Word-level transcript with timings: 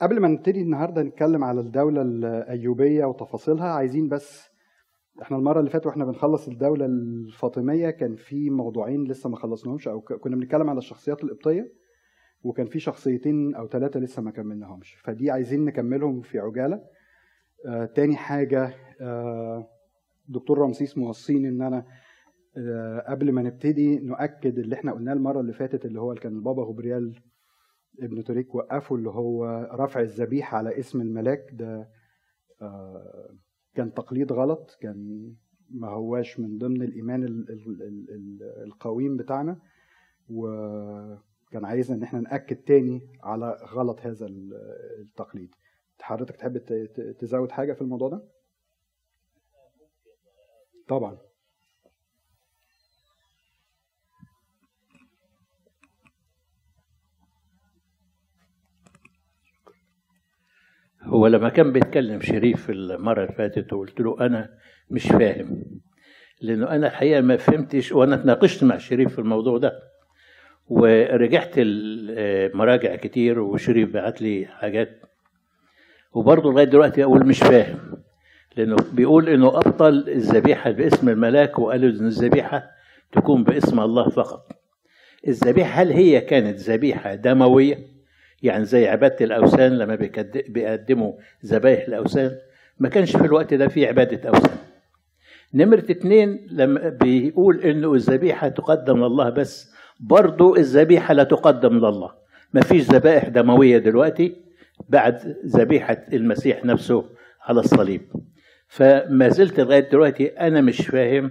قبل 0.00 0.20
ما 0.20 0.28
نبتدي 0.28 0.62
النهارده 0.62 1.02
نتكلم 1.02 1.44
على 1.44 1.60
الدولة 1.60 2.02
الأيوبية 2.02 3.04
وتفاصيلها 3.04 3.68
عايزين 3.68 4.08
بس 4.08 4.48
إحنا 5.22 5.36
المرة 5.36 5.58
اللي 5.58 5.70
فاتت 5.70 5.86
وإحنا 5.86 6.04
بنخلص 6.04 6.48
الدولة 6.48 6.86
الفاطمية 6.86 7.90
كان 7.90 8.16
في 8.16 8.50
موضوعين 8.50 9.04
لسه 9.04 9.30
ما 9.30 9.36
خلصناهمش 9.36 9.88
أو 9.88 10.00
كنا 10.00 10.36
بنتكلم 10.36 10.70
على 10.70 10.78
الشخصيات 10.78 11.24
القبطية 11.24 11.72
وكان 12.42 12.66
في 12.66 12.78
شخصيتين 12.78 13.54
أو 13.54 13.68
ثلاثة 13.68 14.00
لسه 14.00 14.22
ما 14.22 14.30
كملناهمش. 14.30 14.94
فدي 14.94 15.30
عايزين 15.30 15.64
نكملهم 15.64 16.20
في 16.20 16.38
عجالة. 16.38 16.80
آه، 17.66 17.84
تاني 17.84 18.16
حاجة 18.16 18.74
آه، 19.00 19.68
دكتور 20.28 20.58
رمسيس 20.58 20.98
موصيني 20.98 21.48
إن 21.48 21.62
أنا 21.62 21.84
آه، 22.56 23.04
قبل 23.08 23.32
ما 23.32 23.42
نبتدي 23.42 23.98
نؤكد 23.98 24.58
اللي 24.58 24.74
إحنا 24.74 24.92
قلناه 24.92 25.12
المرة 25.12 25.40
اللي 25.40 25.52
فاتت 25.52 25.84
اللي 25.84 26.00
هو 26.00 26.14
كان 26.14 26.32
البابا 26.32 26.62
غبريال 26.62 27.20
ابن 28.00 28.24
توريك 28.24 28.54
وقفه 28.54 28.94
اللي 28.94 29.10
هو 29.10 29.68
رفع 29.72 30.00
الذبيحة 30.00 30.58
على 30.58 30.78
اسم 30.78 31.00
الملاك. 31.00 31.50
ده 31.52 31.88
آه، 32.62 33.34
كان 33.74 33.94
تقليد 33.94 34.32
غلط 34.32 34.78
كان 34.80 35.32
ما 35.70 35.88
هواش 35.88 36.40
من 36.40 36.58
ضمن 36.58 36.82
الإيمان 36.82 37.24
ال- 37.24 37.50
ال- 37.50 37.82
ال- 37.82 38.10
ال- 38.10 38.62
القويم 38.64 39.16
بتاعنا. 39.16 39.58
وكان 40.30 41.64
عايزنا 41.64 41.96
إن 41.96 42.02
إحنا 42.02 42.20
نأكد 42.20 42.56
تاني 42.56 43.00
على 43.22 43.58
غلط 43.72 44.00
هذا 44.00 44.26
ال- 44.26 44.54
التقليد. 45.00 45.54
حضرتك 46.00 46.36
تحب 46.36 46.58
تزود 47.18 47.50
حاجة 47.50 47.72
في 47.72 47.80
الموضوع 47.82 48.08
ده؟ 48.08 48.22
طبعا. 50.88 51.18
هو 61.08 61.26
لما 61.26 61.48
كان 61.48 61.72
بيتكلم 61.72 62.20
شريف 62.20 62.70
المرة 62.70 63.22
اللي 63.22 63.34
فاتت 63.34 63.72
وقلت 63.72 64.00
له 64.00 64.16
أنا 64.20 64.50
مش 64.90 65.06
فاهم 65.06 65.64
لأنه 66.40 66.70
أنا 66.70 66.86
الحقيقة 66.86 67.20
ما 67.20 67.36
فهمتش 67.36 67.92
وأنا 67.92 68.14
اتناقشت 68.14 68.64
مع 68.64 68.78
شريف 68.78 69.12
في 69.12 69.18
الموضوع 69.18 69.58
ده. 69.58 69.72
ورجعت 70.68 71.52
المراجع 71.56 72.96
كتير 72.96 73.40
وشريف 73.40 73.92
بعت 73.92 74.22
لي 74.22 74.46
حاجات. 74.46 75.00
وبرضه 76.12 76.52
لغاية 76.52 76.64
دلوقتي 76.64 77.04
أقول 77.04 77.26
مش 77.26 77.38
فاهم 77.38 77.78
لأنه 78.56 78.76
بيقول 78.92 79.28
إنه 79.28 79.48
أبطل 79.48 80.04
الذبيحة 80.08 80.70
باسم 80.70 81.08
الملاك 81.08 81.58
وقالوا 81.58 81.90
إن 81.90 82.06
الذبيحة 82.06 82.70
تكون 83.12 83.44
باسم 83.44 83.80
الله 83.80 84.08
فقط. 84.08 84.52
الذبيحة 85.28 85.82
هل 85.82 85.92
هي 85.92 86.20
كانت 86.20 86.58
ذبيحة 86.58 87.14
دموية؟ 87.14 87.97
يعني 88.42 88.64
زي 88.64 88.88
عبادة 88.88 89.24
الأوثان 89.24 89.78
لما 89.78 89.94
بيقدموا 90.48 91.12
ذبايح 91.46 91.88
الأوثان 91.88 92.30
ما 92.78 92.88
كانش 92.88 93.16
في 93.16 93.24
الوقت 93.24 93.54
ده 93.54 93.68
في 93.68 93.86
عبادة 93.86 94.28
أوثان. 94.28 94.56
نمرة 95.54 95.84
اتنين 95.90 96.46
لما 96.50 96.88
بيقول 96.88 97.60
إنه 97.60 97.94
الذبيحة 97.94 98.48
تقدم 98.48 99.04
لله 99.04 99.30
بس 99.30 99.72
برضو 100.00 100.56
الذبيحة 100.56 101.14
لا 101.14 101.24
تقدم 101.24 101.78
لله. 101.78 102.10
ما 102.54 102.60
فيش 102.60 102.82
ذبائح 102.90 103.28
دموية 103.28 103.78
دلوقتي 103.78 104.36
بعد 104.88 105.36
ذبيحة 105.46 106.04
المسيح 106.12 106.64
نفسه 106.64 107.04
على 107.42 107.60
الصليب. 107.60 108.00
فما 108.68 109.28
زلت 109.28 109.60
لغاية 109.60 109.90
دلوقتي 109.90 110.26
أنا 110.26 110.60
مش 110.60 110.86
فاهم 110.86 111.30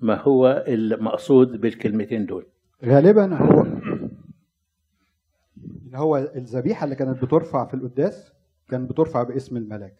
ما 0.00 0.14
هو 0.14 0.64
المقصود 0.68 1.60
بالكلمتين 1.60 2.26
دول. 2.26 2.46
غالبا 2.84 3.34
هو 3.36 3.66
ان 5.88 5.94
هو 5.94 6.16
الذبيحة 6.16 6.84
اللي 6.84 6.94
كانت 6.96 7.24
بترفع 7.24 7.66
في 7.66 7.74
القداس 7.74 8.32
كانت 8.68 8.90
بترفع 8.90 9.22
باسم 9.22 9.56
الملاك. 9.56 9.94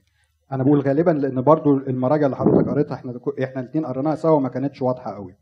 أنا 0.53 0.63
بقول 0.63 0.81
غالبا 0.81 1.11
لأن 1.11 1.41
برضو 1.43 1.77
المراجع 1.77 2.27
اللي 2.27 2.37
حضرتك 2.37 2.69
قريتها 2.69 2.95
إحنا 2.95 3.21
إحنا 3.43 3.61
الاثنين 3.61 3.87
قريناها 3.87 4.15
سوا 4.15 4.41
ما 4.41 4.49
كانتش 4.49 4.83
واضحة 4.83 5.15
قوي 5.15 5.35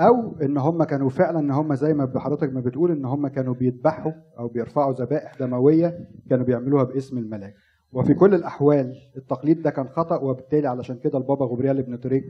أو 0.00 0.36
إن 0.42 0.58
هم 0.58 0.84
كانوا 0.84 1.08
فعلا 1.08 1.38
إن 1.38 1.50
هم 1.50 1.74
زي 1.74 1.94
ما 1.94 2.20
حضرتك 2.20 2.52
ما 2.52 2.60
بتقول 2.60 2.90
إن 2.90 3.04
هم 3.04 3.28
كانوا 3.28 3.54
بيذبحوا 3.54 4.12
أو 4.38 4.48
بيرفعوا 4.48 4.92
ذبائح 4.92 5.34
دموية 5.40 6.08
كانوا 6.30 6.44
بيعملوها 6.44 6.84
باسم 6.84 7.18
الملاك. 7.18 7.54
وفي 7.92 8.14
كل 8.14 8.34
الأحوال 8.34 8.94
التقليد 9.16 9.62
ده 9.62 9.70
كان 9.70 9.88
خطأ 9.88 10.16
وبالتالي 10.16 10.68
علشان 10.68 10.98
كده 10.98 11.18
البابا 11.18 11.44
غبريال 11.44 11.78
ابن 11.78 12.00
تريك 12.00 12.24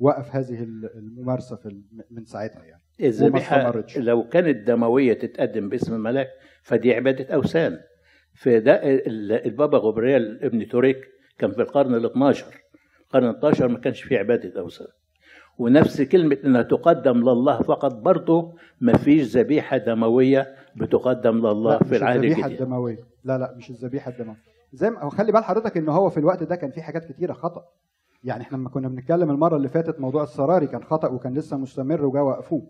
وقف 0.00 0.36
هذه 0.36 0.62
الممارسة 0.94 1.56
في 1.56 1.80
من 2.10 2.24
ساعتها 2.24 2.64
يعني. 2.64 2.82
الذبيحة 3.00 3.56
استمرتش. 3.58 3.98
لو 3.98 4.28
كانت 4.28 4.66
دموية 4.66 5.12
تتقدم 5.12 5.68
باسم 5.68 5.94
الملاك 5.94 6.28
فدي 6.62 6.94
عبادة 6.94 7.34
أوثان. 7.34 7.78
فده 8.34 8.72
ال- 8.74 9.32
البابا 9.46 9.78
غبريال 9.78 10.44
ابن 10.44 10.68
توريك 10.68 10.96
كان 11.38 11.50
في 11.52 11.62
القرن 11.62 11.94
ال 11.94 12.04
12 12.06 12.46
القرن 13.06 13.24
ال 13.28 13.36
12 13.36 13.68
ما 13.68 13.78
كانش 13.78 14.02
فيه 14.02 14.18
عبادة 14.18 14.60
أوثان. 14.60 14.86
ونفس 15.58 16.02
كلمة 16.02 16.36
إنها 16.44 16.62
تقدم 16.62 17.18
لله 17.30 17.62
فقط 17.62 17.94
برضه 17.94 18.54
ما 18.80 18.96
فيش 18.96 19.22
ذبيحة 19.36 19.76
دموية 19.76 20.54
بتقدم 20.76 21.38
لله 21.46 21.78
في 21.78 21.96
العهد 21.96 22.14
الذبيحة 22.16 22.46
الجديد. 22.46 22.62
الدموية. 22.62 22.98
لا 23.24 23.38
لا 23.38 23.54
مش 23.56 23.70
الذبيحة 23.70 24.10
الدموية. 24.10 24.36
زي 24.72 24.90
ما 24.90 25.02
هو 25.02 25.08
خلي 25.10 25.32
بال 25.32 25.44
حضرتك 25.44 25.76
إن 25.76 25.88
هو 25.88 26.10
في 26.10 26.18
الوقت 26.20 26.42
ده 26.42 26.56
كان 26.56 26.70
في 26.70 26.82
حاجات 26.82 27.04
كتيرة 27.12 27.32
خطأ. 27.32 27.64
يعني 28.26 28.42
إحنا 28.42 28.56
لما 28.56 28.68
كنا 28.68 28.88
بنتكلم 28.88 29.30
المرة 29.30 29.56
اللي 29.56 29.68
فاتت 29.68 30.00
موضوع 30.00 30.22
السراري 30.22 30.66
كان 30.66 30.84
خطأ 30.84 31.08
وكان 31.08 31.34
لسه 31.34 31.56
مستمر 31.56 32.04
وجا 32.04 32.20
وقفوه. 32.20 32.62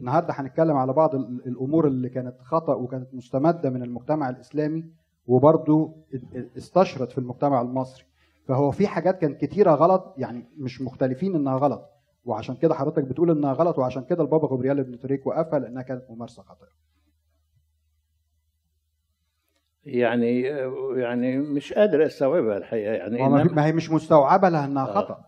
النهارده 0.00 0.34
هنتكلم 0.36 0.76
على 0.76 0.92
بعض 0.92 1.14
ال- 1.14 1.46
الأمور 1.46 1.86
اللي 1.86 2.08
كانت 2.08 2.34
خطأ 2.42 2.74
وكانت 2.74 3.14
مستمدة 3.14 3.70
من 3.70 3.82
المجتمع 3.82 4.28
الإسلامي 4.28 4.84
وبرضه 5.26 5.94
استشرت 6.56 7.12
في 7.12 7.18
المجتمع 7.18 7.60
المصري. 7.60 8.04
فهو 8.48 8.70
في 8.70 8.86
حاجات 8.86 9.18
كانت 9.18 9.40
كتيرة 9.44 9.70
غلط 9.74 10.14
يعني 10.16 10.44
مش 10.58 10.82
مختلفين 10.82 11.34
إنها 11.34 11.56
غلط. 11.56 11.88
وعشان 12.24 12.54
كده 12.54 12.74
حضرتك 12.74 13.04
بتقول 13.04 13.30
إنها 13.30 13.52
غلط 13.52 13.78
وعشان 13.78 14.04
كده 14.04 14.22
البابا 14.22 14.46
غبريال 14.46 14.78
ابن 14.78 14.98
تريك 14.98 15.26
وقفها 15.26 15.58
لأنها 15.58 15.82
كانت 15.82 16.02
ممارسة 16.10 16.42
خاطئة. 16.42 16.66
يعني 19.84 20.40
يعني 20.96 21.38
مش 21.38 21.72
قادر 21.72 22.06
أستوعبها 22.06 22.56
الحقيقة. 22.56 22.92
يعني 22.92 23.44
ما 23.44 23.66
هي 23.66 23.72
مش 23.72 23.90
مستوعبة 23.90 24.48
لأنها 24.48 24.88
آه. 24.88 24.94
خطأ. 24.94 25.24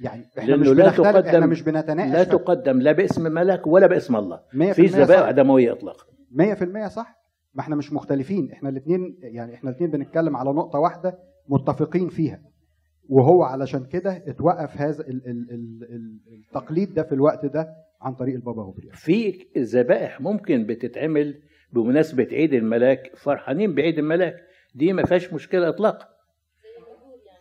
يعني 0.00 0.24
إحنا 0.38 0.56
مش 0.56 0.68
لا 0.68 0.74
بنختلف 0.84 1.06
إحنا 1.06 1.20
تقدم- 1.20 1.48
مش 1.48 1.62
بنتناقش. 1.62 2.10
لا 2.12 2.24
تقدم 2.24 2.80
لا 2.80 2.92
باسم 2.92 3.32
ملاك 3.32 3.66
ولا 3.66 3.86
باسم 3.86 4.16
الله. 4.16 4.40
100% 4.54 4.72
في 4.72 4.86
ذبائح 4.86 5.20
صح. 5.20 5.30
دموية 5.30 5.72
إطلاقا. 5.72 6.04
100% 6.32 6.88
صح. 6.88 7.22
ما 7.54 7.60
إحنا 7.60 7.76
مش 7.76 7.92
مختلفين. 7.92 8.52
إحنا 8.52 8.68
الاثنين 8.68 9.18
يعني 9.22 9.54
إحنا 9.54 9.70
الاثنين 9.70 9.90
بنتكلم 9.90 10.36
على 10.36 10.50
نقطة 10.50 10.78
واحدة 10.78 11.18
متفقين 11.48 12.08
فيها. 12.08 12.40
وهو 13.08 13.42
علشان 13.42 13.84
كده 13.84 14.22
اتوقف 14.26 14.76
هذا 14.80 15.00
ال 15.00 15.26
ال 15.26 15.50
ال 15.50 15.82
ال 15.90 16.18
التقليد 16.46 16.94
ده 16.94 17.02
في 17.02 17.12
الوقت 17.14 17.46
ده 17.46 17.68
عن 18.02 18.14
طريق 18.14 18.34
البابا 18.34 18.62
غبريال 18.62 18.94
في 18.96 19.46
ذبائح 19.58 20.20
ممكن 20.20 20.66
بتتعمل 20.66 21.34
بمناسبة 21.72 22.28
عيد 22.32 22.54
الملاك 22.54 23.10
فرحانين 23.16 23.74
بعيد 23.74 23.98
الملاك 23.98 24.36
دي 24.74 24.92
ما 24.92 25.04
فيهاش 25.04 25.32
مشكلة 25.32 25.68
إطلاقا. 25.68 26.08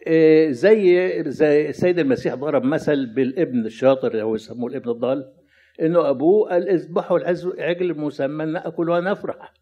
آه، 0.08 0.50
زي 0.50 1.24
زي 1.28 1.70
السيد 1.70 2.00
المسيح 2.00 2.36
ضرب 2.36 2.64
مثل 2.64 3.06
بالابن 3.06 3.66
الشاطر 3.66 4.12
اللي 4.12 4.24
هو 4.24 4.36
يسموه 4.36 4.70
الابن 4.70 4.90
الضال 4.90 5.34
إنه 5.82 6.10
أبوه 6.10 6.50
قال 6.50 6.70
اذبحوا 6.70 7.18
العز- 7.20 7.60
عجل 7.60 7.98
مسمى 8.00 8.46
ناكل 8.46 8.90
ونفرح 8.90 9.54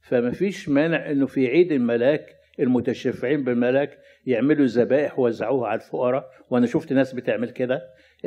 فما 0.00 0.30
فيش 0.30 0.68
مانع 0.68 1.10
إنه 1.10 1.26
في 1.26 1.46
عيد 1.46 1.72
الملاك 1.72 2.26
المتشفعين 2.60 3.44
بالملاك 3.44 3.98
يعملوا 4.26 4.66
ذبائح 4.66 5.18
ووزعوها 5.18 5.68
على 5.68 5.80
الفقراء 5.80 6.30
وأنا 6.50 6.66
شفت 6.66 6.92
ناس 6.92 7.12
بتعمل 7.14 7.50
كده 7.50 7.82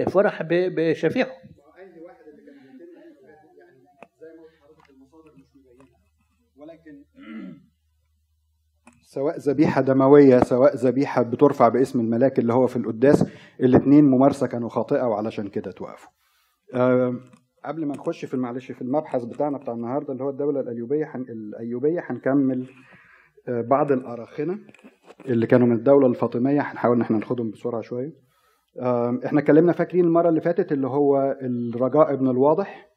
فرح 0.09 0.43
بشفيعهم. 0.49 1.31
سواء 9.03 9.37
ذبيحة 9.37 9.81
دموية 9.81 10.39
سواء 10.39 10.75
ذبيحة 10.75 11.21
بترفع 11.21 11.67
باسم 11.67 11.99
الملاك 11.99 12.39
اللي 12.39 12.53
هو 12.53 12.67
في 12.67 12.75
القداس 12.75 13.25
الاثنين 13.59 14.05
ممارسة 14.05 14.47
كانوا 14.47 14.69
خاطئه 14.69 15.03
وعلشان 15.03 15.47
كده 15.47 15.71
توقفوا. 15.71 16.09
آه، 16.73 17.15
قبل 17.65 17.85
ما 17.85 17.93
نخش 17.95 18.25
في 18.25 18.37
معلش 18.37 18.71
في 18.71 18.81
المبحث 18.81 19.23
بتاعنا 19.23 19.57
بتاع 19.57 19.73
النهارده 19.73 20.13
اللي 20.13 20.23
هو 20.23 20.29
الدولة 20.29 20.59
الأيوبية 20.59 21.05
حن... 21.05 21.21
الأيوبية 21.21 22.03
هنكمل 22.05 22.67
آه، 23.47 23.61
بعض 23.61 23.91
الاراخنه 23.91 24.59
اللي 25.25 25.47
كانوا 25.47 25.67
من 25.67 25.75
الدولة 25.75 26.07
الفاطمية. 26.07 26.61
هنحاول 26.61 26.95
إن 26.95 27.01
إحنا 27.01 27.17
ناخدهم 27.17 27.51
بسرعة 27.51 27.81
شوية. 27.81 28.13
إحنا 29.25 29.39
اتكلمنا 29.39 29.71
فاكرين 29.71 30.05
المرة 30.05 30.29
اللي 30.29 30.41
فاتت 30.41 30.71
اللي 30.71 30.87
هو 30.87 31.37
الرجاء 31.41 32.13
ابن 32.13 32.29
الواضح؟ 32.29 32.89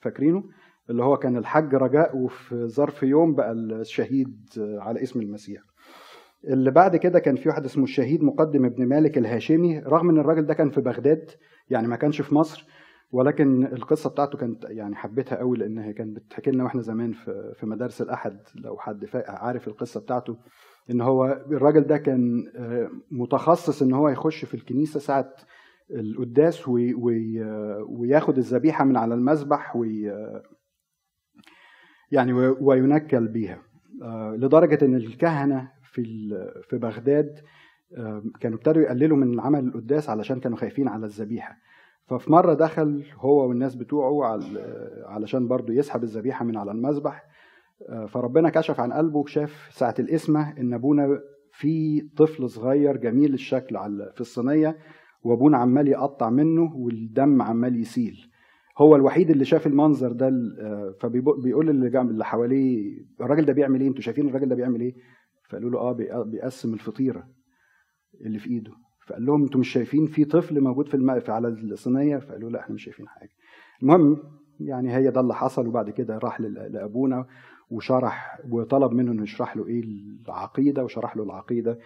فاكرينه؟ 0.00 0.44
اللي 0.90 1.02
هو 1.04 1.16
كان 1.16 1.36
الحج 1.36 1.74
رجاء 1.74 2.16
وفي 2.16 2.66
ظرف 2.66 3.02
يوم 3.02 3.34
بقى 3.34 3.52
الشهيد 3.52 4.46
على 4.58 5.02
اسم 5.02 5.20
المسيح. 5.20 5.62
اللي 6.44 6.70
بعد 6.70 6.96
كده 6.96 7.18
كان 7.18 7.36
في 7.36 7.48
واحد 7.48 7.64
اسمه 7.64 7.84
الشهيد 7.84 8.22
مقدم 8.22 8.64
ابن 8.64 8.86
مالك 8.88 9.18
الهاشمي. 9.18 9.78
رغم 9.78 10.10
إن 10.10 10.18
الراجل 10.18 10.46
ده 10.46 10.54
كان 10.54 10.70
في 10.70 10.80
بغداد 10.80 11.30
يعني 11.70 11.88
ما 11.88 11.96
كانش 11.96 12.20
في 12.22 12.34
مصر 12.34 12.66
ولكن 13.12 13.64
القصة 13.66 14.10
بتاعته 14.10 14.38
كانت 14.38 14.64
يعني 14.64 14.96
حبيتها 14.96 15.36
قوي 15.38 15.58
لأن 15.58 15.90
كانت 15.92 16.16
بتحكي 16.16 16.50
لنا 16.50 16.64
وإحنا 16.64 16.80
زمان 16.82 17.12
في 17.12 17.52
في 17.54 17.66
مدارس 17.66 18.02
الأحد. 18.02 18.38
لو 18.54 18.78
حد 18.78 19.06
عارف 19.14 19.68
القصة 19.68 20.00
بتاعته 20.00 20.36
إن 20.90 21.00
هو 21.00 21.24
الراجل 21.50 21.80
ده 21.80 21.98
كان 21.98 22.44
متخصص 23.10 23.82
إن 23.82 23.92
هو 23.92 24.08
يخش 24.08 24.44
في 24.44 24.54
الكنيسة 24.54 25.00
ساعة 25.00 25.32
القداس 25.90 26.68
وي 26.68 26.94
وي 26.94 27.42
وياخد 27.88 28.36
الذبيحة 28.38 28.84
من 28.84 28.96
على 28.96 29.14
المذبح 29.14 29.76
يعني 32.12 32.32
وينكل 32.60 33.28
بيها. 33.28 33.58
لدرجة 34.36 34.84
إن 34.84 34.94
الكهنة 34.94 35.70
في 35.82 36.02
في 36.68 36.78
بغداد 36.78 37.40
كانوا 38.40 38.58
ابتدوا 38.58 38.82
يقللوا 38.82 39.16
من 39.16 39.40
عمل 39.40 39.66
القداس 39.66 40.10
علشان 40.10 40.40
كانوا 40.40 40.56
خايفين 40.58 40.88
على 40.88 41.06
الذبيحة. 41.06 41.56
ففي 42.06 42.32
مرة 42.32 42.54
دخل 42.54 43.04
هو 43.14 43.48
والناس 43.48 43.74
بتوعه 43.74 44.40
علشان 45.06 45.48
برضه 45.48 45.74
يسحب 45.74 46.02
الذبيحة 46.02 46.44
من 46.44 46.56
على 46.56 46.70
المذبح. 46.70 47.24
فربنا 48.08 48.50
كشف 48.50 48.80
عن 48.80 48.92
قلبه 48.92 49.18
وشاف 49.18 49.68
ساعة 49.72 49.94
القسمة 49.98 50.58
إن 50.58 50.74
أبونا 50.74 51.20
في 51.52 52.00
طفل 52.16 52.50
صغير 52.50 52.96
جميل 52.96 53.34
الشكل 53.34 53.76
في 54.14 54.20
الصينية 54.20 54.78
وأبونا 55.22 55.58
عمال 55.58 55.88
يقطع 55.88 56.30
منه 56.30 56.76
والدم 56.76 57.42
عمال 57.42 57.80
يسيل. 57.80 58.29
هو 58.78 58.96
الوحيد 58.96 59.30
اللي 59.30 59.44
شاف 59.44 59.66
المنظر 59.66 60.12
ده 60.12 60.30
فبيقول 61.00 61.70
اللي 61.70 61.90
جنب 61.90 62.10
اللي 62.10 62.24
حواليه 62.24 62.98
الراجل 63.20 63.44
ده 63.44 63.52
بيعمل 63.52 63.80
إيه؟ 63.80 63.88
أنتوا 63.88 64.02
شايفين 64.02 64.28
الراجل 64.28 64.48
ده 64.48 64.54
بيعمل 64.54 64.80
إيه؟ 64.80 64.94
فقالوا 65.50 65.70
له 65.70 65.78
آه 65.78 66.22
بيقسم 66.22 66.74
الفطيرة 66.74 67.28
اللي 68.20 68.38
في 68.38 68.50
إيده. 68.50 68.72
فقال 69.06 69.26
لهم 69.26 69.42
أنتوا 69.42 69.60
مش 69.60 69.68
شايفين 69.68 70.06
في 70.06 70.24
طفل 70.24 70.60
موجود 70.60 70.88
في 70.88 70.94
الم... 70.94 71.10
على 71.28 71.48
الصينية؟ 71.48 72.16
فقالوا 72.18 72.50
لا 72.50 72.60
إحنا 72.60 72.74
مش 72.74 72.84
شايفين 72.84 73.08
حاجة. 73.08 73.30
المهم 73.82 74.16
يعني 74.60 74.96
هي 74.96 75.10
ده 75.10 75.20
اللي 75.20 75.34
حصل 75.34 75.66
وبعد 75.66 75.90
كده 75.90 76.18
راح 76.18 76.40
لأبونا 76.40 77.26
وشرح 77.70 78.40
وطلب 78.50 78.92
منه 78.92 79.12
إنه 79.12 79.22
يشرح 79.22 79.56
له 79.56 79.66
إيه 79.66 79.82
العقيدة 80.28 80.84
وشرح 80.84 81.16
له 81.16 81.22
العقيدة 81.22 81.78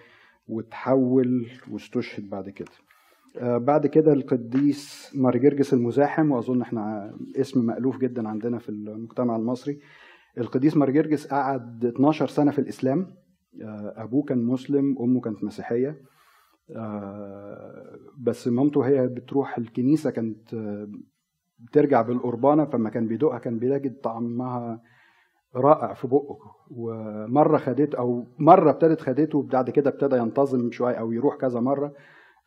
وتحول 0.48 1.46
واستشهد 1.70 2.30
بعد 2.30 2.48
كده. 2.50 2.70
آه 2.70 2.93
بعد 3.42 3.86
كده 3.86 4.12
القديس 4.12 5.12
مارجرجس 5.14 5.74
المزاحم 5.74 6.30
وأظن 6.30 6.62
إحنا 6.62 7.14
اسم 7.36 7.66
مألوف 7.66 7.98
جدا 7.98 8.28
عندنا 8.28 8.58
في 8.58 8.68
المجتمع 8.68 9.36
المصري. 9.36 9.78
القديس 10.38 10.76
مارجرجس 10.76 11.26
قعد 11.26 11.84
12 11.84 12.26
سنة 12.26 12.50
في 12.50 12.58
الإسلام. 12.58 13.14
آه 13.62 13.94
أبوه 13.96 14.22
كان 14.22 14.44
مسلم 14.44 14.96
أمه 15.00 15.20
كانت 15.20 15.44
مسيحية. 15.44 15.96
آه 16.76 17.98
بس 18.18 18.48
مامته 18.48 18.86
هي 18.86 19.06
بتروح 19.08 19.58
الكنيسة 19.58 20.10
كانت 20.10 20.54
بترجع 21.58 22.02
بالقربانة 22.02 22.64
فما 22.64 22.90
كان 22.90 23.06
بيدوقها 23.08 23.38
كان 23.38 23.58
بيجد 23.58 24.00
طعمها 24.00 24.80
رائع 25.56 25.94
في 25.94 26.06
بقه. 26.08 26.38
ومرة 26.70 27.58
خدته 27.58 27.98
أو 27.98 28.26
مرة 28.38 28.70
ابتدت 28.70 29.00
خدته 29.00 29.38
وبعد 29.38 29.70
كده 29.70 29.90
ابتدى 29.90 30.16
ينتظم 30.16 30.70
شوية 30.70 30.94
أو 30.94 31.12
يروح 31.12 31.36
كذا 31.36 31.60
مرة. 31.60 31.92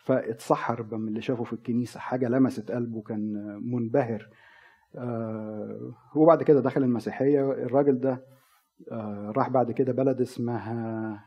فاتسحر 0.08 0.98
من 0.98 1.08
اللي 1.08 1.22
شافه 1.22 1.44
في 1.44 1.54
الكنيسة 1.54 2.00
حاجة 2.00 2.28
لمست 2.28 2.72
قلبه 2.72 3.02
كان 3.02 3.34
منبهر. 3.64 4.30
آه 4.96 5.94
وبعد 6.16 6.44
كده 6.44 6.62
دخل 6.62 6.84
المسيحية. 6.84 7.52
الراجل 7.52 8.00
ده 8.00 8.26
آه 8.92 9.34
راح 9.36 9.50
بعد 9.50 9.72
كده 9.72 9.94
بلد 9.94 10.22
اسمها 10.22 11.24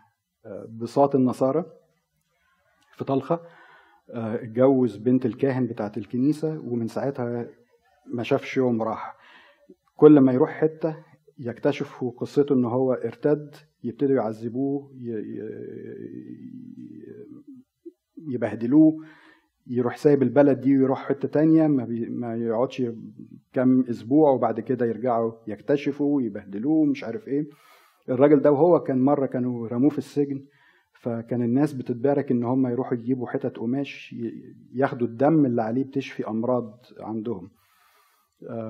بساط 0.68 1.14
النصارى 1.14 1.64
في 2.96 3.04
طلخة. 3.04 3.40
اتجوز 4.10 4.96
بنت 4.96 5.26
الكاهن 5.26 5.66
بتاعت 5.66 5.98
الكنيسة 5.98 6.58
ومن 6.58 6.86
ساعتها 6.88 7.46
ما 8.06 8.22
شافش 8.22 8.56
يوم 8.56 8.82
راح. 8.82 9.16
كل 9.96 10.20
ما 10.20 10.32
يروح 10.32 10.50
حتة 10.50 10.96
يكتشفوا 11.38 12.10
قصته 12.10 12.54
إن 12.54 12.64
هو 12.64 12.92
ارتد 12.92 13.56
يبتدوا 13.84 14.16
يعذبوه 14.16 14.92
يبهدلوه 18.30 19.04
يروح 19.66 19.96
سايب 19.96 20.22
البلد 20.22 20.60
دي 20.60 20.78
ويروح 20.78 21.08
حتة 21.08 21.28
تانية 21.28 21.66
ما, 21.66 21.84
بي 21.84 22.06
ما 22.06 22.36
يقعدش 22.36 22.82
كام 23.52 23.84
أسبوع 23.90 24.30
وبعد 24.30 24.60
كده 24.60 24.86
يرجعوا 24.86 25.32
يكتشفوا 25.46 26.16
ويبهدلوه 26.16 26.84
مش 26.84 27.04
عارف 27.04 27.28
إيه. 27.28 27.46
الراجل 28.08 28.40
ده 28.40 28.52
وهو 28.52 28.80
كان 28.80 28.98
مرة 28.98 29.26
كانوا 29.26 29.68
رموه 29.68 29.90
في 29.90 29.98
السجن 29.98 30.44
فكان 30.92 31.42
الناس 31.42 31.72
بتتبارك 31.72 32.30
إن 32.30 32.44
هم 32.44 32.66
يروحوا 32.66 32.94
يجيبوا 32.94 33.26
حتت 33.28 33.56
قماش 33.56 34.14
ياخدوا 34.74 35.06
الدم 35.06 35.46
اللي 35.46 35.62
عليه 35.62 35.84
بتشفي 35.84 36.28
أمراض 36.28 36.84
عندهم. 37.00 37.50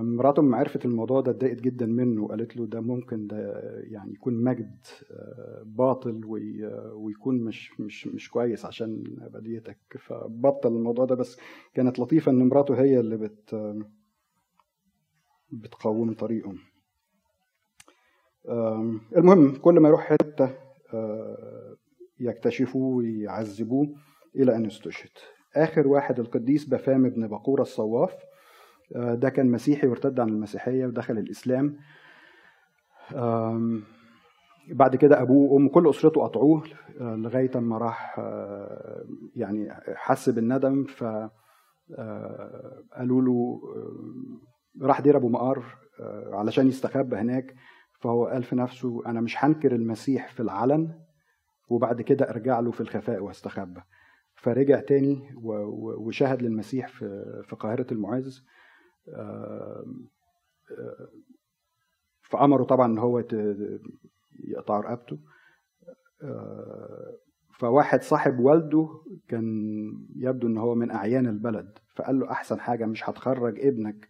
مراته 0.00 0.42
لما 0.42 0.56
عرفت 0.56 0.84
الموضوع 0.84 1.20
ده 1.20 1.30
اتضايقت 1.30 1.60
جدا 1.60 1.86
منه 1.86 2.22
وقالت 2.22 2.56
له 2.56 2.66
ده 2.66 2.80
ممكن 2.80 3.26
ده 3.26 3.60
يعني 3.84 4.12
يكون 4.12 4.34
مجد 4.44 4.76
باطل 5.64 6.20
ويكون 6.94 7.40
مش 7.40 7.80
مش 7.80 8.06
مش 8.06 8.30
كويس 8.30 8.64
عشان 8.64 9.16
ابديتك 9.20 9.78
فبطل 9.98 10.68
الموضوع 10.76 11.04
ده 11.04 11.14
بس 11.14 11.36
كانت 11.74 11.98
لطيفة 11.98 12.32
إن 12.32 12.48
مراته 12.48 12.80
هي 12.80 13.00
اللي 13.00 13.16
بت 13.16 13.56
بتقوم 15.52 16.14
طريقه 16.14 16.54
المهم 19.16 19.56
كل 19.56 19.80
ما 19.80 19.88
يروح 19.88 20.02
حتة 20.02 20.54
يكتشفوه 22.20 22.96
ويعذبوه 22.96 23.94
إلى 24.36 24.56
أن 24.56 24.66
استشهد. 24.66 25.10
آخر 25.56 25.88
واحد 25.88 26.20
القديس 26.20 26.64
بفام 26.64 27.10
بن 27.10 27.28
بقورة 27.28 27.62
الصواف 27.62 28.14
ده 28.94 29.28
كان 29.28 29.50
مسيحي 29.50 29.86
وارتد 29.86 30.20
عن 30.20 30.28
المسيحية 30.28 30.86
ودخل 30.86 31.18
الإسلام. 31.18 31.76
بعد 34.72 34.96
كده 34.96 35.22
أبوه 35.22 35.52
وام 35.52 35.68
كل 35.68 35.90
أسرته 35.90 36.22
قطعوه 36.22 36.62
لغاية 37.00 37.50
أما 37.56 37.78
راح 37.78 38.20
يعني 39.36 39.68
حس 39.94 40.28
بالندم 40.28 40.84
ف 40.84 41.04
قالوا 42.94 43.22
له 43.22 43.60
راح 44.82 45.00
دير 45.00 45.16
أبو 45.16 45.28
مقار 45.28 45.64
علشان 46.32 46.68
يستخبى 46.68 47.16
هناك. 47.16 47.54
فهو 48.00 48.26
قال 48.26 48.42
في 48.42 48.56
نفسه 48.56 49.02
أنا 49.06 49.20
مش 49.20 49.44
هنكر 49.44 49.74
المسيح 49.74 50.28
في 50.28 50.40
العلن 50.40 50.94
وبعد 51.68 52.02
كده 52.02 52.30
أرجع 52.30 52.60
له 52.60 52.70
في 52.70 52.80
الخفاء 52.80 53.22
وأستخبى. 53.22 53.80
فرجع 54.34 54.80
تاني 54.80 55.34
وشهد 56.06 56.42
للمسيح 56.42 56.88
في 56.88 57.56
قاهرة 57.60 57.86
المعز. 57.92 58.44
فأمره 62.22 62.64
طبعا 62.64 62.86
إن 62.86 62.98
هو 62.98 63.24
يقطع 64.44 64.80
رقبته. 64.80 65.18
فواحد 67.58 68.02
صاحب 68.02 68.38
والده 68.38 68.88
كان 69.28 69.44
يبدو 70.16 70.46
إن 70.46 70.58
هو 70.58 70.74
من 70.74 70.90
أعيان 70.90 71.26
البلد 71.26 71.78
فقال 71.96 72.20
له 72.20 72.30
أحسن 72.30 72.60
حاجة 72.60 72.86
مش 72.86 73.08
هتخرج 73.08 73.60
ابنك 73.60 74.08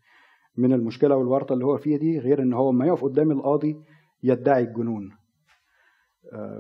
من 0.57 0.73
المشكلة 0.73 1.17
والورطة 1.17 1.53
اللي 1.53 1.65
هو 1.65 1.77
فيها 1.79 1.99
دي 1.99 2.19
غير 2.19 2.43
إن 2.43 2.53
هو 2.53 2.73
ما 2.73 2.87
يقف 2.87 3.05
قدام 3.05 3.31
القاضي 3.31 3.77
يدعي 4.23 4.63
الجنون. 4.63 5.17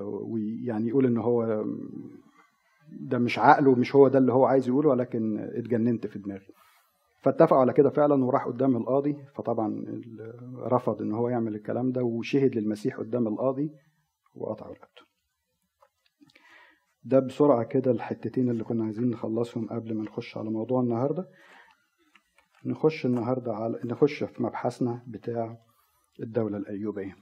ويعني 0.02 0.88
يقول 0.88 1.06
إن 1.06 1.16
هو 1.18 1.64
ده 3.00 3.18
مش 3.18 3.38
عقله 3.38 3.74
مش 3.74 3.94
هو 3.96 4.08
ده 4.08 4.18
اللي 4.18 4.32
هو 4.32 4.44
عايز 4.44 4.68
يقوله 4.68 4.88
ولكن 4.88 5.38
اتجننت 5.38 6.06
في 6.06 6.18
دماغي. 6.18 6.48
فاتفقوا 7.22 7.58
على 7.58 7.72
كده 7.72 7.90
فعلا 7.90 8.24
وراح 8.24 8.46
قدام 8.46 8.76
القاضي 8.76 9.16
فطبعا 9.34 9.84
رفض 10.56 11.02
إن 11.02 11.12
هو 11.12 11.28
يعمل 11.28 11.54
الكلام 11.54 11.92
ده 11.92 12.02
وشهد 12.02 12.54
للمسيح 12.54 12.96
قدام 12.96 13.28
القاضي 13.28 13.70
وقطع 14.34 14.66
رقبته. 14.66 15.02
ده 17.04 17.20
بسرعة 17.20 17.64
كده 17.64 17.90
الحتتين 17.90 18.50
اللي 18.50 18.64
كنا 18.64 18.84
عايزين 18.84 19.10
نخلصهم 19.10 19.68
قبل 19.68 19.94
ما 19.94 20.02
نخش 20.04 20.36
على 20.36 20.50
موضوع 20.50 20.80
النهاردة. 20.80 21.28
نخش 22.64 23.06
النهاردة 23.06 23.52
على 23.52 23.80
نخش 23.84 24.24
في 24.24 24.42
مبحثنا 24.42 25.02
بتاع 25.06 25.58
الدولة 26.22 26.56
الأيوبية. 26.56 27.16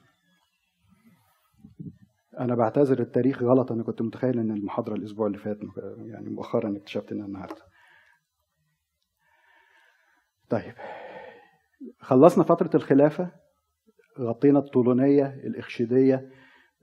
أنا 2.40 2.54
بعتذر 2.54 3.00
التاريخ 3.00 3.42
غلط 3.42 3.72
أنا 3.72 3.82
كنت 3.82 4.02
متخيل 4.02 4.38
إن 4.38 4.50
المحاضرة 4.50 4.94
الأسبوع 4.94 5.26
اللي 5.26 5.38
فات 5.38 5.58
يعني 5.98 6.30
مؤخرا 6.30 6.76
اكتشفت 6.76 7.12
إنها 7.12 7.26
النهاردة. 7.26 7.62
طيب. 10.50 10.74
خلصنا 12.00 12.44
فترة 12.44 12.70
الخلافة 12.74 13.30
غطينا 14.20 14.58
الطولونية 14.58 15.26
الإخشيدية 15.26 16.30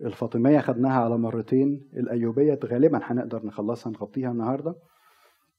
الفاطمية 0.01 0.59
خدناها 0.59 1.03
على 1.03 1.17
مرتين 1.17 1.89
الأيوبية 1.93 2.59
غالبا 2.65 2.99
هنقدر 3.03 3.45
نخلصها 3.45 3.91
نغطيها 3.91 4.31
النهاردة. 4.31 4.75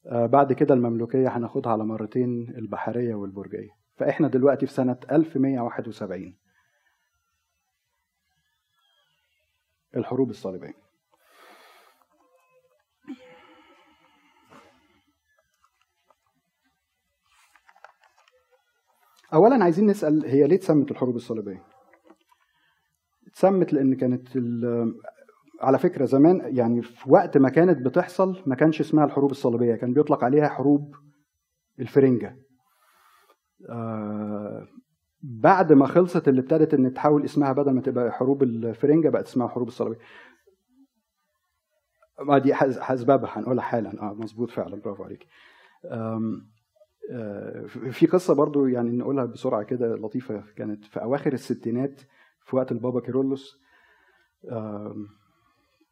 آه 0.07 0.27
بعد 0.27 0.53
كده 0.53 0.75
المملوكية 0.75 1.29
هناخدها 1.29 1.73
على 1.73 1.85
مرتين 1.85 2.55
البحرية 2.59 3.15
والبرجية. 3.15 3.71
فإحنا 3.97 4.29
دلوقتي 4.29 4.67
في 4.67 4.73
سنة 4.73 4.97
1171 5.13 6.37
الحروب 9.97 10.31
الصليبية. 10.31 10.86
اولا 19.35 19.65
عايزين 19.65 19.87
نسأل 19.87 20.25
هي 20.27 20.47
ليه 20.47 20.57
اتسمت 20.57 20.91
الحروب 20.91 21.17
الصليبية؟ 21.17 21.63
اتسمت 23.27 23.73
لأن 23.73 23.95
كانت 23.95 24.29
على 25.61 25.79
فكرة 25.79 26.05
زمان 26.05 26.41
يعني 26.57 26.83
في 26.83 27.11
وقت 27.13 27.39
ما 27.39 27.49
كانت 27.49 27.87
بتحصل 27.87 28.43
ما 28.47 28.55
كانش 28.55 28.81
اسمها 28.81 29.05
الحروب 29.05 29.31
الصليبية 29.31 29.75
كان 29.75 29.93
بيطلق 29.93 30.25
عليها 30.25 30.49
حروب 30.49 30.95
الفرنجة. 31.81 32.37
آه 33.71 34.67
بعد 35.23 35.73
ما 35.73 35.87
خلصت 35.87 36.29
اللي 36.29 36.41
ابتدت 36.41 36.75
إن 36.75 36.95
تحول 36.95 37.25
اسمها 37.25 37.53
بدل 37.53 37.71
ما 37.73 37.81
تبقى 37.81 38.13
حروب 38.13 38.43
الفرنجة 38.43 39.09
بقت 39.09 39.27
اسمها 39.27 39.49
حروب 39.49 39.69
الصليبية. 39.69 39.99
ما 42.21 42.39
دي 42.39 42.55
حز- 42.55 42.79
اسبابها 42.79 43.39
هنقولها 43.39 43.63
حالا. 43.65 44.03
آه 44.03 44.15
مظبوط 44.15 44.51
فعلا 44.51 44.77
برافو 44.81 45.05
عليك. 45.05 45.27
آه، 45.85 46.21
في 47.91 48.07
قصة 48.07 48.35
برضو 48.35 48.67
يعني 48.67 48.97
نقولها 48.97 49.25
بسرعة 49.25 49.63
كده 49.63 49.95
لطيفة 49.95 50.45
كانت 50.57 50.85
في 50.85 51.03
أواخر 51.03 51.33
الستينات 51.33 52.01
في 52.47 52.57
وقت 52.57 52.73
البابا 52.73 53.01
كيرلس 53.01 53.61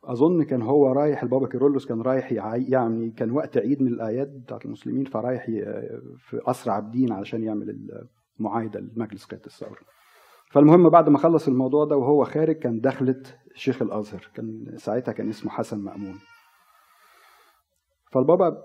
أظن 0.05 0.43
كان 0.43 0.63
هو 0.63 0.93
رايح 0.93 1.23
البابا 1.23 1.47
كيرلس 1.49 1.87
كان 1.87 2.03
رايح 2.03 2.33
يع- 2.33 2.57
يعني 2.57 3.11
كان 3.11 3.31
وقت 3.31 3.59
عيد 3.59 3.83
من 3.83 3.89
الأعياد 3.89 4.43
بتاعت 4.45 4.65
المسلمين 4.65 5.05
فرايح 5.05 5.47
في 6.19 6.39
قصر 6.47 6.71
عابدين 6.71 7.13
علشان 7.13 7.43
يعمل 7.45 7.97
المعايده 8.41 8.81
لمجلس 8.81 9.25
قيادة 9.25 9.47
الثورة. 9.47 9.79
فالمهم 10.51 10.89
بعد 10.89 11.09
ما 11.09 11.19
خلص 11.19 11.49
الموضوع 11.49 11.85
ده 11.85 11.97
وهو 11.97 12.25
خارج 12.25 12.57
كان 12.57 12.81
دخلت 12.81 13.39
شيخ 13.55 13.83
الأزهر. 13.83 14.31
كان 14.35 14.75
ساعتها 14.77 15.13
كان 15.13 15.29
اسمه 15.29 15.51
حسن 15.51 15.79
مأمون. 15.79 16.15
فالبابا 18.13 18.63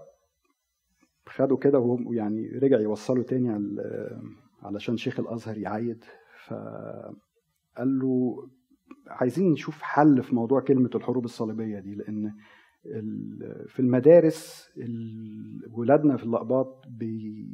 خده 1.29 1.57
كده 1.57 1.79
وهو 1.79 2.13
يعني 2.13 2.47
رجع 2.47 2.79
يوصله 2.79 3.23
تاني 3.23 3.75
علشان 4.63 4.97
شيخ 4.97 5.19
الأزهر 5.19 5.57
يعيد. 5.57 6.03
فقال 6.47 7.99
له 7.99 8.35
عايزين 9.07 9.51
نشوف 9.51 9.81
حل 9.81 10.23
في 10.23 10.35
موضوع 10.35 10.59
كلمة 10.61 10.89
الحروب 10.95 11.25
الصليبية 11.25 11.79
دي 11.79 11.95
لأن 11.95 12.33
في 13.67 13.79
المدارس 13.79 14.69
ال- 14.77 15.61
ولادنا 15.71 16.17
في 16.17 16.23
الاقباط 16.23 16.85
بي 16.99 17.45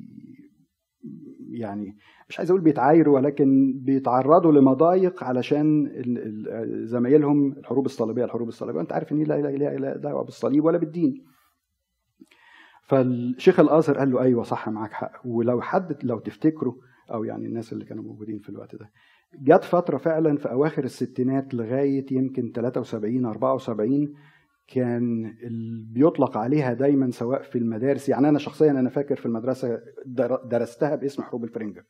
يعني 1.49 1.97
مش 2.29 2.37
عايز 2.39 2.49
أقول 2.51 2.61
بيتعايروا 2.63 3.15
ولكن 3.15 3.73
بيتعرضوا 3.85 4.51
لمضايق 4.51 5.23
علشان 5.23 5.91
زمايلهم 6.85 7.51
الحروب 7.51 7.85
الصليبية 7.85 8.25
الحروب 8.25 8.47
الصليبية. 8.47 8.81
انت 8.81 8.93
عارف 8.93 9.11
إن 9.11 9.23
لا 9.23 9.41
لا 9.77 9.97
دعوه 9.97 10.23
بالصليب 10.23 10.65
ولا 10.65 10.77
بالدين. 10.77 11.25
فالشيخ 12.87 13.59
الازهر 13.59 13.97
قال 13.97 14.11
له 14.11 14.21
أيوه 14.21 14.43
صح 14.43 14.69
معاك 14.69 14.91
حق. 14.91 15.11
ولو 15.25 15.61
حد 15.61 15.97
لو 16.03 16.19
تفتكروا 16.19 16.73
أو 17.13 17.23
يعني 17.23 17.45
الناس 17.45 17.73
اللي 17.73 17.85
كانوا 17.85 18.03
موجودين 18.03 18.39
في 18.39 18.49
الوقت 18.49 18.75
ده 18.75 18.89
جت 19.41 19.63
فترة 19.63 19.97
فعلا 19.97 20.37
في 20.37 20.51
أواخر 20.51 20.83
الستينات 20.83 21.53
لغاية 21.53 22.05
يمكن 22.11 22.51
73 22.55 23.25
74 23.25 24.13
كان 24.67 25.33
بيطلق 25.93 26.37
عليها 26.37 26.73
دايما 26.73 27.11
سواء 27.11 27.41
في 27.41 27.57
المدارس. 27.57 28.09
يعني 28.09 28.29
أنا 28.29 28.39
شخصيا 28.39 28.71
أنا 28.71 28.89
فاكر 28.89 29.15
في 29.15 29.25
المدرسة 29.25 29.79
در- 30.05 30.41
درستها 30.45 30.95
باسم 30.95 31.23
حروب 31.23 31.43
الفرنجة. 31.43 31.85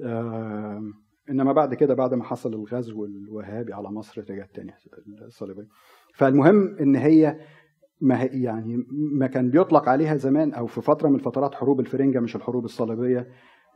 آم، 0.00 0.92
إنما 1.30 1.52
بعد 1.52 1.74
كده 1.74 1.94
بعد 1.94 2.14
ما 2.14 2.24
حصل 2.24 2.54
الغزو 2.54 3.04
الوهابي 3.04 3.72
على 3.72 3.88
مصر 3.90 4.20
رجعت 4.30 4.50
تاني 4.54 4.72
الصليبية. 5.26 5.66
فالمهم 6.14 6.76
إن 6.80 6.96
هي 6.96 7.36
ما 8.02 8.22
يعني 8.22 8.86
ما 9.12 9.26
كان 9.26 9.50
بيطلق 9.50 9.88
عليها 9.88 10.16
زمان 10.16 10.52
أو 10.52 10.66
في 10.66 10.80
فترة 10.82 11.08
من 11.08 11.14
الفترات 11.14 11.54
حروب 11.54 11.80
الفرنجة 11.80 12.20
مش 12.20 12.36
الحروب 12.36 12.64
الصليبية. 12.64 13.26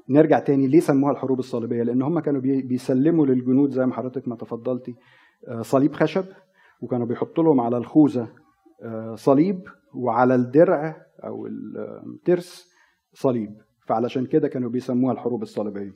نرجع 0.09 0.39
تاني 0.39 0.67
ليه 0.67 0.81
سموها 0.81 1.13
الحروب 1.13 1.39
الصليبية 1.39 1.83
لأن 1.83 2.03
هم 2.03 2.21
كانوا 2.21 2.41
بي- 2.41 2.63
بيسلموا 2.63 3.27
للجنود 3.27 3.71
زي 3.71 3.87
ما 3.87 3.95
حضرتك 3.95 4.29
ما 4.29 4.37
تفضلتي. 4.37 4.95
آه، 5.49 5.63
صليب 5.63 5.93
خشب 5.95 6.25
وكانوا 6.81 7.07
بيحطوا 7.07 7.45
لهم 7.45 7.61
على 7.61 7.77
الخوذة 7.77 8.29
آه، 8.83 9.15
صليب 9.15 9.61
وعلى 9.95 10.35
الدرع 10.35 10.97
أو 11.25 11.47
الترس 11.47 12.69
صليب. 13.13 13.51
فعلشان 13.89 14.27
كده 14.27 14.49
كانوا 14.49 14.71
بيسموها 14.71 15.13
الحروب 15.13 15.43
الصليبية. 15.43 15.93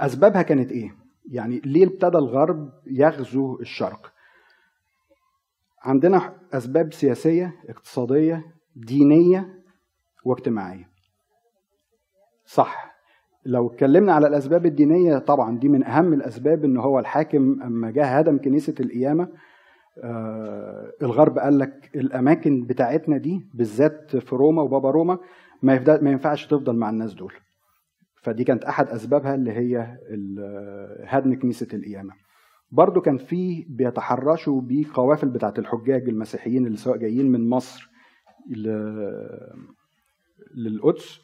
أسبابها 0.00 0.42
كانت 0.42 0.72
إيه؟ 0.72 0.90
يعني 1.30 1.60
ليه 1.64 1.86
ابتدى 1.86 2.18
الغرب 2.18 2.70
يغزو 2.86 3.60
الشرق؟ 3.60 4.12
عندنا 5.86 6.34
أسباب 6.52 6.92
سياسية 6.92 7.54
اقتصادية 7.68 8.42
دينية 8.76 9.48
واجتماعية. 10.24 10.88
صح. 12.44 12.96
لو 13.44 13.66
اتكلمنا 13.66 14.12
على 14.12 14.26
الأسباب 14.26 14.66
الدينية 14.66 15.18
طبعا 15.18 15.58
دي 15.58 15.68
من 15.68 15.84
أهم 15.84 16.12
الأسباب 16.12 16.64
إن 16.64 16.76
هو 16.76 16.98
الحاكم 16.98 17.62
أما 17.62 17.90
جه 17.90 18.04
هدم 18.04 18.38
كنيسة 18.38 18.74
القيامة 18.80 19.28
آه 20.04 20.92
الغرب 21.02 21.38
قال 21.38 21.58
لك 21.58 21.90
الأماكن 21.94 22.66
بتاعتنا 22.66 23.18
دي 23.18 23.50
بالذات 23.54 24.16
في 24.16 24.36
روما 24.36 24.62
وبابا 24.62 24.90
روما 24.90 25.18
ما 25.62 25.98
ما 26.02 26.10
ينفعش 26.10 26.46
تفضل 26.46 26.76
مع 26.76 26.90
الناس 26.90 27.14
دول. 27.14 27.32
فدي 28.22 28.44
كانت 28.44 28.64
أحد 28.64 28.88
أسبابها 28.88 29.34
اللي 29.34 29.52
هي 29.52 29.96
هدم 31.06 31.38
كنيسة 31.38 31.68
القيامة. 31.74 32.12
برضو 32.76 33.00
كان 33.00 33.18
في 33.18 33.66
بيتحرشوا 33.68 34.60
بقوافل 34.64 35.28
بتاعت 35.28 35.58
الحجاج 35.58 36.08
المسيحيين 36.08 36.66
اللي 36.66 36.76
سواء 36.76 36.96
جايين 36.96 37.32
من 37.32 37.48
مصر 37.48 37.90
للقدس 40.56 41.20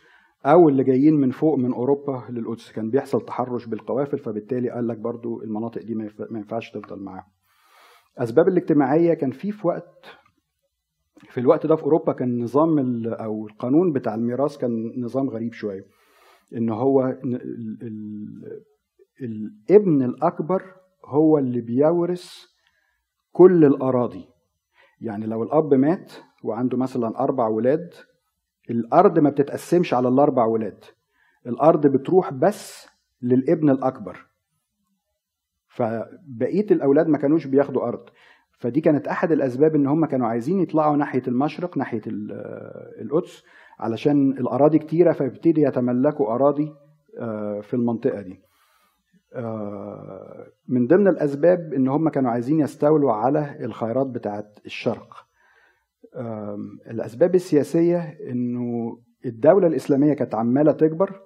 أو 0.47 0.69
اللي 0.69 0.85
جايين 0.85 1.15
من 1.15 1.31
فوق 1.31 1.59
من 1.59 1.73
أوروبا 1.73 2.23
للقدس. 2.31 2.73
كان 2.73 2.91
بيحصل 2.91 3.21
تحرش 3.25 3.67
بالقوافل 3.67 4.19
فبالتالي 4.19 4.71
قال 4.71 4.89
لك 4.89 4.99
برضو 4.99 5.43
المناطق 5.43 5.83
دي 5.83 5.95
ما 5.95 6.05
ينفع- 6.05 6.27
ما 6.31 6.39
ينفعش 6.39 6.71
تفضل 6.71 7.03
معاهم. 7.03 7.25
أسباب 8.19 8.49
الاجتماعية 8.49 9.15
كان 9.15 9.31
في 9.31 9.53
في 9.53 9.67
وقت 9.67 10.07
في 11.31 11.41
الوقت 11.41 11.67
ده 11.67 11.77
في 11.77 11.83
أوروبا 11.83 12.13
كان 12.13 12.43
نظام 12.43 13.05
أو 13.07 13.47
القانون 13.47 13.93
بتاع 13.93 14.15
الميراث 14.15 14.57
كان 14.57 14.93
نظام 14.97 15.31
غريب 15.31 15.53
شوية. 15.53 15.85
إن 16.57 16.69
هو 16.71 17.17
الابن 19.23 20.03
الأكبر 20.03 20.63
هو 21.05 21.39
اللي 21.39 21.61
بيورث 21.61 22.33
كل 23.33 23.65
الأراضي. 23.65 24.25
يعني 25.01 25.27
لو 25.27 25.43
الأب 25.43 25.75
مات 25.75 26.13
وعنده 26.45 26.77
مثلا 26.79 27.19
أربع 27.21 27.49
ولاد 27.49 27.95
الأرض 28.71 29.19
ما 29.19 29.31
بتتقسمش 29.31 29.95
على 29.95 30.09
الأربع 30.09 30.45
ولاد. 30.45 30.85
الأرض 31.47 31.87
بتروح 31.87 32.33
بس 32.33 32.89
للابن 33.23 33.71
الأكبر. 33.71 34.27
فبقية 35.69 36.67
الأولاد 36.71 37.09
ما 37.09 37.19
كانوش 37.19 37.47
بياخدوا 37.47 37.83
أرض. 37.89 38.09
فدي 38.59 38.81
كانت 38.81 39.09
أحد 39.09 39.33
الأسباب 39.33 39.75
إن 39.75 39.87
هم 39.87 40.07
كانوا 40.07 40.27
عايزين 40.27 40.61
يطلعوا 40.61 40.97
ناحية 40.97 41.23
المشرق 41.29 41.79
ناحية 41.79 42.03
ال- 42.07 42.33
القدس 43.01 43.45
علشان 43.79 44.31
الأراضي 44.33 44.79
كتيرة 44.79 45.13
فيبتدي 45.13 45.63
يتملكوا 45.63 46.35
أراضي 46.35 46.73
آه، 47.19 47.61
في 47.61 47.75
المنطقة 47.75 48.21
دي. 48.21 48.41
من 50.69 50.87
ضمن 50.87 51.09
الأسباب 51.09 51.73
إن 51.73 51.89
هم 51.89 52.09
كانوا 52.09 52.31
عايزين 52.31 52.61
يستولوا 52.61 53.13
على 53.13 53.65
الخيرات 53.65 54.07
بتاعه 54.07 54.45
الشرق. 54.67 55.27
آم، 56.17 56.79
الأسباب 56.91 57.35
السياسية 57.35 58.19
إنه 58.31 58.99
الدولة 59.27 59.67
الإسلامية 59.67 60.15
كانت 60.15 60.35
عمالة 60.35 60.73
تكبر 60.73 61.21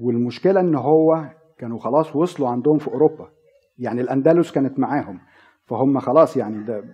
والمشكلة 0.00 0.60
إن 0.60 0.74
هو 0.74 1.28
كانوا 1.58 1.78
خلاص 1.78 2.16
وصلوا 2.16 2.48
عندهم 2.48 2.78
في 2.78 2.88
أوروبا. 2.88 3.28
يعني 3.78 4.00
الأندلس 4.00 4.52
كانت 4.52 4.78
معاهم. 4.78 5.18
فهم 5.66 5.98
خلاص 5.98 6.36
يعني 6.36 6.64
ده 6.64 6.84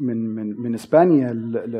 من 0.00 0.34
من 0.34 0.60
من 0.60 0.74
إسبانيا 0.74 1.32
ل 1.32 1.52
ل 1.52 1.76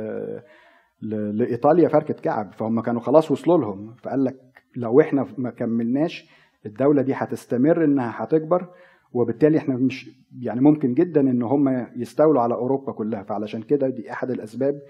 ل 1.03 1.39
لإيطاليا 1.39 1.89
فركة 1.89 2.15
كعب. 2.15 2.53
فهم 2.53 2.81
كانوا 2.81 3.01
خلاص 3.01 3.31
وصلوا 3.31 3.59
لهم. 3.59 3.95
فقال 4.03 4.25
لك 4.25 4.37
لو 4.77 5.01
إحنا 5.01 5.27
ما 5.39 5.51
كملناش 5.51 6.31
الدولة 6.67 7.03
دي 7.03 7.13
هتستمر 7.15 7.85
إنها 7.85 8.25
هتكبر 8.25 8.69
وبالتالي 9.13 9.59
إحنا 9.59 9.77
مش 9.77 10.11
يعني 10.41 10.61
ممكن 10.61 10.95
جدا 10.95 11.21
إن 11.21 11.43
هم 11.43 11.87
يستولوا 11.97 12.41
على 12.43 12.55
أوروبا 12.55 12.93
كلها 12.93 13.23
فعلشان 13.23 13.63
كده 13.63 13.89
دي 13.89 14.13
أحد 14.13 14.31
الأسباب 14.31 14.83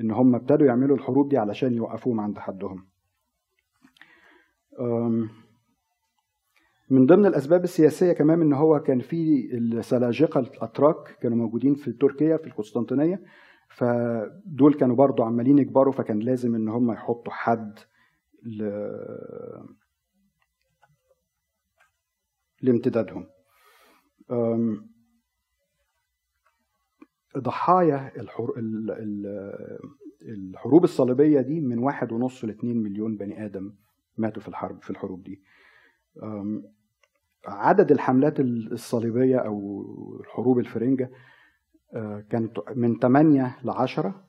إن 0.00 0.10
هم 0.10 0.34
ابتدوا 0.34 0.66
يعملوا 0.66 0.96
الحروب 0.96 1.28
دي 1.28 1.38
علشان 1.38 1.74
يوقفوهم 1.74 2.20
عند 2.20 2.38
حدهم 2.38 2.84
من 6.90 7.06
ضمن 7.06 7.26
الأسباب 7.26 7.64
السياسية 7.64 8.12
كمان 8.12 8.40
إن 8.42 8.52
هو 8.52 8.80
كان 8.80 9.00
في 9.00 9.50
السلاجقة 9.54 10.40
الأتراك 10.40 11.16
كانوا 11.22 11.36
موجودين 11.36 11.74
في 11.74 11.92
تركيا 11.92 12.36
في 12.36 12.46
القسطنطينية 12.46 13.22
فدول 13.68 14.74
كانوا 14.74 14.96
برضو 14.96 15.22
عمالين 15.22 15.58
يكبروا 15.58 15.92
فكان 15.92 16.18
لازم 16.18 16.54
إن 16.54 16.68
هم 16.68 16.92
يحطوا 16.92 17.32
حد. 17.32 17.78
لامتدادهم. 22.62 23.26
ضحايا 27.38 28.20
الحر... 28.20 28.52
ال- 28.56 28.90
ال- 28.90 29.78
الحروب 30.22 30.84
الصليبية 30.84 31.40
دي 31.40 31.60
من 31.60 31.78
واحد 31.78 32.12
ونص 32.12 32.44
لاتنين 32.44 32.76
مليون 32.82 33.16
بني 33.16 33.44
آدم 33.46 33.74
ماتوا 34.16 34.42
في 34.42 34.48
الحرب 34.48 34.82
في 34.82 34.90
الحروب 34.90 35.22
دي. 35.22 35.42
عدد 37.46 37.92
الحملات 37.92 38.40
الصليبية 38.40 39.36
أو 39.36 39.82
الحروب 40.20 40.58
الفرنجة 40.58 41.10
كانت 42.30 42.58
من 42.76 42.98
8 42.98 43.58
ل 43.64 43.70
10 43.70 44.24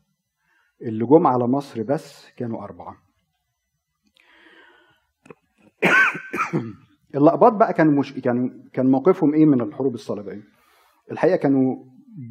اللي 0.81 1.05
جم 1.05 1.27
على 1.27 1.47
مصر 1.47 1.83
بس 1.83 2.31
كانوا 2.37 2.63
أربعة. 2.63 3.03
اللقباط 7.15 7.53
بقى 7.53 7.73
كانوا 7.73 7.99
مش 7.99 8.13
كان 8.13 8.63
كان 8.73 8.91
موقفهم 8.91 9.33
إيه 9.33 9.45
من 9.45 9.61
الحروب 9.61 9.93
الصليبية؟ 9.93 10.41
الحقيقة 11.11 11.35
كانوا 11.37 11.75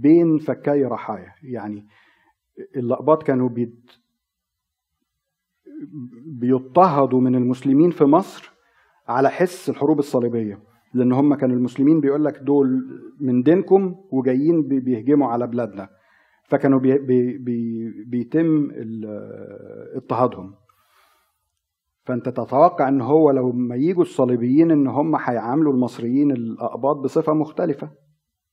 بين 0.03 0.39
فكاي 0.39 0.85
رحايا. 0.85 1.33
يعني 1.43 1.87
اللقباط 2.77 3.23
كانوا 3.23 3.49
بيت 3.49 3.91
بيضطهدوا 6.27 7.21
من 7.21 7.35
المسلمين 7.35 7.91
في 7.91 8.05
مصر 8.05 8.53
على 9.09 9.31
حس 9.31 9.71
الحروب 9.71 9.99
الصليبية 9.99 10.59
لأن 10.95 11.13
هم 11.13 11.35
كانوا 11.35 11.57
المسلمين 11.57 12.01
بيقول 12.01 12.25
لك 12.25 12.39
دول 12.39 12.69
من 13.21 13.43
دينكم 13.43 13.95
وجايين 14.11 14.63
بيهجموا 14.69 15.29
على 15.29 15.47
بلادنا. 15.47 15.89
فكانوا 16.45 16.79
بي 16.79 16.99
بي 17.39 17.91
بيتم 18.07 18.69
اضطهادهم. 19.97 20.55
فأنت 22.05 22.29
تتوقع 22.29 22.89
إن 22.89 23.01
هو 23.01 23.31
لو 23.31 23.53
ما 23.53 23.77
يجوا 23.77 24.03
الصليبيين 24.03 24.71
إن 24.71 24.87
هم 24.87 25.17
هيعاملوا 25.17 25.73
المصريين 25.73 26.31
الأقباط 26.31 26.97
بصفة 26.97 27.33
مختلفة. 27.33 27.91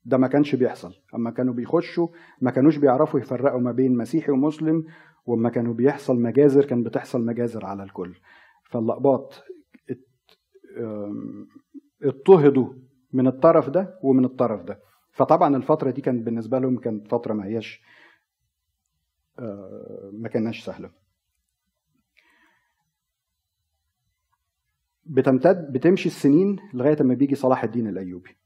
ده 0.05 0.17
ما 0.17 0.27
كانش 0.27 0.55
بيحصل. 0.55 0.93
أما 1.15 1.31
كانوا 1.31 1.53
بيخشوا 1.53 2.07
ما 2.41 2.51
كانوش 2.51 2.77
بيعرفوا 2.77 3.19
يفرقوا 3.19 3.59
ما 3.59 3.71
بين 3.71 3.97
مسيحي 3.97 4.31
ومسلم 4.31 4.83
وما 5.25 5.49
كانوا 5.49 5.73
بيحصل 5.73 6.19
مجازر 6.21 6.65
كان 6.65 6.83
بتحصل 6.83 7.25
مجازر 7.25 7.65
على 7.65 7.83
الكل. 7.83 8.15
فالأقباط 8.71 9.43
اضطهدوا 12.03 12.73
من 13.13 13.27
الطرف 13.27 13.69
ده 13.69 13.99
ومن 14.03 14.25
الطرف 14.25 14.63
ده. 14.63 14.79
فطبعا 15.11 15.55
الفترة 15.55 15.91
دي 15.91 16.01
كانت 16.01 16.25
بالنسبة 16.25 16.59
لهم 16.59 16.77
كانت 16.77 17.07
فترة 17.07 17.33
ما 17.33 17.45
هياش 17.45 17.81
ما 20.13 20.29
كانش 20.33 20.65
سهلة. 20.65 20.89
بتمتد 25.09 25.71
بتمشي 25.73 26.09
السنين 26.09 26.55
لغاية 26.73 27.03
ما 27.03 27.13
بيجي 27.13 27.35
صلاح 27.35 27.63
الدين 27.63 27.87
الأيوبي. 27.87 28.37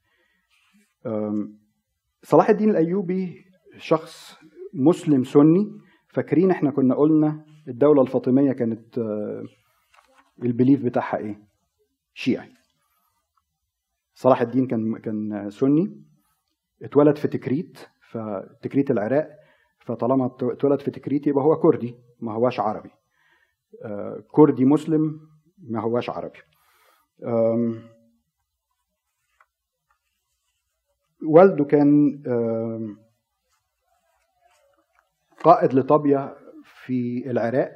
صلاح 2.23 2.49
الدين 2.49 2.69
الأيوبي 2.69 3.45
شخص 3.77 4.35
مسلم 4.73 5.23
سني. 5.23 5.71
فاكرين 6.07 6.51
إحنا 6.51 6.71
كنا 6.71 6.95
قلنا 6.95 7.45
الدولة 7.67 8.01
الفاطمية 8.01 8.51
كانت 8.51 8.97
ال 10.43 10.49
belief 10.49 10.85
بتاعها 10.85 11.17
إيه؟ 11.17 11.43
شيعي. 12.13 12.53
صلاح 14.13 14.41
الدين 14.41 14.67
كان 14.67 14.97
كان 14.97 15.49
سني. 15.49 16.03
اتولد 16.83 17.17
في 17.17 17.27
تكريت 17.27 17.79
فتكريت 18.11 18.91
العراق. 18.91 19.29
فطالما 19.79 20.25
اتولد 20.25 20.81
في 20.81 20.91
تكريت 20.91 21.27
يبقى 21.27 21.43
هو 21.43 21.55
كردي 21.55 21.95
ما 22.19 22.33
هواش 22.33 22.59
عربي. 22.59 22.89
كردي 24.31 24.65
مسلم 24.65 25.19
ما 25.57 25.81
هواش 25.81 26.09
عربي. 26.09 26.39
والده 31.25 31.65
كان 31.65 32.23
قائد 35.43 35.73
لطابية 35.73 36.35
في 36.63 37.31
العراق. 37.31 37.71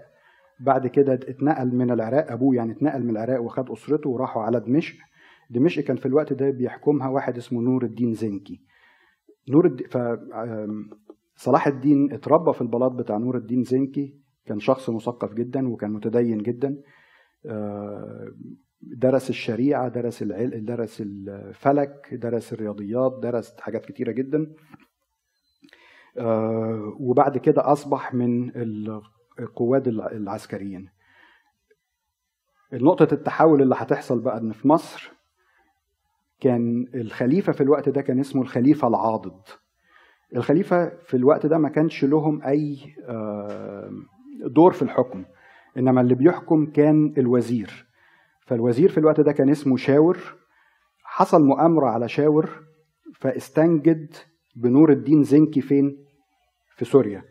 بعد 0.60 0.88
كده 0.88 1.14
اتنقل 1.14 1.76
من 1.76 1.92
العراق 1.92 2.32
أبوه 2.32 2.56
يعني 2.56 2.72
اتنقل 2.72 3.04
من 3.04 3.10
العراق 3.10 3.42
وخد 3.42 3.72
أسرته 3.72 4.10
وراحوا 4.10 4.44
على 4.44 4.60
دمشق. 4.60 4.96
دمشق 5.50 5.82
كان 5.84 5.96
في 5.98 6.06
الوقت 6.06 6.34
ده 6.34 6.50
بيحكمها 6.50 7.10
واحد 7.10 7.38
اسمه 7.38 7.62
نور 7.62 7.84
الدين 7.84 8.14
زنكي. 8.14 8.62
نور 9.50 9.66
الدين 9.66 9.88
ف 9.88 9.98
صلاح 11.36 11.68
الدين 11.68 12.14
اتربى 12.14 12.54
في 12.54 12.62
البلاط 12.62 12.92
بتاع 12.92 13.18
نور 13.18 13.38
الدين 13.38 13.64
زنكي. 13.64 14.20
كان 14.46 14.60
شخص 14.60 14.90
مثقف 14.90 15.34
جدا 15.34 15.70
وكان 15.70 15.92
متدين 15.92 16.38
جدا. 16.38 16.82
درس 18.82 19.30
الشريعة 19.30 19.88
درس 19.88 20.22
العلم 20.22 20.66
درس 20.66 21.02
الفلك 21.02 22.10
درس 22.12 22.54
الرياضيات 22.54 23.20
درس 23.24 23.60
حاجات 23.60 23.86
كتيرة 23.86 24.12
جدا. 24.12 24.54
وبعد 27.00 27.38
كده 27.38 27.72
أصبح 27.72 28.14
من 28.14 28.52
القواد 29.40 29.88
العسكريين. 29.88 30.90
نقطة 32.74 33.14
التحول 33.14 33.62
اللي 33.62 33.76
هتحصل 33.78 34.20
بقى 34.20 34.38
إن 34.38 34.52
في 34.52 34.68
مصر 34.68 35.12
كان 36.40 36.88
الخليفة 36.96 37.52
في 37.54 37.62
الوقت 37.62 37.90
ده 37.90 38.02
كان 38.02 38.20
اسمه 38.20 38.42
الخليفة 38.42 38.88
العاضد. 38.88 39.42
الخليفة 40.36 40.90
في 40.90 41.18
الوقت 41.18 41.46
ده 41.46 41.58
ما 41.58 41.70
كانش 41.70 42.06
لهم 42.06 42.42
أي 42.44 42.78
دور 44.46 44.72
في 44.72 44.82
الحكم 44.82 45.26
إنما 45.78 46.02
اللي 46.02 46.16
بيحكم 46.16 46.66
كان 46.66 47.14
الوزير. 47.18 47.87
فالوزير 48.48 48.90
في 48.90 48.98
الوقت 48.98 49.20
ده 49.22 49.32
كان 49.32 49.50
اسمه 49.50 49.78
شاور. 49.78 50.18
حصل 51.04 51.46
مؤامرة 51.46 51.88
على 51.88 52.10
شاور 52.10 52.50
فاستنجد 53.16 54.14
بنور 54.56 54.92
الدين 54.92 55.24
زنكي 55.24 55.62
فين؟ 55.62 56.06
في 56.76 56.86
سوريا. 56.86 57.24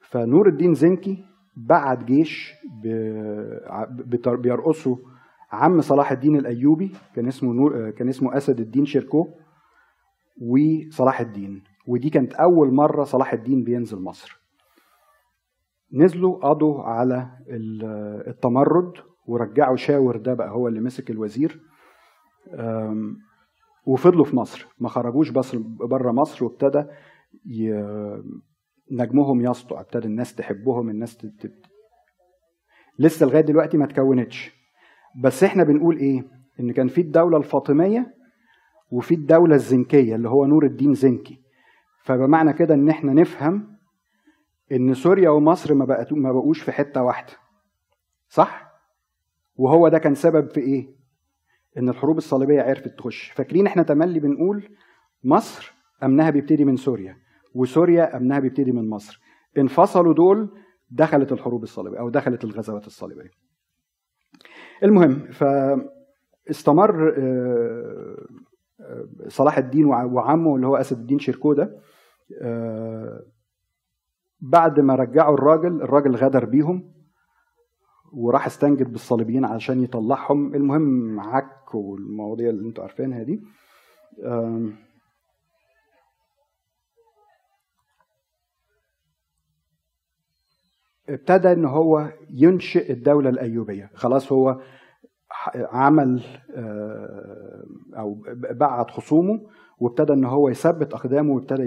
فنور 0.00 0.48
الدين 0.48 0.74
زنكي 0.74 1.24
بعت 1.56 2.04
جيش 2.04 2.54
بيرأسه 4.26 4.96
عم 5.52 5.80
صلاح 5.80 6.12
الدين 6.12 6.36
الأيوبي 6.36 6.92
كان 7.14 7.26
اسمه 7.26 7.52
نور 7.52 7.90
كان 7.90 8.08
اسمه 8.08 8.36
أسد 8.36 8.60
الدين 8.60 8.84
شيركو 8.84 9.28
وصلاح 10.40 11.20
الدين. 11.20 11.62
ودي 11.86 12.10
كانت 12.10 12.34
أول 12.34 12.74
مرة 12.74 13.04
صلاح 13.04 13.32
الدين 13.32 13.64
بينزل 13.64 13.98
مصر. 14.02 14.40
نزلوا 15.92 16.48
قضوا 16.48 16.82
على 16.82 17.30
التمرد. 18.26 18.92
ورجعوا 19.26 19.76
شاور 19.76 20.16
ده 20.16 20.34
بقى 20.34 20.50
هو 20.50 20.68
اللي 20.68 20.80
مسك 20.80 21.10
الوزير. 21.10 21.60
وفضلوا 23.86 24.24
في 24.24 24.36
مصر. 24.36 24.66
ما 24.78 24.88
خرجوش 24.88 25.30
بس 25.30 25.56
بره 25.64 26.12
مصر 26.12 26.44
وابتدى 26.44 26.84
نجمهم 28.90 29.40
يسطع 29.40 29.80
ابتدى 29.80 30.06
الناس 30.06 30.34
تحبهم 30.34 30.90
الناس 30.90 31.16
تت... 31.16 31.52
لسه 32.98 33.26
لغاية 33.26 33.40
دلوقتي 33.40 33.76
ما 33.76 33.86
تكونتش. 33.86 34.52
بس 35.22 35.44
إحنا 35.44 35.64
بنقول 35.64 35.96
إيه؟ 35.96 36.24
ان 36.60 36.72
كان 36.72 36.88
في 36.88 37.00
الدولة 37.00 37.36
الفاطمية 37.36 38.14
وفي 38.90 39.14
الدولة 39.14 39.54
الزنكية 39.54 40.14
اللي 40.14 40.28
هو 40.28 40.46
نور 40.46 40.64
الدين 40.64 40.94
زنكي. 40.94 41.40
فبمعنى 42.04 42.52
كده 42.52 42.74
ان 42.74 42.88
إحنا 42.88 43.12
نفهم 43.12 43.76
ان 44.72 44.94
سوريا 44.94 45.30
ومصر 45.30 45.74
ما 45.74 46.06
ما 46.10 46.32
بقوش 46.32 46.62
في 46.62 46.72
حتة 46.72 47.02
واحدة. 47.02 47.32
صح؟ 48.28 48.73
وهو 49.56 49.88
ده 49.88 49.98
كان 49.98 50.14
سبب 50.14 50.50
في 50.50 50.60
إيه؟ 50.60 50.94
إن 51.78 51.88
الحروب 51.88 52.18
الصليبية 52.18 52.62
عرفت 52.62 52.88
تخش. 52.98 53.30
فاكرين 53.30 53.66
إحنا 53.66 53.82
تملي 53.82 54.20
بنقول 54.20 54.68
مصر 55.24 55.74
أمنها 56.02 56.30
بيبتدي 56.30 56.64
من 56.64 56.76
سوريا 56.76 57.16
وسوريا 57.54 58.16
أمنها 58.16 58.38
بيبتدي 58.38 58.72
من 58.72 58.88
مصر. 58.90 59.20
انفصلوا 59.58 60.14
دول 60.14 60.48
دخلت 60.90 61.32
الحروب 61.32 61.62
الصليبية 61.62 61.98
أو 61.98 62.08
دخلت 62.08 62.44
الغزوات 62.44 62.86
الصليبية. 62.86 63.30
المهم 64.82 65.30
فاستمر 65.30 67.14
صلاح 69.28 69.58
الدين 69.58 69.84
وعمه 69.84 70.56
اللي 70.56 70.66
هو 70.66 70.76
أسد 70.76 70.98
الدين 70.98 71.18
شيركو 71.18 71.52
ده 71.52 71.80
بعد 74.40 74.80
ما 74.80 74.94
رجعوا 74.94 75.34
الراجل 75.34 75.82
الراجل 75.82 76.16
غدر 76.16 76.44
بيهم 76.44 76.93
وراح 78.16 78.46
استنجد 78.46 78.92
بالصليبيين 78.92 79.44
علشان 79.44 79.84
يطلعهم. 79.84 80.54
المهم 80.54 81.20
عك 81.20 81.74
والمواضيع 81.74 82.50
اللي 82.50 82.68
أنتوا 82.68 82.84
عارفينها 82.84 83.22
دي. 83.22 83.42
ابتدى 91.08 91.52
ان 91.52 91.64
هو 91.64 92.12
ينشئ 92.30 92.92
الدولة 92.92 93.30
الأيوبية. 93.30 93.90
خلاص 93.94 94.32
هو 94.32 94.60
عمل 95.54 96.22
أو 97.96 98.22
بعت 98.50 98.90
خصومه 98.90 99.40
وابتدى 99.78 100.12
ان 100.12 100.24
هو 100.24 100.48
يثبت 100.48 100.94
أقدامه 100.94 101.32
وابتدى 101.34 101.62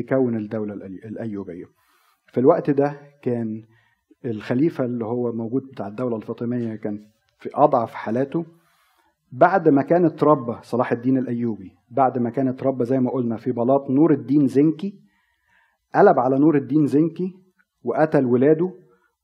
يكون 0.00 0.36
الدولة 0.36 0.74
الأيوبية. 0.84 1.64
في 2.26 2.40
الوقت 2.40 2.70
ده 2.70 3.00
كان 3.22 3.62
الخليفة 4.24 4.84
اللي 4.84 5.04
هو 5.04 5.32
موجود 5.32 5.62
بتاع 5.62 5.86
الدولة 5.86 6.16
الفاطمية 6.16 6.74
كان 6.74 7.06
في 7.38 7.50
أضعف 7.54 7.94
حالاته. 7.94 8.44
بعد 9.32 9.68
ما 9.68 9.82
كان 9.82 10.04
اتربى 10.04 10.56
صلاح 10.62 10.92
الدين 10.92 11.18
الأيوبي 11.18 11.72
بعد 11.90 12.18
ما 12.18 12.30
كان 12.30 12.48
اتربى 12.48 12.84
زي 12.84 13.00
ما 13.00 13.10
قلنا 13.10 13.36
في 13.36 13.52
بلاط 13.52 13.90
نور 13.90 14.12
الدين 14.12 14.46
زنكي 14.46 15.00
قلب 15.94 16.18
على 16.18 16.38
نور 16.38 16.56
الدين 16.56 16.86
زنكي 16.86 17.34
وقتل 17.82 18.24
ولاده 18.24 18.72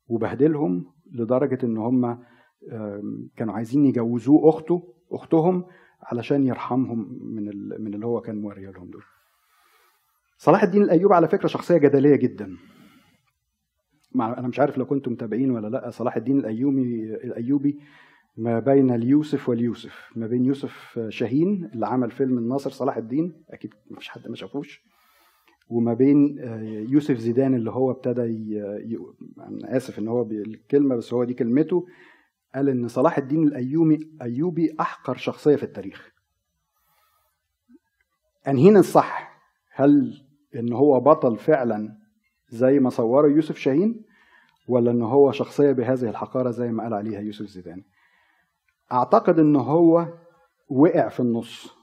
وبهدلهم 0.08 0.84
لدرجة 1.12 1.58
إن 1.66 1.76
هم 1.76 2.18
كانوا 3.36 3.54
عايزين 3.54 3.84
يجوزوه 3.86 4.48
أخته 4.48 4.94
أختهم 5.12 5.64
علشان 6.02 6.46
يرحمهم 6.46 7.18
من 7.22 7.44
من 7.80 7.94
اللي 7.94 8.06
هو 8.06 8.20
كان 8.20 8.40
موريه 8.40 8.70
لهم 8.70 8.90
دول. 8.90 9.02
صلاح 10.38 10.62
الدين 10.62 10.82
الأيوبي 10.82 11.14
على 11.14 11.28
فكرة 11.28 11.48
شخصية 11.48 11.76
جدلية 11.76 12.16
جدا. 12.16 12.56
مع 14.14 14.38
أنا 14.38 14.48
مش 14.48 14.60
عارف 14.60 14.78
لو 14.78 14.86
كنتم 14.86 15.12
متابعين 15.12 15.50
ولا 15.50 15.68
لأ 15.68 15.90
صلاح 15.90 16.16
الدين 16.16 16.38
الايوبي 16.38 17.14
الأيوبي 17.14 17.78
ما 18.36 18.58
بين 18.58 18.90
اليوسف 18.90 19.48
واليوسف 19.48 20.10
ما 20.16 20.26
بين 20.26 20.44
يوسف 20.44 21.00
شاهين 21.08 21.70
اللي 21.74 21.86
عمل 21.86 22.10
فيلم 22.10 22.38
الناصر 22.38 22.70
صلاح 22.70 22.96
الدين 22.96 23.32
أكيد 23.50 23.74
مفيش 23.90 24.08
حد 24.08 24.28
ما 24.28 24.36
شافوش 24.36 24.82
وما 25.68 25.94
بين 25.94 26.38
آه، 26.40 26.84
يوسف 26.88 27.16
زيدان 27.16 27.54
اللي 27.54 27.70
هو 27.70 27.90
ابتدى. 27.90 28.22
أنا 29.38 29.76
آسف 29.76 29.98
إن 29.98 30.08
هو 30.08 30.24
بالكلمة 30.24 30.96
بس 30.96 31.12
هو 31.14 31.24
دي 31.24 31.34
كلمته 31.34 31.86
قال 32.54 32.68
إن 32.68 32.88
صلاح 32.88 33.18
الدين 33.18 33.42
الأيوبي 33.42 34.10
ايوبي 34.22 34.76
أحقر 34.80 35.16
شخصية 35.16 35.56
في 35.56 35.62
التاريخ 35.62 36.12
انهينا 38.48 38.80
الصح 38.80 39.40
هل 39.74 40.22
إن 40.56 40.72
هو 40.72 41.00
بطل 41.00 41.36
فعلا 41.36 42.01
زي 42.52 42.78
ما 42.80 42.90
صوره 42.90 43.28
يوسف 43.28 43.56
شاهين 43.56 44.02
ولا 44.68 44.90
إن 44.90 45.02
هو 45.02 45.32
شخصية 45.32 45.72
بهذه 45.72 46.10
الحقارة 46.10 46.50
زي 46.50 46.72
ما 46.72 46.82
قال 46.82 46.94
عليها 46.94 47.20
يوسف 47.20 47.46
زيدان؟ 47.46 47.82
أعتقد 48.92 49.38
إن 49.38 49.56
هو 49.56 50.08
وقع 50.68 51.08
في 51.08 51.20
النص. 51.20 51.74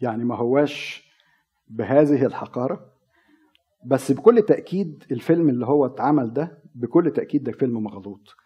يعني 0.00 0.24
ما 0.24 0.34
هواش 0.36 1.04
بهذه 1.68 2.26
الحقارة 2.26 2.90
بس 3.86 4.12
بكل 4.12 4.42
تأكيد 4.42 5.04
الفيلم 5.10 5.48
اللي 5.48 5.66
هو 5.66 5.86
اتعمل 5.86 6.32
ده 6.32 6.58
بكل 6.74 7.10
تأكيد 7.10 7.42
ده 7.42 7.52
فيلم 7.52 7.82
مغلوط. 7.82 8.36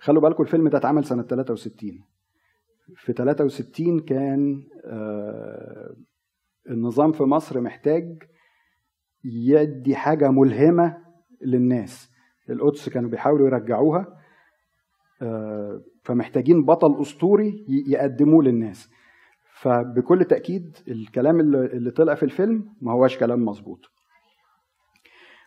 خلوا 0.00 0.22
بالكم 0.22 0.42
الفيلم 0.42 0.68
ده 0.68 0.78
اتعمل 0.78 1.04
سنة 1.04 1.22
63 1.22 2.04
في 2.96 3.12
63 3.12 4.00
كان 4.00 4.62
آه 4.84 5.94
النظام 6.70 7.12
في 7.12 7.22
مصر 7.22 7.60
محتاج 7.60 8.22
يدي 9.24 9.96
حاجة 9.96 10.30
ملهمة 10.30 10.96
للناس. 11.42 12.10
القدس 12.50 12.88
كانوا 12.88 13.10
بيحاولوا 13.10 13.46
يرجعوها 13.46 14.20
آه، 15.22 15.80
فمحتاجين 16.02 16.64
بطل 16.64 17.00
أسطوري 17.00 17.64
يقدموه 17.68 18.44
للناس. 18.44 18.90
فبكل 19.52 20.24
تأكيد 20.24 20.76
الكلام 20.88 21.40
اللي 21.40 21.66
اللي 21.66 21.90
طلع 21.90 22.14
في 22.14 22.22
الفيلم 22.22 22.74
ما 22.80 22.92
هواش 22.92 23.18
كلام 23.18 23.44
مظبوط. 23.44 23.80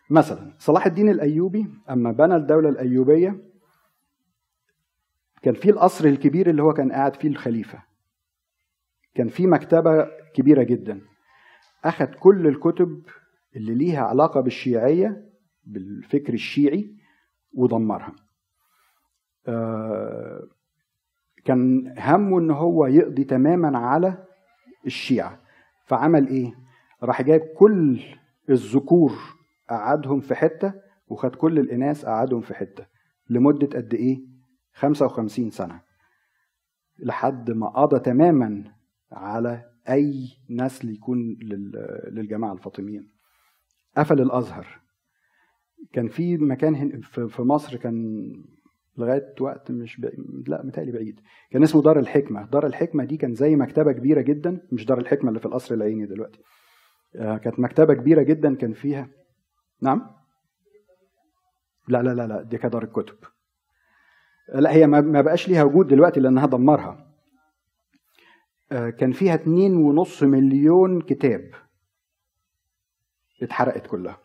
مثلا 0.10 0.54
صلاح 0.58 0.86
الدين 0.86 1.10
الأيوبي 1.10 1.68
أما 1.90 2.12
بنى 2.12 2.36
الدولة 2.36 2.70
الأيوبية 2.70 3.40
كان 5.42 5.54
في 5.54 5.70
القصر 5.70 6.06
الكبير 6.06 6.50
اللي 6.50 6.64
هو 6.64 6.74
كان 6.74 6.92
قاعد 6.92 7.16
فيه 7.16 7.28
الخليفة. 7.30 7.84
كان 9.16 9.28
في 9.28 9.48
مكتبة 9.48 10.08
كبيرة 10.34 10.64
جدا. 10.64 11.02
اخذ 11.86 12.06
كل 12.06 12.48
الكتب 12.48 13.02
اللي 13.56 13.76
ليها 13.76 14.02
علاقة 14.04 14.42
بالشيعية 14.42 15.30
بالفكر 15.64 16.34
الشيعي 16.34 16.96
ودمرها 17.54 18.16
آه، 19.48 20.48
كان 21.46 21.94
همه 22.00 22.40
إن 22.40 22.52
هو 22.52 22.86
يقضي 22.86 23.24
تماما 23.24 23.78
على 23.78 24.26
الشيعة. 24.86 25.40
فعمل 25.86 26.28
إيه؟ 26.28 26.54
راح 27.04 27.22
جايب 27.22 27.42
كل 27.42 28.02
الذكور 28.50 29.12
قعدهم 29.70 30.20
في 30.22 30.36
حتة 30.36 30.74
وخد 31.08 31.36
كل 31.36 31.60
الإناث 31.60 32.06
قعدهم 32.06 32.42
في 32.42 32.54
حتة. 32.54 32.86
لمدة 33.30 33.68
قد 33.78 33.94
إيه؟ 33.94 34.18
55 34.74 35.50
سنة. 35.50 35.82
لحد 37.00 37.52
ما 37.52 37.68
قضى 37.70 38.00
تماما 38.00 38.64
على 39.12 39.66
أي 39.90 40.28
نسل 40.50 40.90
يكون 40.90 41.18
لل- 41.42 42.10
للجماعة 42.12 42.54
الفاطميين. 42.54 43.13
قفل 43.98 44.22
الأزهر. 44.22 44.68
كان 45.94 46.08
في 46.08 46.38
مكان 46.38 47.02
في 47.02 47.42
مصر 47.42 47.78
كان 47.78 48.24
لغاية 48.98 49.36
وقت 49.40 49.72
مش 49.72 50.00
بعيد 50.00 50.50
لا 50.50 50.66
متهيألي 50.66 50.92
بعيد. 50.92 51.20
كان 51.52 51.64
اسمه 51.64 51.82
دار 51.82 52.00
الحكمة. 52.00 52.46
دار 52.46 52.66
الحكمة 52.66 53.04
دي 53.06 53.18
كان 53.18 53.34
زي 53.36 53.56
مكتبة 53.56 53.92
كبيرة 53.92 54.22
جدا 54.22 54.68
مش 54.72 54.86
دار 54.86 54.98
الحكمة 54.98 55.30
اللي 55.30 55.40
في 55.40 55.46
القصر 55.46 55.76
العيني 55.76 56.06
دلوقتي. 56.06 56.40
آه، 57.16 57.38
كانت 57.38 57.60
مكتبة 57.60 57.94
كبيرة 57.94 58.22
جدا 58.22 58.56
كان 58.56 58.74
فيها. 58.74 59.10
نعم؟ 59.82 60.10
لا 61.88 62.04
لا 62.04 62.14
لا 62.14 62.28
لا 62.28 62.42
دي 62.42 62.58
كانت 62.58 62.74
دار 62.74 62.84
الكتب. 62.84 63.16
لا 64.54 64.74
هي 64.74 64.88
ما 64.88 65.02
ما 65.02 65.22
بقاش 65.22 65.50
ليها 65.50 65.64
وجود 65.64 65.88
دلوقتي 65.88 66.20
لأنها 66.20 66.46
دمرها. 66.46 67.08
آه، 68.72 68.90
كان 68.90 69.12
فيها 69.12 69.34
اتنين 69.34 69.76
ونص 69.78 70.24
مليون 70.24 71.02
كتاب. 71.02 71.52
اتحرقت 73.44 73.88
كلها. 73.88 74.18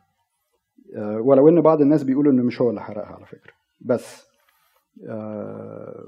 آه، 0.97 1.21
ولو 1.21 1.49
إن 1.49 1.61
بعض 1.61 1.81
الناس 1.81 2.03
بيقولوا 2.03 2.33
إنه 2.33 2.43
مش 2.43 2.61
هو 2.61 2.71
اللي 2.71 2.81
حرقها 2.81 3.15
على 3.15 3.27
فكرة. 3.27 3.53
بس 3.81 4.29
آه، 5.09 6.07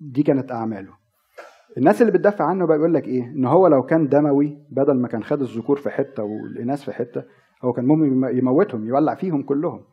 دي 0.00 0.22
كانت 0.22 0.52
أعماله. 0.52 0.92
الناس 1.78 2.00
اللي 2.02 2.12
بتدافع 2.12 2.44
عنه 2.44 2.66
بقى 2.66 2.76
يقول 2.76 2.94
لك 2.94 3.08
إيه؟ 3.08 3.22
إن 3.24 3.44
هو 3.44 3.66
لو 3.66 3.82
كان 3.82 4.08
دموي 4.08 4.66
بدل 4.70 4.94
ما 4.94 5.08
كان 5.08 5.24
خد 5.24 5.40
الذكور 5.40 5.76
في 5.76 5.90
حتة 5.90 6.22
والإناث 6.22 6.82
في 6.82 6.92
حتة 6.92 7.24
هو 7.64 7.72
كان 7.72 7.84
ممكن 7.84 8.04
يم- 8.06 8.38
يموتهم 8.38 8.86
يولع 8.88 9.14
فيهم 9.14 9.42
كلهم. 9.42 9.84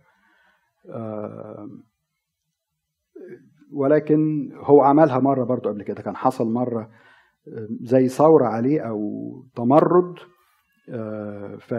آه، 0.90 1.68
ولكن 3.74 4.52
هو 4.56 4.82
عملها 4.82 5.20
مرة 5.20 5.44
برضو 5.44 5.70
قبل 5.70 5.84
كده. 5.84 6.02
كان 6.02 6.16
حصل 6.16 6.52
مرة 6.52 6.90
زي 7.82 8.08
ثورة 8.08 8.46
عليه 8.46 8.82
أو 8.82 9.00
تمرد 9.56 10.16
آه، 10.90 11.56
ف 11.56 11.74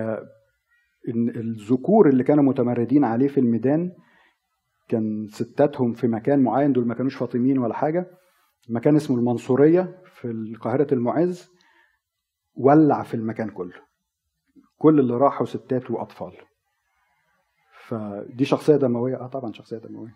إن 1.09 1.29
الذكور 1.29 2.09
اللي 2.09 2.25
كانوا 2.25 2.45
متمردين 2.45 3.05
عليه 3.05 3.29
في 3.29 3.41
الميدان 3.41 3.93
كان 4.89 5.29
ستاتهم 5.31 5.93
في 5.93 6.09
مكان 6.09 6.43
معين 6.43 6.73
دول 6.73 6.87
ما 6.87 6.95
كانوش 6.95 7.17
فاطميين 7.17 7.59
ولا 7.59 7.75
حاجة. 7.75 8.07
مكان 8.69 8.97
اسمه 8.97 9.17
المنصورية 9.17 10.03
في 10.05 10.57
قاهره 10.61 10.95
المعز 10.95 11.51
ولع 12.55 13.03
في 13.03 13.15
المكان 13.15 13.51
كله. 13.51 13.75
كل 14.79 15.01
اللي 15.01 15.17
راحوا 15.17 15.47
ستات 15.47 15.91
وأطفال. 15.91 16.33
فدي 17.87 18.45
شخصية 18.45 18.77
دموية. 18.77 19.17
آه 19.17 19.27
طبعا 19.27 19.53
شخصية 19.53 19.79
دموية. 19.79 20.15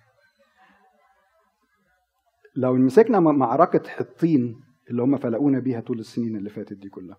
لو 2.57 2.75
مسكنا 2.75 3.21
معركة 3.21 3.89
حطين 3.89 4.61
اللي 4.91 5.03
هم 5.03 5.17
فلقونا 5.17 5.59
بيها 5.59 5.81
طول 5.81 5.99
السنين 5.99 6.37
اللي 6.37 6.51
فاتت 6.51 6.77
دي 6.77 6.89
كلها. 6.89 7.17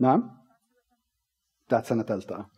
نعم؟ 0.00 0.30
بتاعت 1.66 1.86
سنة 1.86 2.02
ثالثه 2.02 2.36
آه. 2.36 2.50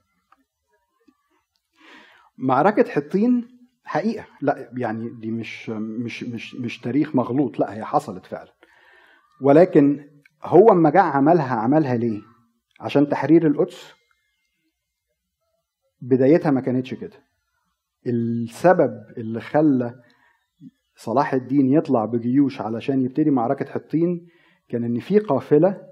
معركة 2.38 2.90
حطين 2.90 3.48
حقيقة 3.84 4.26
لا 4.40 4.70
يعني 4.76 5.10
دي 5.20 5.30
مش 5.30 5.70
مش 5.70 6.22
مش 6.22 6.54
مش 6.54 6.80
تاريخ 6.80 7.16
مغلوط 7.16 7.58
لا 7.58 7.74
هي 7.74 7.84
حصلت 7.84 8.26
فعلا. 8.26 8.52
ولكن 9.40 10.10
هو 10.42 10.72
اما 10.72 10.90
جه 10.90 11.00
عملها 11.00 11.56
عملها 11.56 11.96
ليه؟ 11.96 12.20
عشان 12.80 13.08
تحرير 13.08 13.46
القدس؟ 13.46 13.92
بدايتها 16.00 16.50
ما 16.50 16.60
كانتش 16.60 16.94
كده. 16.94 17.16
السبب 18.06 19.04
اللي 19.16 19.40
خلى 19.40 20.02
صلاح 20.96 21.34
الدين 21.34 21.72
يطلع 21.72 22.04
بجيوش 22.04 22.60
علشان 22.60 23.02
يبتدي 23.02 23.30
معركة 23.30 23.64
حطين 23.72 24.28
كان 24.68 24.84
إن 24.84 24.98
في 24.98 25.18
قافلة 25.18 25.89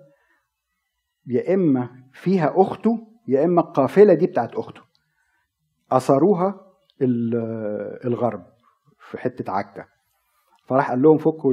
يا 1.29 1.55
إما 1.55 1.89
فيها 2.13 2.53
أخته 2.57 3.07
يا 3.29 3.45
إما 3.45 3.61
القافلة 3.61 4.15
دي 4.15 4.27
بتاعت 4.27 4.55
أخته. 4.55 4.81
أثروها 5.93 6.61
ال- 7.03 8.07
الغرب 8.07 8.47
في 9.11 9.19
حتة 9.19 9.53
عكا. 9.53 9.85
فراح 10.67 10.91
قال 10.91 11.03
لهم 11.03 11.19
فكوا 11.19 11.53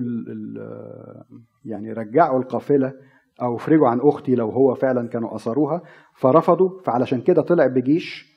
يعني 1.65 1.93
رجعوا 1.93 2.39
القافلة 2.39 2.93
أو 3.41 3.55
افرجوا 3.55 3.87
عن 3.87 3.99
أختي 4.01 4.35
لو 4.35 4.49
هو 4.49 4.75
فعلا 4.75 5.07
كانوا 5.07 5.35
أثروها 5.35 5.81
فرفضوا 6.15 6.81
فعلشان 6.81 7.21
كده 7.21 7.41
طلع 7.41 7.67
بجيش 7.67 8.35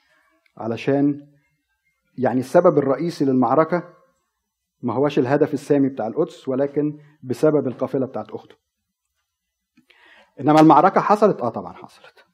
علشان 0.56 1.26
يعني 2.18 2.40
السبب 2.40 2.78
الرئيسي 2.78 3.24
للمعركة 3.24 3.82
ما 4.82 4.94
هوش 4.94 5.18
الهدف 5.18 5.54
السامي 5.54 5.88
بتاع 5.88 6.06
القدس 6.06 6.48
ولكن 6.48 6.98
بسبب 7.22 7.66
القافلة 7.66 8.06
بتاعت 8.06 8.30
أخته. 8.30 8.54
إنما 10.40 10.60
المعركة 10.60 11.00
حصلت؟ 11.00 11.40
آه 11.40 11.48
طبعا 11.48 11.72
حصلت. 11.72 12.24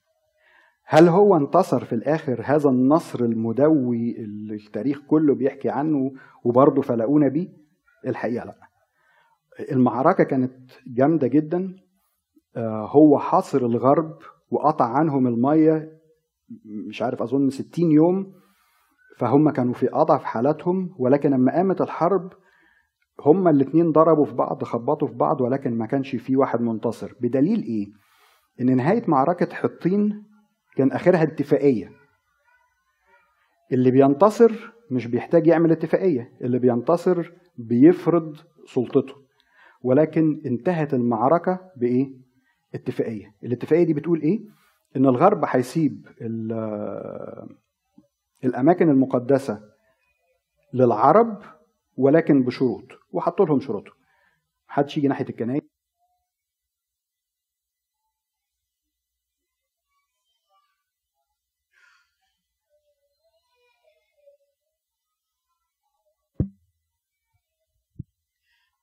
هل 0.87 1.09
هو 1.09 1.37
انتصر 1.37 1.85
في 1.85 1.95
الآخر 1.95 2.43
هذا 2.45 2.69
النصر 2.69 3.21
المدوي 3.21 4.17
اللي 4.19 4.55
التاريخ 4.55 5.01
كله 5.07 5.35
بيحكي 5.35 5.71
عنه 5.71 6.13
وبرضه 6.45 6.83
فلقونا 6.83 7.29
بيه؟ 7.29 7.49
الحقيقة 8.07 8.45
لأ. 8.45 8.57
المعركة 9.71 10.25
كانت 10.25 10.71
جامدة 10.87 11.27
جدا. 11.27 11.77
آه، 12.57 12.87
هو 12.87 13.19
حاصر 13.19 13.59
الغرب 13.67 14.19
وقطع 14.51 14.85
عنهم 14.85 15.27
المية 15.27 15.99
مش 16.65 17.03
عارف 17.03 17.23
أظن 17.23 17.51
60 17.51 17.93
يوم. 17.93 18.33
فهم 19.17 19.51
كانوا 19.51 19.75
في 19.75 19.89
أضعف 19.93 20.25
حالاتهم 20.25 20.95
ولكن 20.99 21.31
لما 21.31 21.53
قامت 21.53 21.81
الحرب 21.81 22.33
هما 23.21 23.51
الاثنين 23.51 23.93
ضربوا 23.93 24.25
في 24.25 24.35
بعض 24.35 24.65
خبطوا 24.65 25.09
في 25.09 25.15
بعض 25.15 25.41
ولكن 25.41 25.79
ما 25.79 25.87
كانش 25.87 26.17
في 26.17 26.37
واحد 26.37 26.61
منتصر. 26.61 27.13
بدليل 27.21 27.63
إيه؟ 27.63 27.87
إن 28.61 28.77
نهاية 28.77 29.03
معركة 29.09 29.55
حطين 29.55 30.25
كان 30.77 30.93
آخرها 30.93 31.23
اتفاقية. 31.23 31.91
اللي 33.73 33.91
بينتصر 33.91 34.73
مش 34.91 35.07
بيحتاج 35.07 35.47
يعمل 35.47 35.73
اتفاقية 35.73 36.33
اللي 36.43 36.59
بينتصر 36.59 37.33
بيفرض 37.59 38.37
سلطته. 38.67 39.15
ولكن 39.83 40.43
انتهت 40.47 40.95
المعركة 40.95 41.61
بإيه؟ 41.77 42.11
اتفاقية. 42.75 43.35
الاتفاقية 43.45 43.85
دي 43.85 43.95
بتقول 43.95 44.21
إيه؟ 44.21 44.41
إن 44.97 45.07
الغرب 45.07 45.45
هيسيب 45.49 46.07
الأماكن 48.45 48.89
المقدسة 48.91 49.61
للعرب 50.73 51.43
ولكن 51.97 52.43
بشروط. 52.45 52.85
وحطوا 53.13 53.47
لهم 53.47 53.61
شروط 53.61 53.85
محدش 54.69 54.99
يجي 54.99 55.09
ناحية 55.09 55.29
الكنائس. 55.29 55.63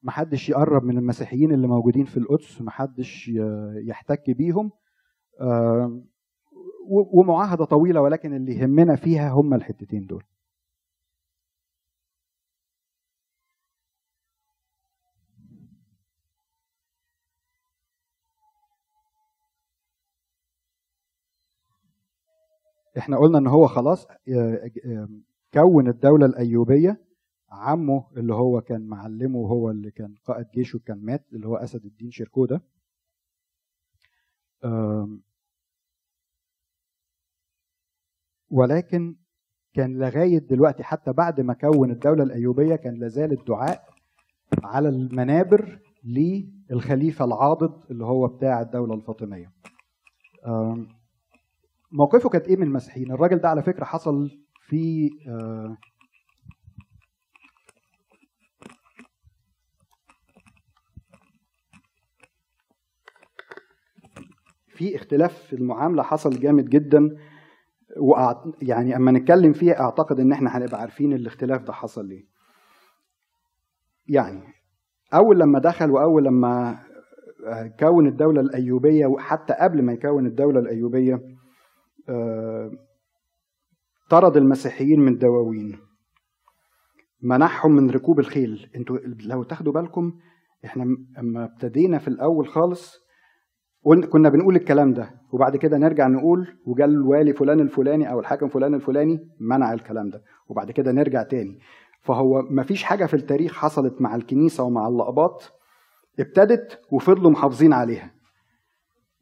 محدش 0.04 0.50
يقرب 0.50 0.84
من 0.84 0.98
المسيحيين 0.98 1.52
اللي 1.54 1.68
موجودين 1.68 2.06
في 2.06 2.18
القدس. 2.18 2.62
محدش 2.62 3.32
يحتك 3.88 4.30
بيهم. 4.30 4.72
ومعاهدة 6.90 7.66
طويلة 7.66 8.02
ولكن 8.02 8.34
اللي 8.36 8.56
يهمنا 8.56 8.96
فيها 8.96 9.30
هم 9.30 9.54
الحتتين 9.54 10.06
دول. 10.06 10.24
إحنا 23.02 23.18
قلنا 23.18 23.38
إن 23.38 23.48
هو 23.48 23.68
خلاص 23.68 24.08
كون 25.54 25.88
الدولة 25.88 26.26
الأيوبية 26.26 27.02
عمه 27.50 28.08
اللي 28.18 28.34
هو 28.34 28.62
كان 28.62 28.88
معلمه 28.88 29.38
وهو 29.38 29.70
اللي 29.72 29.92
كان 29.92 30.16
قائد 30.26 30.48
جيشه 30.54 30.80
كان 30.86 31.06
مات 31.06 31.26
اللي 31.34 31.48
هو 31.48 31.56
أسد 31.56 31.86
الدين 31.86 32.12
شركوده 32.12 32.62
ولكن 38.50 39.16
كان 39.74 39.98
لغاية 40.00 40.40
دلوقتي 40.40 40.84
حتى 40.84 41.14
بعد 41.14 41.42
ما 41.42 41.54
كون 41.54 41.92
الدولة 41.92 42.24
الأيوبية 42.24 42.76
كان 42.76 42.94
لازال 42.94 43.32
الدعاء 43.40 43.84
على 44.64 44.90
المنابر 44.90 45.80
للخليفة 46.04 47.26
العاضد 47.26 47.92
اللي 47.92 48.06
هو 48.06 48.28
بتاع 48.28 48.62
الدولة 48.62 48.94
الفاطمية. 48.94 49.52
موقفه 51.92 52.30
كانت 52.30 52.48
إيه 52.48 52.58
من 52.58 52.64
المسيحيين؟ 52.64 53.12
الراجل 53.12 53.38
ده 53.38 53.50
على 53.50 53.64
فكرة 53.64 53.84
حصل 53.86 54.30
في 54.68 55.10
في 64.68 64.96
اختلاف 64.96 65.38
في 65.38 65.54
المعاملة 65.56 66.04
حصل 66.04 66.30
جامد 66.40 66.70
جدا 66.70 67.10
وأعت... 67.98 68.44
يعني 68.62 68.96
أما 68.96 69.12
نتكلم 69.12 69.54
فيها 69.54 69.80
أعتقد 69.82 70.20
إن 70.20 70.32
إحنا 70.32 70.58
هنبقى 70.58 70.82
عارفين 70.82 71.14
الاختلاف 71.14 71.62
ده 71.64 71.74
حصل 71.74 72.06
ليه. 72.08 72.24
يعني 74.08 74.42
أول 75.14 75.40
لما 75.40 75.60
دخل 75.60 75.92
وأول 75.92 76.24
لما 76.24 76.80
كون 77.80 78.08
الدولة 78.08 78.42
الأيوبية 78.42 79.06
وحتى 79.06 79.54
قبل 79.54 79.82
ما 79.82 79.94
يكون 79.94 80.26
الدولة 80.26 80.60
الأيوبية 80.60 81.22
طرد 84.10 84.38
المسيحيين 84.38 85.00
من 85.00 85.18
دواوين 85.18 85.80
منعهم 87.22 87.72
من 87.72 87.90
ركوب 87.90 88.20
الخيل. 88.20 88.70
أنتوا 88.76 88.98
لو 89.26 89.44
تاخدوا 89.44 89.74
بالكم 89.74 90.14
إحنا 90.66 90.84
اما 91.20 91.46
ابتدينا 91.46 91.98
في 91.98 92.08
الأول 92.08 92.48
خالص 92.48 92.96
كنا 94.12 94.30
بنقول 94.30 94.56
الكلام 94.56 94.94
ده. 94.94 95.12
وبعد 95.34 95.58
كده 95.58 95.78
نرجع 95.78 96.08
نقول 96.08 96.48
وجا 96.66 96.86
الوالي 96.86 97.34
فلان 97.34 97.60
الفلاني 97.60 98.12
أو 98.12 98.20
الحاكم 98.20 98.48
فلان 98.48 98.74
الفلاني 98.74 99.20
منع 99.40 99.74
الكلام 99.74 100.10
ده. 100.10 100.22
وبعد 100.48 100.72
كده 100.72 100.92
نرجع 100.92 101.24
تاني. 101.24 101.60
فهو 102.02 102.42
ما 102.42 102.64
فيش 102.64 102.84
حاجة 102.84 103.06
في 103.06 103.14
التاريخ 103.14 103.54
حصلت 103.54 104.02
مع 104.02 104.16
الكنيسة 104.16 104.64
ومع 104.64 104.88
اللقباط 104.88 105.52
ابتدت 106.20 106.82
وفضلوا 106.92 107.32
محافظين 107.32 107.74
عليها. 107.74 108.12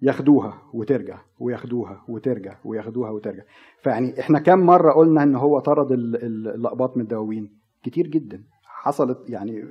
ياخدوها 0.01 0.61
وترجع 0.73 1.21
وياخدوها 1.39 2.05
وترجع 2.07 2.57
وياخدوها 2.65 3.09
وترجع. 3.09 3.43
فيعني 3.83 4.19
إحنا 4.19 4.39
كم 4.39 4.59
مرة 4.59 4.91
قلنا 4.91 5.23
إن 5.23 5.35
هو 5.35 5.59
طرد 5.59 5.91
اللقباط 5.91 6.97
من 6.97 7.03
الدواوين؟ 7.03 7.59
كتير 7.83 8.07
جدا. 8.07 8.43
حصلت 8.63 9.29
يعني 9.29 9.65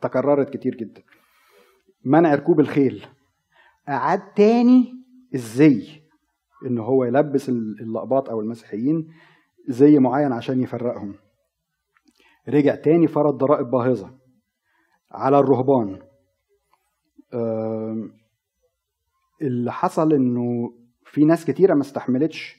تكررت 0.00 0.50
كتير 0.50 0.74
جدا. 0.74 1.02
منع 2.04 2.34
ركوب 2.34 2.60
الخيل. 2.60 3.06
أعاد 3.88 4.32
تاني 4.36 4.92
الزي 5.34 6.02
إن 6.66 6.78
هو 6.78 7.04
يلبس 7.04 7.48
اللقباط 7.48 8.30
أو 8.30 8.40
المسيحيين 8.40 9.08
زي 9.68 9.98
معين 9.98 10.32
عشان 10.32 10.60
يفرقهم؟ 10.60 11.14
رجع 12.48 12.74
تاني 12.74 13.06
فرض 13.06 13.38
ضرائب 13.38 13.70
باهظة 13.70 14.10
على 15.10 15.38
الرهبان. 15.38 15.98
اللي 19.42 19.72
حصل 19.72 20.12
إنه 20.12 20.74
في 21.04 21.24
ناس 21.24 21.44
كتيرة 21.44 21.74
ما 21.74 21.80
استحملتش 21.80 22.56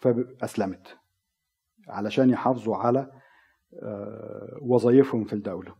فأسلمت 0.00 0.96
علشان 1.88 2.30
يحافظوا 2.30 2.76
على 2.76 3.20
وظائفهم 4.62 5.24
في 5.24 5.32
الدولة. 5.32 5.74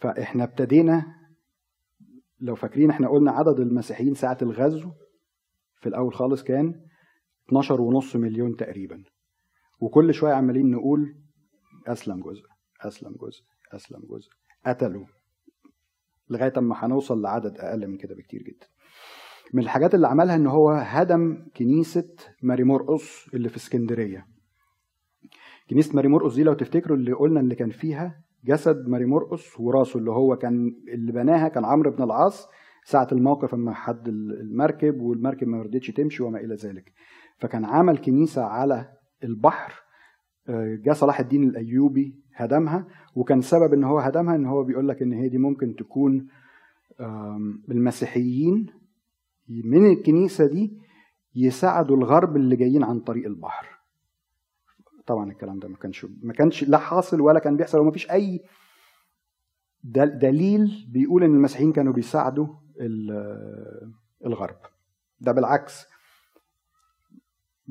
فإحنا 0.00 0.44
ابتدينا 0.44 1.04
لو 2.40 2.54
فاكرين 2.54 2.90
إحنا 2.90 3.08
قلنا 3.08 3.32
عدد 3.32 3.60
المسيحيين 3.60 4.14
ساعة 4.14 4.38
الغزو 4.42 4.92
في 5.80 5.88
الأول 5.88 6.14
خالص 6.14 6.42
كان 6.42 6.86
12 7.48 7.80
ونص 7.80 8.16
مليون 8.16 8.56
تقريبا. 8.56 9.04
وكل 9.80 10.14
شوية 10.14 10.32
عمالين 10.32 10.70
نقول 10.70 11.14
أسلم 11.86 12.20
جزء 12.22 12.44
أسلم 12.80 13.12
جزء 13.20 13.42
أسلم 13.72 14.00
جزء. 14.10 14.30
قتلوا 14.66 15.06
لغاية 16.30 16.52
أما 16.58 16.84
هنوصل 16.84 17.22
لعدد 17.22 17.58
أقل 17.58 17.86
من 17.86 17.96
كده 17.98 18.14
بكتير 18.14 18.42
جدا. 18.42 18.66
من 19.54 19.62
الحاجات 19.62 19.94
اللي 19.94 20.08
عملها 20.08 20.36
إن 20.36 20.46
هو 20.46 20.70
هدم 20.70 21.46
كنيسة 21.56 22.08
ماري 22.42 22.64
مرقص 22.64 23.28
اللي 23.34 23.48
في 23.48 23.56
اسكندرية. 23.56 24.26
كنيسة 25.70 25.94
ماري 25.96 26.08
مرقص 26.08 26.34
دي 26.34 26.42
لو 26.42 26.52
تفتكروا 26.54 26.96
اللي 26.96 27.12
قلنا 27.12 27.40
اللي 27.40 27.54
كان 27.54 27.70
فيها 27.70 28.20
جسد 28.44 28.88
ماري 28.88 29.04
مرقص 29.06 29.60
وراسه 29.60 29.98
اللي 29.98 30.10
هو 30.10 30.36
كان 30.36 30.74
اللي 30.88 31.12
بناها 31.12 31.48
كان 31.48 31.64
عمرو 31.64 31.90
بن 31.90 32.02
العاص 32.02 32.48
ساعة 32.84 33.08
الموقف 33.12 33.54
أما 33.54 33.72
حد 33.74 34.08
المركب 34.08 35.00
والمركب 35.00 35.48
ما 35.48 35.62
رضتش 35.62 35.90
تمشي 35.90 36.22
وما 36.22 36.40
إلى 36.40 36.54
ذلك. 36.54 36.92
فكان 37.38 37.64
عمل 37.64 37.98
كنيسة 37.98 38.42
على 38.42 38.92
البحر 39.24 39.72
جاء 40.84 40.94
صلاح 40.94 41.20
الدين 41.20 41.42
الأيوبي 41.48 42.14
هدمها 42.34 42.86
وكان 43.14 43.40
سبب 43.40 43.72
إن 43.74 43.84
هو 43.84 43.98
هدمها 43.98 44.34
إن 44.36 44.46
هو 44.46 44.64
بيقول 44.64 44.88
لك 44.88 45.02
إن 45.02 45.12
هي 45.12 45.28
دي 45.28 45.38
ممكن 45.38 45.74
تكون 45.76 46.26
المسيحيين 47.70 48.66
من 49.48 49.92
الكنيسة 49.92 50.46
دي 50.46 50.78
يساعدوا 51.34 51.96
الغرب 51.96 52.36
اللي 52.36 52.56
جايين 52.56 52.84
عن 52.84 53.00
طريق 53.00 53.26
البحر. 53.26 53.66
طبعا 55.06 55.30
الكلام 55.30 55.58
ده 55.58 55.68
ما 55.68 55.76
كانش 55.76 56.06
ما 56.22 56.32
كانش 56.32 56.64
لا 56.64 56.78
حاصل 56.78 57.20
ولا 57.20 57.38
كان 57.38 57.56
بيحصل 57.56 57.78
وما 57.78 57.90
فيش 57.90 58.10
أي 58.10 58.40
دليل 60.20 60.86
بيقول 60.92 61.22
إن 61.24 61.34
المسيحيين 61.34 61.72
كانوا 61.72 61.92
بيساعدوا 61.92 62.46
الغرب. 64.26 64.56
ده 65.20 65.32
بالعكس. 65.32 65.86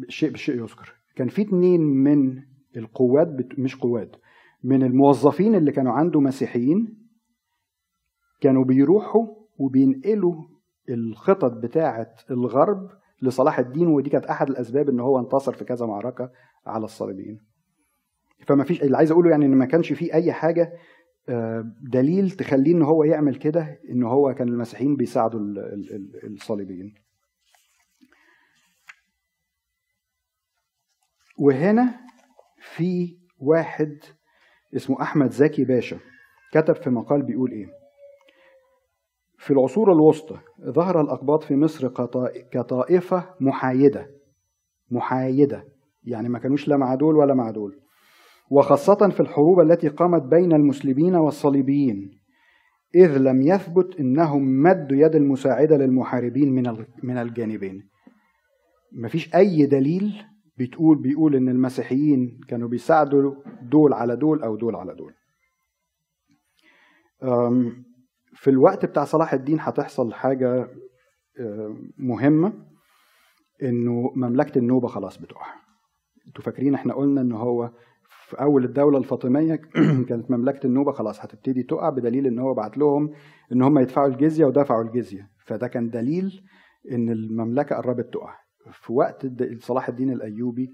شيء 0.10 0.30
بالشيء 0.32 0.56
يذكر. 0.64 0.94
كان 1.16 1.28
في 1.28 1.42
اتنين 1.42 1.82
من 1.82 2.44
القوات 2.78 3.60
مش 3.60 3.76
قوات 3.76 4.16
من 4.64 4.84
الموظفين 4.84 5.56
اللي 5.56 5.72
كانوا 5.72 5.92
عنده 5.92 6.20
مسيحيين 6.20 7.08
كانوا 8.42 8.66
بيروحوا 8.66 9.28
وبينقلوا 9.58 10.44
الخطط 10.89 11.52
بتاعه 11.52 12.15
الغرب 12.32 12.91
لصلاح 13.21 13.60
الدين 13.60 13.88
ودي 13.88 14.10
كانت 14.10 14.26
أحد 14.26 14.50
الأسباب 14.50 14.89
إن 14.89 15.00
هو 15.00 15.19
انتصر 15.19 15.54
في 15.54 15.65
كذا 15.65 15.86
معركة 15.86 16.32
على 16.65 16.86
الصليبيين. 16.86 17.39
فما 18.48 18.63
فيش 18.63 18.82
اللي 18.82 18.98
عايز 18.98 19.12
أقوله 19.12 19.30
يعني 19.30 19.45
إن 19.45 19.56
ما 19.56 19.65
كانش 19.65 19.93
فيه 19.93 20.13
أي 20.13 20.34
حاجة 20.34 20.74
دليل 21.82 22.32
تخليه 22.32 22.71
إن 22.74 22.82
هو 22.82 23.04
يعمل 23.04 23.36
كده 23.36 23.80
إن 23.89 24.04
هو 24.04 24.34
كان 24.34 24.48
المسيحيين 24.48 24.95
بيساعدوا 24.95 25.39
الصليبيين. 26.24 26.95
وهنا 31.38 32.00
في 32.60 33.17
واحد 33.39 33.98
اسمه 34.76 35.02
أحمد 35.02 35.32
زكي 35.32 35.63
باشا 35.63 36.00
كتب 36.52 36.76
في 36.76 36.89
مقال 36.89 37.21
بيقول 37.21 37.52
إيه؟ 37.52 37.85
في 39.46 39.52
العصور 39.54 39.92
الوسطى 39.94 40.40
ظهر 40.62 41.02
الأقباط 41.02 41.44
في 41.44 41.56
مصر 41.56 41.88
كطائفة 42.52 43.26
محايدة 43.40 44.10
محايدة 44.92 45.66
يعني 46.04 46.30
ما 46.30 46.40
كانوش 46.40 46.68
لا 46.68 46.78
مع 46.78 46.96
دول 46.96 47.16
ولا 47.16 47.34
مع 47.34 47.52
دول 47.52 47.80
وخاصة 48.50 49.10
في 49.10 49.20
الحروب 49.20 49.60
التي 49.60 49.88
قامت 49.88 50.22
بين 50.22 50.54
المسلمين 50.54 51.16
والصليبيين 51.16 52.12
إذ 52.96 53.18
لم 53.18 53.42
يثبت 53.42 54.00
أنهم 54.00 54.64
مدوا 54.64 54.98
يد 54.98 55.16
المساعدة 55.16 55.78
للمحاربين 55.78 56.54
من 56.54 56.86
من 57.04 57.18
الجانبين. 57.18 57.90
مفيش 58.92 59.36
أي 59.36 59.66
دليل 59.66 60.14
بتقول 60.58 61.02
بيقول 61.02 61.36
إن 61.36 61.50
المسيحيين 61.50 62.40
كانوا 62.48 62.68
بيساعدوا 62.70 63.36
دول 63.62 63.94
على 63.94 64.16
دول 64.16 64.44
أو 64.44 64.56
دول 64.56 64.76
على 64.76 64.96
دول. 64.96 65.14
في 68.36 68.50
الوقت 68.50 68.86
بتاع 68.86 69.04
صلاح 69.04 69.34
الدين 69.34 69.60
هتحصل 69.60 70.13
حاجة 70.13 70.67
مهمة 71.98 72.54
إنه 73.63 74.12
مملكة 74.15 74.60
النوبة 74.60 74.88
خلاص 74.88 75.17
بتقع. 75.17 75.45
أنتوا 76.28 76.43
فاكرين 76.43 76.74
إحنا 76.74 76.93
قلنا 76.93 77.21
إن 77.21 77.32
هو 77.32 77.71
في 78.10 78.41
أول 78.41 78.65
الدولة 78.65 78.98
الفاطمية 78.98 79.56
كانت 80.10 80.32
مملكة 80.32 80.67
النوبة 80.67 80.91
خلاص 80.91 81.19
هتبتدي 81.19 81.63
تقع 81.63 81.89
بدليل 81.89 82.28
إن 82.28 82.39
هو 82.39 82.54
بعت 82.54 82.78
لهم 82.78 83.13
إن 83.52 83.62
هم 83.62 83.80
يدفعوا 83.80 84.08
الجزية 84.08 84.45
ودفعوا 84.45 84.84
الجزية. 84.84 85.30
فده 85.45 85.67
كان 85.67 85.89
دليل 85.89 86.41
إن 86.91 87.10
المملكة 87.10 87.76
قربت 87.76 88.13
تقع. 88.13 88.36
في 88.71 88.93
وقت 88.93 89.28
صلاح 89.60 89.89
الدين 89.89 90.10
الأيوبي 90.10 90.74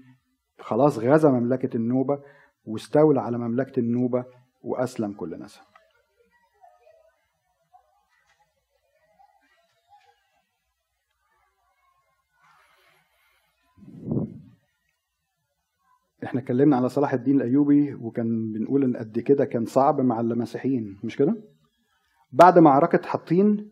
خلاص 0.58 0.98
غزا 0.98 1.30
مملكة 1.30 1.76
النوبة 1.76 2.18
واستولى 2.64 3.20
على 3.20 3.38
مملكة 3.38 3.80
النوبة 3.80 4.24
وأسلم 4.62 5.12
كل 5.12 5.38
ناسها 5.38 5.71
إحنا 16.24 16.40
اتكلمنا 16.40 16.76
على 16.76 16.88
صلاح 16.88 17.12
الدين 17.12 17.36
الأيوبي 17.36 17.94
وكان 17.94 18.52
بنقول 18.52 18.84
إن 18.84 18.96
قد 18.96 19.18
كده 19.18 19.44
كان 19.44 19.64
صعب 19.64 20.00
مع 20.00 20.20
المسيحيين 20.20 21.00
مش 21.04 21.16
كده؟ 21.16 21.42
بعد 22.32 22.58
معركة 22.58 23.08
حطين 23.08 23.70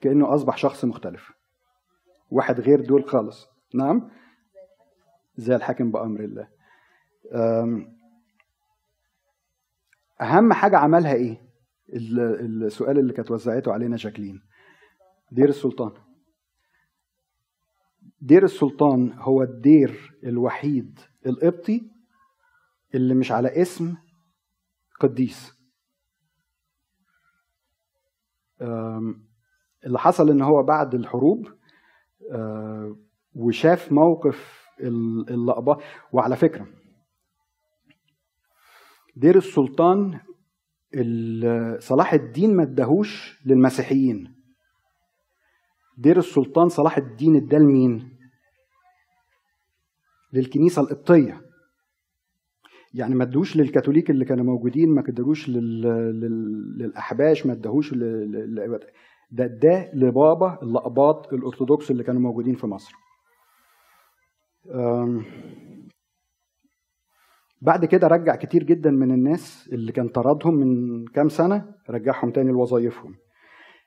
كأنه 0.00 0.34
أصبح 0.34 0.56
شخص 0.56 0.84
مختلف. 0.84 1.32
واحد 2.30 2.60
غير 2.60 2.80
دول 2.80 3.04
خالص. 3.04 3.46
نعم؟ 3.74 4.10
زي 5.36 5.56
الحاكم 5.56 5.90
بأمر 5.90 6.20
الله. 6.20 6.48
أهم 10.20 10.52
حاجة 10.52 10.76
عملها 10.76 11.14
إيه؟ 11.14 11.50
السؤال 11.92 12.98
اللي 12.98 13.12
كانت 13.12 13.30
وزعته 13.30 13.72
علينا 13.72 13.96
جاكلين. 13.96 14.40
دير 15.32 15.48
السلطان. 15.48 15.92
دير 18.20 18.44
السلطان 18.44 19.12
هو 19.18 19.42
الدير 19.42 20.18
الوحيد 20.24 20.98
القبطي 21.26 21.90
اللي 22.94 23.14
مش 23.14 23.32
على 23.32 23.62
اسم 23.62 23.96
قديس. 25.00 25.60
اللي 29.86 29.98
حصل 29.98 30.30
إن 30.30 30.42
هو 30.42 30.62
بعد 30.62 30.94
الحروب 30.94 31.46
وشاف 33.34 33.92
موقف 33.92 34.64
اللقبة. 35.30 35.76
وعلى 36.12 36.36
فكرة 36.36 36.66
دير 39.16 39.36
السلطان 39.36 40.20
صلاح 41.78 42.12
الدين 42.12 42.56
ما 42.56 42.62
اداهوش 42.62 43.40
للمسيحيين. 43.46 44.34
دير 45.98 46.18
السلطان 46.18 46.68
صلاح 46.68 46.96
الدين 46.96 47.36
اداه 47.36 47.58
لمين؟ 47.58 48.19
للكنيسة 50.32 50.82
القبطية. 50.82 51.40
يعني 52.94 53.14
ما 53.14 53.24
ادوش 53.24 53.56
للكاثوليك 53.56 54.10
اللي 54.10 54.24
كانوا 54.24 54.44
موجودين 54.44 54.88
ما 54.90 55.00
ادوش 55.08 55.48
لل... 55.48 55.82
لل... 55.82 56.78
للأحباش 56.78 57.46
ما 57.46 57.52
ادوش 57.52 57.92
لل... 57.92 58.80
ده 59.30 59.44
اداه 59.44 59.90
لبابا 59.94 60.58
الأقباط 60.62 61.32
الأرثوذكس 61.32 61.90
اللي 61.90 62.04
كانوا 62.04 62.20
موجودين 62.20 62.54
في 62.54 62.66
مصر. 62.66 62.92
أم... 64.74 65.24
بعد 67.62 67.84
كده 67.84 68.06
رجع 68.06 68.36
كتير 68.36 68.62
جدا 68.62 68.90
من 68.90 69.10
الناس 69.10 69.68
اللي 69.72 69.92
كان 69.92 70.08
طردهم 70.08 70.54
من 70.54 71.04
كام 71.06 71.28
سنة 71.28 71.74
رجعهم 71.90 72.30
تاني 72.30 72.50
لوظائفهم 72.50 73.14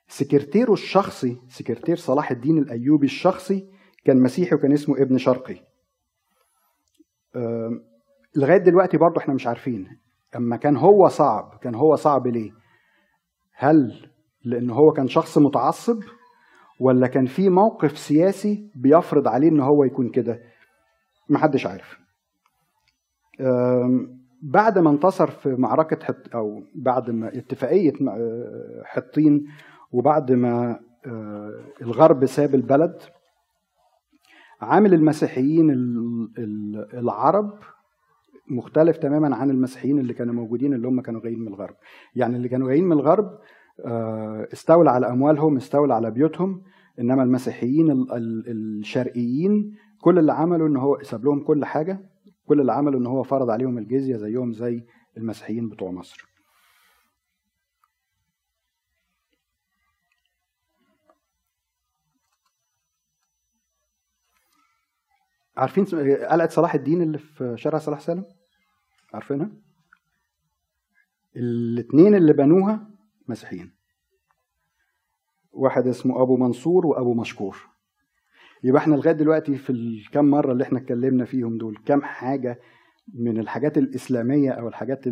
سكرتيره 0.08 0.72
الشخصي 0.72 1.40
سكرتير 1.48 1.96
صلاح 1.96 2.30
الدين 2.30 2.58
الأيوبي 2.58 3.06
الشخصي 3.06 3.70
كان 4.04 4.20
مسيحي 4.22 4.54
وكان 4.54 4.72
اسمه 4.72 5.02
ابن 5.02 5.18
شرقي. 5.18 5.73
لغاية 8.36 8.58
دلوقتي 8.58 8.96
برضه 8.98 9.20
إحنا 9.20 9.34
مش 9.34 9.46
عارفين. 9.46 9.88
أما 10.36 10.56
كان 10.56 10.76
هو 10.76 11.08
صعب 11.08 11.58
كان 11.62 11.74
هو 11.74 11.94
صعب 11.94 12.26
ليه؟ 12.26 12.50
هل 13.54 13.92
لأن 14.44 14.70
هو 14.70 14.92
كان 14.92 15.06
شخص 15.06 15.38
متعصب 15.38 16.00
ولا 16.80 17.06
كان 17.06 17.26
في 17.26 17.48
موقف 17.48 17.98
سياسي 17.98 18.70
بيفرض 18.76 19.28
عليه 19.28 19.48
إن 19.48 19.60
هو 19.60 19.84
يكون 19.84 20.10
كده؟ 20.10 20.38
محدش 21.28 21.66
عارف. 21.66 21.98
بعد 24.42 24.78
ما 24.78 24.90
انتصر 24.90 25.26
في 25.30 25.48
معركة 25.58 26.04
حط 26.04 26.34
أو 26.34 26.62
بعد 26.74 27.10
ما 27.10 27.28
اتفاقية 27.38 27.92
حطين 28.84 29.46
وبعد 29.92 30.32
ما 30.32 30.80
الغرب 31.82 32.26
ساب 32.26 32.54
البلد 32.54 33.02
عامل 34.64 34.94
المسيحيين 34.94 35.70
العرب 36.94 37.52
مختلف 38.50 38.96
تماما 38.96 39.36
عن 39.36 39.50
المسيحيين 39.50 39.98
اللي 39.98 40.14
كانوا 40.14 40.34
موجودين 40.34 40.74
اللي 40.74 40.88
هم 40.88 41.00
كانوا 41.00 41.20
جايين 41.20 41.40
من 41.40 41.48
الغرب. 41.48 41.74
يعني 42.16 42.36
اللي 42.36 42.48
كانوا 42.48 42.68
جايين 42.68 42.84
من 42.84 42.92
الغرب 42.92 43.38
استولى 44.52 44.90
على 44.90 45.08
أموالهم 45.08 45.56
استولى 45.56 45.94
على 45.94 46.10
بيوتهم 46.10 46.62
إنما 47.00 47.22
المسيحيين 47.22 48.06
الشرقيين 48.48 49.74
كل 50.00 50.18
اللي 50.18 50.32
عملوا 50.32 50.68
إن 50.68 50.76
هو 50.76 50.98
ساب 51.02 51.24
لهم 51.24 51.40
كل 51.40 51.64
حاجة 51.64 52.00
كل 52.46 52.60
اللي 52.60 52.72
عمله 52.72 52.98
إن 52.98 53.06
هو 53.06 53.22
فرض 53.22 53.50
عليهم 53.50 53.78
الجزية 53.78 54.16
زيهم 54.16 54.52
زي 54.52 54.84
المسيحيين 55.16 55.68
بتوع 55.68 55.90
مصر. 55.90 56.33
عارفين 65.56 65.84
قلعه 66.30 66.48
صلاح 66.48 66.74
الدين 66.74 67.02
اللي 67.02 67.18
في 67.18 67.54
شارع 67.56 67.78
صلاح 67.78 68.00
سالم؟ 68.00 68.24
عارفينها؟ 69.14 69.50
الاثنين 71.36 72.14
اللي 72.14 72.32
بنوها 72.32 72.90
مسيحيين. 73.28 73.72
واحد 75.52 75.86
اسمه 75.86 76.22
أبو 76.22 76.36
منصور 76.36 76.86
وأبو 76.86 77.14
مشكور. 77.14 77.56
يبقى 78.64 78.82
إحنا 78.82 78.94
لغاية 78.96 79.14
دلوقتي 79.14 79.56
في 79.56 79.70
الكام 79.70 80.30
مرة 80.30 80.52
اللي 80.52 80.64
إحنا 80.64 80.78
اتكلمنا 80.78 81.24
فيهم 81.24 81.58
دول 81.58 81.76
كام 81.86 82.02
حاجة 82.02 82.60
من 83.14 83.38
الحاجات 83.40 83.78
الإسلامية 83.78 84.50
أو 84.50 84.68
الحاجات 84.68 85.04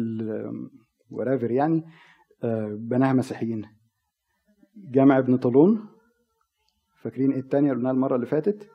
ورافر 1.11 1.51
يعني 1.51 1.85
بناها 2.73 3.13
مسيحيين؟ 3.13 3.67
جامع 4.77 5.19
ابن 5.19 5.37
طولون 5.37 5.89
فاكرين 7.01 7.33
إيه 7.33 7.41
التانية 7.41 7.69
اللي 7.69 7.79
قلناها 7.79 7.93
المرة 7.93 8.17
اللي 8.17 8.27
فاتت. 8.27 8.71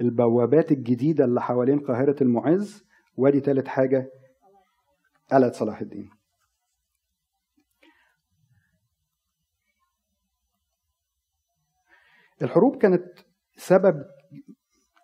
البوابات 0.00 0.72
الجديدة 0.72 1.24
اللي 1.24 1.40
حوالين 1.42 1.78
قاهرة 1.80 2.22
المعز 2.22 2.84
وادي 3.16 3.40
تالت 3.40 3.68
حاجة 3.68 4.10
قلعة 5.32 5.52
صلاح 5.52 5.80
الدين. 5.80 6.10
الحروب 12.42 12.76
كانت 12.76 13.04
سبب 13.56 14.04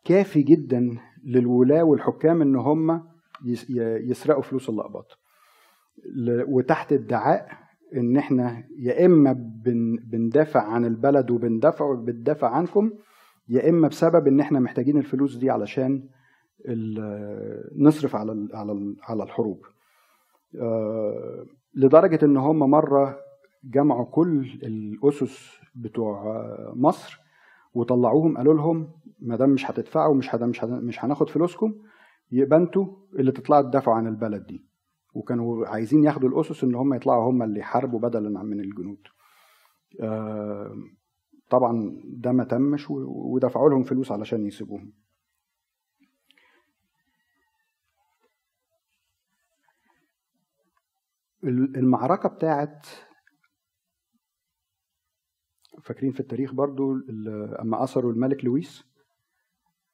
كافي 0.04 0.42
جدا 0.42 0.98
للولاة 1.24 1.82
والحكام 1.82 2.42
إن 2.42 2.56
هم 2.56 3.08
يسرقوا 4.08 4.42
فلوس 4.42 4.68
اللقباط. 4.68 5.18
وتحت 6.48 6.92
ادعاء 6.92 7.48
إن 7.94 8.16
إحنا 8.16 8.64
يا 8.78 9.06
إما 9.06 9.32
بندافع 10.12 10.62
عن 10.62 10.84
البلد 10.84 11.30
وبندافع 11.30 11.94
بندافع 11.94 12.48
عنكم 12.50 12.90
يا 13.48 13.68
إما 13.68 13.88
بسبب 13.88 14.26
إن 14.26 14.40
إحنا 14.40 14.60
محتاجين 14.60 14.98
الفلوس 14.98 15.36
دي 15.36 15.50
علشان 15.50 16.08
نصرف 17.76 18.16
على 18.16 18.48
على 18.54 18.94
على 19.02 19.22
الحروب. 19.22 19.66
لدرجة 21.74 22.24
إن 22.24 22.36
هم 22.36 22.58
مرة 22.58 23.18
جمعوا 23.64 24.04
كل 24.04 24.58
الأسس 24.62 25.56
بتوع 25.74 26.38
مصر 26.74 27.20
وطلعوهم 27.74 28.36
قالوا 28.36 28.54
لهم 28.54 28.90
ما 29.20 29.36
دام 29.36 29.50
مش 29.50 29.70
هتدفعوا 29.70 30.14
مش 30.14 30.34
مش 30.34 30.64
مش 30.64 31.04
هناخد 31.04 31.28
فلوسكم 31.30 31.74
يبقى 32.32 32.58
أنتوا 32.58 32.86
اللي 33.18 33.32
تطلعوا 33.32 33.62
تدافعوا 33.62 33.96
عن 33.96 34.06
البلد 34.06 34.46
دي. 34.46 34.64
وكانوا 35.14 35.66
عايزين 35.66 36.04
ياخدوا 36.04 36.28
الأسس 36.28 36.64
إن 36.64 36.74
هم 36.74 36.94
يطلعوا 36.94 37.30
هم 37.30 37.42
اللي 37.42 37.60
يحاربوا 37.60 38.00
بدلا 38.00 38.42
من 38.42 38.60
الجنود. 38.60 38.98
آه، 40.00 40.76
طبعا 41.50 42.00
ده 42.04 42.32
ما 42.32 42.44
تمش 42.44 42.86
ودفعوا 42.90 43.70
لهم 43.70 43.82
فلوس 43.84 44.12
علشان 44.12 44.46
يسيبوهم. 44.46 44.92
ال- 51.44 51.76
المعركة 51.76 52.28
بتاعت 52.28 52.86
فاكرين 55.82 56.12
في 56.12 56.20
التاريخ 56.20 56.52
برضو 56.54 56.92
أما 57.60 57.84
أسروا 57.84 58.12
الملك 58.12 58.44
لويس 58.44 58.84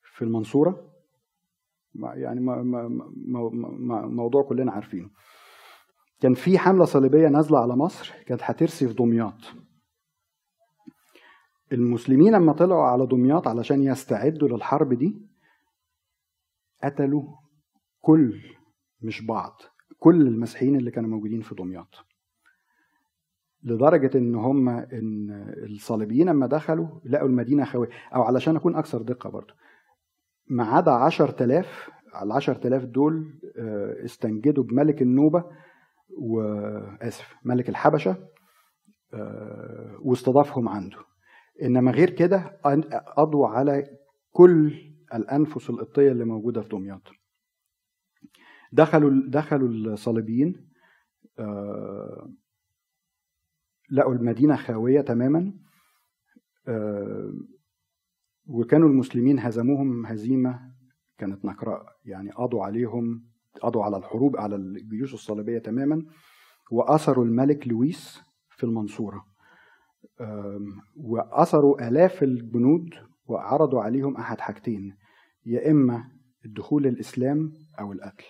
في 0.03 0.22
المنصورة؟ 0.22 0.92
يعني 1.94 2.40
موضوع 4.11 4.42
كلنا 4.42 4.72
عارفينه. 4.72 5.11
كان 6.20 6.34
في 6.34 6.59
حملة 6.59 6.84
صليبية 6.84 7.28
نازلة 7.28 7.59
على 7.59 7.76
مصر 7.76 8.12
كانت 8.26 8.40
هترسي 8.44 8.88
في 8.88 8.94
دمياط. 8.94 9.40
المسلمين 11.73 12.33
لما 12.35 12.53
طلعوا 12.53 12.85
على 12.85 13.07
دمياط 13.07 13.49
علشان 13.49 13.83
يستعدوا 13.83 14.49
للحرب 14.49 14.93
دي 14.95 15.16
قتلوا 16.85 17.23
كل 18.01 18.41
مش 19.03 19.27
بعض 19.27 19.61
كل 19.99 20.27
المسيحيين 20.27 20.77
اللي 20.77 20.91
كانوا 20.91 21.11
موجودين 21.11 21.41
في 21.41 21.55
دمياط. 21.55 22.05
لدرجة 23.62 24.18
إن 24.18 24.35
هم 24.35 24.68
إن 24.68 25.31
الصليبيين 25.70 26.29
لما 26.29 26.47
دخلوا 26.47 26.89
لقوا 27.05 27.29
المدينة 27.29 27.64
خاوية 27.64 27.89
أو 28.14 28.23
علشان 28.23 28.57
أكون 28.57 28.77
أكثر 28.77 29.03
دقة 29.03 29.31
برضو 29.31 29.55
ما 30.49 30.64
عدا 30.64 30.91
10000 30.91 31.91
ال 32.23 32.33
10000 32.33 32.85
دول 32.85 33.35
آه، 33.59 34.05
استنجدوا 34.05 34.64
بملك 34.64 35.03
النوبة 35.03 35.45
وآسف 36.18 37.35
ملك 37.45 37.68
الحبشة 37.68 38.16
آه، 39.14 39.99
واستضافهم 40.03 40.68
عنده. 40.68 40.99
إنما 41.63 41.93
غير 41.93 42.11
كده 42.11 42.61
قضوا 43.17 43.49
على 43.49 43.99
كل 44.31 44.73
الأنفس 45.15 45.71
القبطية 45.71 46.13
اللي 46.13 46.25
موجودة 46.25 46.63
في 46.63 46.69
دمياط. 46.69 47.03
دخلوا 48.73 49.11
دخلوا 49.29 49.69
الصليبيين 49.69 50.69
آه، 51.39 52.33
لقوا 53.91 54.15
المدينة 54.15 54.57
خاوية 54.57 55.01
تماما 55.01 55.53
آه، 56.69 57.33
وكانوا 58.47 58.89
المسلمين 58.89 59.39
هزموهم 59.39 60.07
هزيمة 60.07 60.73
كانت 61.19 61.45
نكراء. 61.45 61.87
يعني 62.05 62.31
قضوا 62.31 62.65
عليهم 62.65 63.27
قضوا 63.63 63.85
على 63.85 63.97
الحروب 63.97 64.37
على 64.37 64.57
الجيوش 64.57 65.15
الصليبية 65.15 65.59
تماما 65.59 66.07
وأسروا 66.71 67.25
الملك 67.25 67.69
لويس 67.69 68.21
في 68.51 68.65
المنصورة. 68.65 69.32
آم، 70.20 70.80
وأسروا 70.96 71.88
آلاف 71.88 72.22
الجنود 72.22 72.94
وعرضوا 73.26 73.82
عليهم 73.82 74.16
أحد 74.16 74.40
حاجتين 74.40 74.96
يا 75.46 75.70
إما 75.70 76.11
الدخول 76.44 76.86
الإسلام 76.86 77.53
أو 77.80 77.92
القتل 77.92 78.24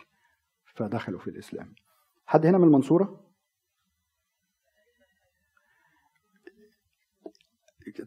فدخلوا 0.75 1.19
في 1.21 1.29
الإسلام 1.31 1.75
حد 2.27 2.47
هنا 2.47 2.59
من 2.59 2.65
المنصورة؟ 2.65 3.23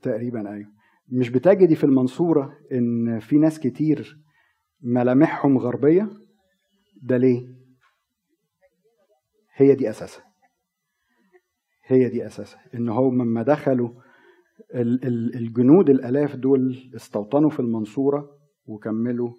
تقريبا 0.01 0.53
أيوه 0.53 0.71
مش 1.09 1.29
بتجدي 1.29 1.75
في 1.75 1.83
المنصورة 1.83 2.57
إن 2.71 3.19
في 3.19 3.37
ناس 3.37 3.59
كتير 3.59 4.19
ملامحهم 4.81 5.57
غربية 5.57 6.09
ده 7.01 7.17
ليه؟ 7.17 7.47
هي 9.55 9.75
دي 9.75 9.89
أساسها 9.89 10.34
هي 11.85 12.09
دي 12.09 12.25
أساسها 12.25 12.61
إن 12.75 12.89
هم 12.89 13.21
لما 13.21 13.43
دخلوا 13.43 13.89
ال- 14.75 15.05
ال- 15.07 15.35
الجنود 15.35 15.89
الآلاف 15.89 16.35
دول 16.35 16.91
استوطنوا 16.95 17.49
في 17.49 17.59
المنصورة 17.59 18.37
وكملوا. 18.67 19.29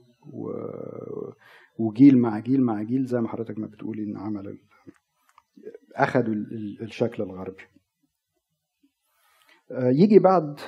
وجيل 1.78 2.18
مع 2.18 2.38
جيل 2.38 2.62
مع 2.62 2.82
جيل 2.82 3.05
زي 3.05 3.20
ما 3.20 3.28
حضرتك 3.28 3.59
ما 3.59 3.66
بتقولي 3.66 4.03
إن 4.03 4.16
عمل 4.16 4.49
ال- 6.53 6.82
الشكل 6.82 7.22
الغربي 7.22 7.62
آه، 9.70 9.90
يجي 9.90 10.18
بعد 10.18 10.61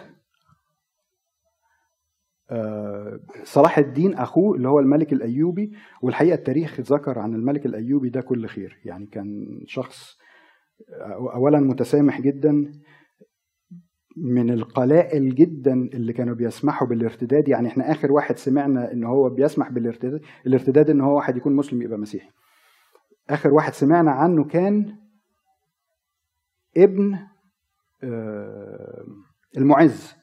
آه، 2.50 3.20
صلاح 3.42 3.78
الدين 3.78 4.14
أخوه 4.14 4.56
اللي 4.56 4.68
هو 4.68 4.78
الملك 4.78 5.12
الأيوبي 5.12 5.72
والحقيقة 6.02 6.34
التاريخ 6.34 6.80
ذكر 6.80 7.18
عن 7.18 7.34
الملك 7.34 7.66
الأيوبي 7.66 8.08
ده 8.08 8.20
كل 8.20 8.46
خير 8.46 8.78
يعني 8.84 9.06
كان 9.06 9.60
شخص 9.66 10.18
اولا 11.34 11.60
متسامح 11.60 12.20
جدا 12.20 12.72
من 14.16 14.50
القلائل 14.50 15.34
جدا 15.34 15.72
اللي 15.72 16.12
كانوا 16.12 16.34
بيسمحوا 16.34 16.86
بالارتداد. 16.88 17.48
يعني 17.48 17.68
إحنا 17.68 17.90
آخر 17.90 18.12
واحد 18.12 18.38
سمعنا 18.38 18.92
إن 18.92 19.04
هو 19.04 19.30
بيسمح 19.30 19.70
بالارتداد 19.70 20.20
الارتداد 20.46 20.90
إن 20.90 21.00
هو 21.00 21.16
واحد 21.16 21.36
يكون 21.36 21.56
مسلم 21.56 21.82
يبقى 21.82 21.98
مسيحي. 21.98 22.30
آخر 23.30 23.54
واحد 23.54 23.72
سمعنا 23.72 24.10
عنه 24.10 24.44
كان 24.44 24.96
ابن 26.76 27.18
آه، 28.02 29.04
المعز 29.56 30.14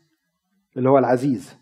اللي 0.78 0.90
هو 0.90 0.98
العزيز. 0.98 1.56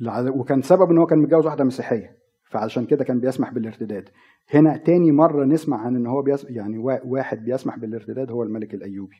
الع- 0.00 0.30
وكان 0.30 0.62
سبب 0.62 0.90
إن 0.90 0.98
هو 0.98 1.06
كان 1.06 1.18
متجوز 1.18 1.46
واحدة 1.46 1.64
مسيحية. 1.64 2.19
فعشان 2.50 2.86
كده 2.86 3.04
كان 3.04 3.20
بيسمح 3.20 3.52
بالارتداد. 3.52 4.08
هنا 4.54 4.76
تاني 4.76 5.12
مرة 5.12 5.44
نسمع 5.44 5.80
عن 5.80 5.96
إن 5.96 6.06
هو 6.06 6.22
بيس 6.22 6.44
يعني 6.44 6.78
وا- 6.78 7.04
واحد 7.06 7.44
بيسمح 7.44 7.78
بالارتداد 7.78 8.30
هو 8.30 8.42
الملك 8.42 8.74
الأيوبي. 8.74 9.16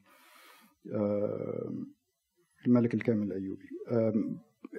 الملك 2.66 2.94
الكامل 2.94 3.26
الأيوبي. 3.26 3.64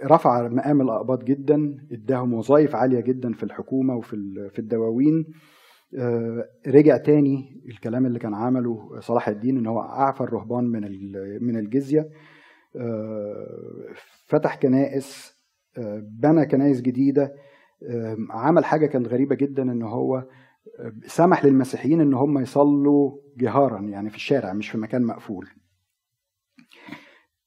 رفع 0.06 0.48
مقام 0.48 0.82
الأقباط 0.82 1.24
جدا 1.24 1.78
إداهم 1.92 2.34
وظائف 2.34 2.76
عالية 2.76 3.00
جدا 3.00 3.34
في 3.34 3.44
الحكومة 3.44 3.96
وفي 3.96 4.50
في 4.54 4.60
الدواوين. 4.60 5.26
آه، 5.98 6.46
رجع 6.68 6.98
تاني 6.98 7.62
الكلام 7.70 8.06
اللي 8.06 8.20
كان 8.20 8.34
عمله 8.34 9.00
صلاح 9.00 9.28
الدين 9.28 9.58
إن 9.58 9.68
هو 9.68 9.80
أعفى 9.82 10.22
الرهبان 10.22 10.64
من 10.64 10.82
من 11.44 11.58
الجزية. 11.58 12.10
آه، 12.76 13.88
فتح 14.28 14.56
كنائس 14.56 15.34
آه، 15.78 16.04
بنى 16.20 16.46
كنائس 16.46 16.82
جديدة. 16.82 17.34
عمل 18.30 18.66
حاجة 18.66 18.86
كانت 18.86 19.08
غريبة 19.08 19.36
جدا 19.36 19.64
إن 19.64 19.82
هو 19.82 20.28
سمح 21.06 21.46
للمسيحيين 21.46 22.02
إن 22.02 22.14
هم 22.14 22.38
يصلوا 22.40 23.18
جهارا 23.38 23.80
يعني 23.80 24.10
في 24.10 24.16
الشارع 24.16 24.54
مش 24.54 24.70
في 24.70 24.78
مكان 24.78 25.04
مقفول. 25.04 25.48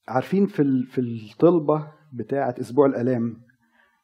عارفين 0.09 0.47
في 0.47 0.82
في 0.91 1.01
الطلبة 1.01 1.93
بتاعة 2.12 2.55
أسبوع 2.61 2.87
الألام 2.87 3.43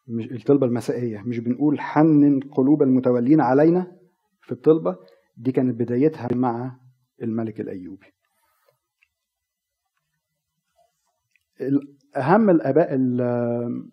مش 0.09 0.33
الطلبة 0.33 0.67
المسائية 0.67 1.23
مش 1.27 1.39
بنقول 1.39 1.81
حنن 1.81 2.41
قلوب 2.41 2.83
المتولين 2.83 3.41
علينا 3.41 3.97
في 4.43 4.53
الطلبة؟ 4.53 4.97
دي 5.37 5.53
كانت 5.53 5.81
بدايتها 5.81 6.29
مع 6.35 6.77
الملك 7.23 7.61
الأيوبي. 7.61 8.07
ال- 11.61 11.97
أهم 12.17 12.51
الأباء 12.51 12.95
ال- 12.95 13.21
ال- 13.21 13.91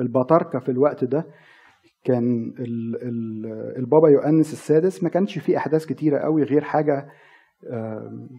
البطاركة 0.00 0.58
في 0.58 0.68
الوقت 0.70 1.04
ده 1.04 1.24
كان 2.04 2.54
ال- 2.58 3.02
ال- 3.02 3.76
البابا 3.78 4.08
يؤنس 4.08 4.52
السادس 4.52 5.02
ما 5.02 5.08
كانش 5.08 5.38
فيه 5.38 5.56
أحداث 5.56 5.86
كتيرة 5.86 6.18
قوي 6.18 6.42
غير 6.42 6.60
حاجة 6.64 7.08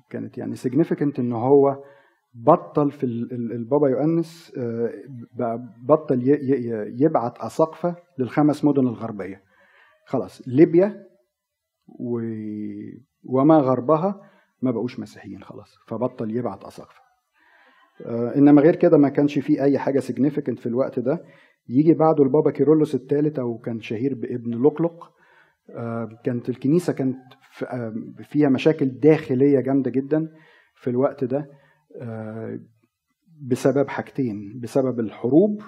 كانت 0.10 0.38
يعني 0.38 0.56
significant 0.56 1.20
إن 1.20 1.34
هو 1.34 1.84
بطل 2.34 2.92
في 2.92 3.04
ال- 3.04 3.32
ال- 3.34 3.52
البابا 3.52 3.88
يؤنس 3.90 4.54
آه، 4.58 4.90
بطل 5.88 6.22
يبعت 7.02 7.38
أساقفة 7.38 7.96
للخمس 8.20 8.66
مدن 8.66 8.88
الغربية 8.88 9.42
خلاص 10.06 10.42
ليبيا. 10.48 11.06
وما 13.24 13.58
غربها 13.58 14.22
ما 14.62 14.72
بقوش 14.72 15.00
مسيحيين 15.00 15.44
خلاص 15.44 15.76
فبطل 15.88 16.36
يبعت 16.36 16.64
أساقفة 16.64 17.02
إنما 18.08 18.62
غير 18.62 18.76
كده 18.76 18.98
ما 18.98 19.10
كانش 19.10 19.40
فيه 19.40 19.64
أي 19.64 19.80
حاجة 19.80 20.00
significant 20.00 20.60
في 20.60 20.66
الوقت 20.66 21.00
ده. 21.00 21.24
يجي 21.70 21.94
بعده 21.94 22.24
البابا 22.24 22.52
كيرلس 22.52 22.96
الثالث 22.96 23.40
أو 23.40 23.58
كان 23.58 23.82
شهير 23.82 24.14
بابن 24.16 24.62
لقلق 24.64 25.12
آه، 25.70 26.10
كانت 26.26 26.50
الكنيسة 26.50 26.94
كانت 26.94 27.18
آه، 27.72 27.94
فيها 28.24 28.50
مشاكل 28.50 28.86
داخلية 28.86 29.60
جامدة 29.60 29.92
جدا 29.92 30.32
في 30.76 30.90
الوقت 30.90 31.24
ده 31.24 31.50
آه، 32.02 32.60
بسبب 33.48 33.88
حاجتين 33.88 34.60
بسبب 34.64 35.00
الحروب 35.00 35.62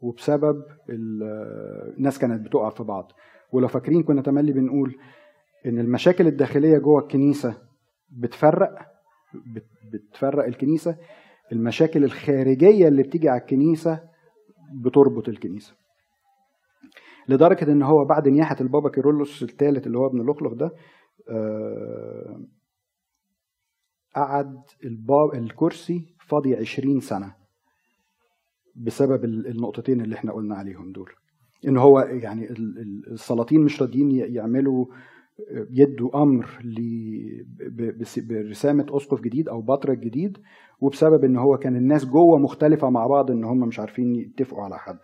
وبسبب 0.00 0.62
ال- 0.90 1.22
آه، 1.22 1.94
الناس 1.98 2.18
كانت 2.18 2.46
بتقع 2.46 2.70
في 2.70 2.82
بعض. 2.82 3.12
ولو 3.52 3.68
فاكرين 3.68 4.02
كنا 4.02 4.22
تملي 4.22 4.52
بنقول 4.52 4.94
إن 5.66 5.78
المشاكل 5.78 6.26
الداخلية 6.26 6.78
جوه 6.78 7.02
الكنيسة 7.02 7.54
بتفرق 8.10 8.74
بت- 9.54 9.70
بتفرق 9.92 10.44
الكنيسة. 10.44 10.96
المشاكل 11.52 12.04
الخارجية 12.04 12.88
اللي 12.88 13.02
بتيجي 13.02 13.28
على 13.28 13.40
الكنيسة 13.40 14.00
بتربط 14.84 15.28
الكنيسة. 15.28 15.74
لدرجة 17.28 17.72
إن 17.72 17.82
هو 17.82 18.04
بعد 18.04 18.28
نياحة 18.28 18.56
البابا 18.60 18.88
كيرلس 18.90 19.42
الثالث 19.42 19.86
اللي 19.86 19.98
هو 19.98 20.06
ابن 20.06 20.18
لوخلوخ 20.22 20.52
ده 20.54 20.70
آه، 21.30 22.40
قعد 24.16 24.56
الباب 24.84 25.34
الكرسي 25.34 26.14
فاضي 26.28 26.56
20 26.56 27.00
سنة 27.00 27.34
بسبب 28.76 29.24
ال- 29.24 29.46
النقطتين 29.46 30.00
اللي 30.00 30.14
إحنا 30.16 30.32
قلنا 30.32 30.54
عليهم 30.56 30.92
دول. 30.92 31.10
إن 31.68 31.76
هو 31.76 32.00
يعني 32.00 32.50
ال- 32.50 32.78
ال- 32.78 33.12
السلاطين 33.12 33.60
مش 33.60 33.82
راضيين 33.82 34.10
يعملوا 34.10 34.86
يدوا 35.70 36.22
أمر 36.22 36.58
برسامة 38.28 38.86
اسقف 38.90 39.20
جديد 39.20 39.48
أو 39.48 39.62
بطرك 39.62 39.98
جديد 39.98 40.38
وبسبب 40.80 41.24
إن 41.24 41.36
هو 41.36 41.56
كان 41.58 41.76
الناس 41.76 42.04
جوه 42.06 42.38
مختلفة 42.38 42.90
مع 42.90 43.06
بعض 43.06 43.30
إن 43.30 43.44
هم 43.44 43.58
مش 43.58 43.80
عارفين 43.80 44.14
يتفقوا 44.14 44.64
على 44.64 44.78
حد. 44.78 44.98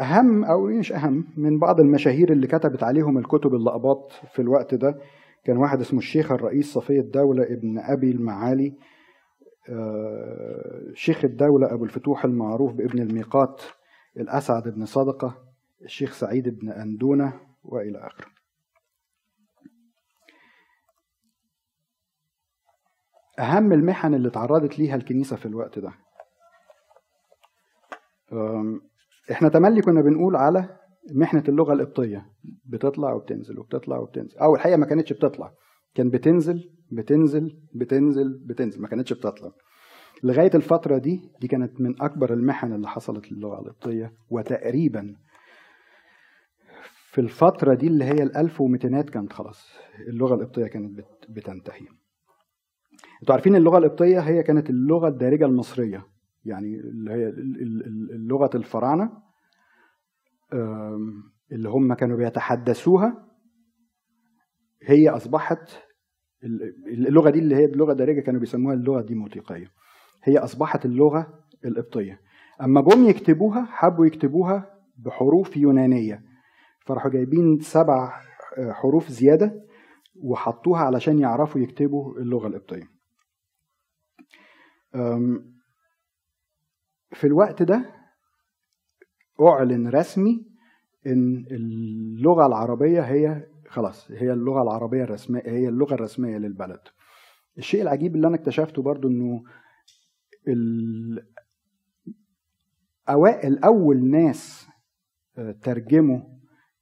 أهم 0.00 0.44
أو 0.44 0.66
مش 0.66 0.92
أهم 0.92 1.24
من 1.36 1.58
بعض 1.58 1.80
المشاهير 1.80 2.32
اللي 2.32 2.46
كتبت 2.46 2.82
عليهم 2.82 3.18
الكتب 3.18 3.54
اللقبات 3.54 4.12
في 4.32 4.42
الوقت 4.42 4.74
ده 4.74 4.98
كان 5.44 5.56
واحد 5.56 5.80
اسمه 5.80 5.98
الشيخ 5.98 6.32
الرئيس 6.32 6.72
صفي 6.72 6.98
الدولة 7.00 7.42
ابن 7.42 7.78
أبي 7.78 8.10
المعالي 8.10 8.74
شيخ 10.94 11.24
الدولة 11.24 11.72
أبو 11.72 11.84
الفتوح 11.84 12.24
المعروف 12.24 12.72
بابن 12.72 12.98
الميقات 13.02 13.62
الأسعد 14.16 14.68
بن 14.68 14.86
صدقة 14.86 15.52
الشيخ 15.82 16.12
سعيد 16.12 16.48
بن 16.60 16.68
أندونة 16.68 17.40
وإلى 17.64 17.98
آخره. 18.06 18.26
أهم 23.38 23.72
المحن 23.72 24.14
اللي 24.14 24.30
تعرضت 24.30 24.78
ليها 24.78 24.96
الكنيسة 24.96 25.36
في 25.36 25.46
الوقت 25.46 25.78
ده. 25.78 25.92
إحنا 29.32 29.48
تملي 29.48 29.80
كنا 29.80 30.00
بنقول 30.00 30.36
على 30.36 30.78
محنة 31.14 31.44
اللغة 31.48 31.72
القبطية. 31.72 32.26
بتطلع 32.64 33.12
وبتنزل 33.12 33.58
وبتطلع 33.58 33.98
وبتنزل. 33.98 34.38
أو 34.38 34.54
الحقيقة 34.54 34.76
ما 34.76 34.86
كانتش 34.86 35.12
بتطلع. 35.12 35.52
كان 35.96 36.10
بتنزل 36.10 36.70
بتنزل 36.92 37.58
بتنزل 37.74 38.38
بتنزل 38.44 38.80
ما 38.82 38.88
كانتش 38.88 39.12
بتطلع. 39.12 39.52
لغاية 40.22 40.50
الفترة 40.54 40.98
دي 40.98 41.20
دي 41.40 41.48
كانت 41.48 41.80
من 41.80 42.02
أكبر 42.02 42.32
المحن 42.32 42.72
اللي 42.72 42.88
حصلت 42.88 43.32
للغة 43.32 43.60
القبطية 43.60 44.12
وتقريبا 44.30 45.16
في 47.10 47.20
الفترة 47.20 47.74
دي 47.74 47.86
اللي 47.86 48.04
هي 48.04 48.22
الألف 48.22 48.60
ومتينات 48.60 49.10
كانت 49.10 49.32
خلاص 49.32 49.68
اللغة 50.08 50.34
القبطية 50.34 50.66
كانت 50.66 50.96
بت- 50.98 51.26
بتنتهي. 51.28 51.86
أنتوا 53.22 53.34
عارفين 53.34 53.56
اللغة 53.56 53.78
القبطية 53.78 54.20
هي 54.20 54.42
كانت 54.42 54.70
اللغة 54.70 55.08
الدارجة 55.08 55.44
المصرية 55.46 56.06
يعني 56.44 56.80
اللي 56.80 57.10
هي 57.12 57.26
ال- 57.28 57.62
ال- 57.62 57.86
ال- 58.12 58.26
لغة 58.28 58.50
الفراعنة 58.54 59.12
آم، 60.52 61.22
اللي 61.52 61.68
هم 61.68 61.94
كانوا 61.94 62.16
بيتحدثوها 62.16 63.26
هي 64.82 65.08
أصبحت 65.08 65.70
ال- 66.46 67.06
اللغة 67.08 67.30
دي 67.30 67.38
اللي 67.38 67.56
هي 67.56 67.64
اللغة 67.64 67.92
الدارجة 67.92 68.20
كانوا 68.20 68.40
بيسموها 68.40 68.74
اللغة 68.74 69.00
الديموتيقية 69.00 69.66
هي 70.24 70.38
أصبحت 70.38 70.84
اللغة 70.84 71.38
القبطية. 71.64 72.20
أما 72.62 72.80
جم 72.80 73.04
يكتبوها 73.08 73.64
حبوا 73.64 74.06
يكتبوها 74.06 74.70
بحروف 74.98 75.56
يونانية. 75.56 76.22
فراحوا 76.86 77.10
جايبين 77.10 77.58
سبع 77.60 78.20
آه، 78.58 78.72
حروف 78.72 79.08
زيادة 79.08 79.52
وحطوها 80.22 80.80
علشان 80.80 81.18
يعرفوا 81.18 81.60
يكتبوا 81.60 82.18
اللغة 82.18 82.46
القبطية. 82.46 82.88
أم، 84.94 85.56
في 87.12 87.26
الوقت 87.26 87.62
ده 87.62 87.90
أعلن 89.48 89.88
رسمي 89.88 90.46
إن 91.06 91.44
اللغة 91.50 92.46
العربية 92.46 93.00
هي 93.00 93.46
خلاص 93.68 94.10
هي 94.10 94.32
اللغة 94.32 94.62
العربية 94.62 95.04
الرسمية 95.04 95.42
هي 95.46 95.68
اللغة 95.68 95.94
الرسمية 95.94 96.38
للبلد. 96.38 96.80
الشيء 97.58 97.82
العجيب 97.82 98.16
اللي 98.16 98.26
أنا 98.26 98.36
اكتشفته 98.36 98.82
برضو 98.82 99.08
إنه 99.08 99.42
ال- 100.48 101.26
أوائل 103.08 103.58
أول 103.58 104.10
ناس 104.10 104.66
آه، 105.38 105.52
ترجموا 105.52 106.20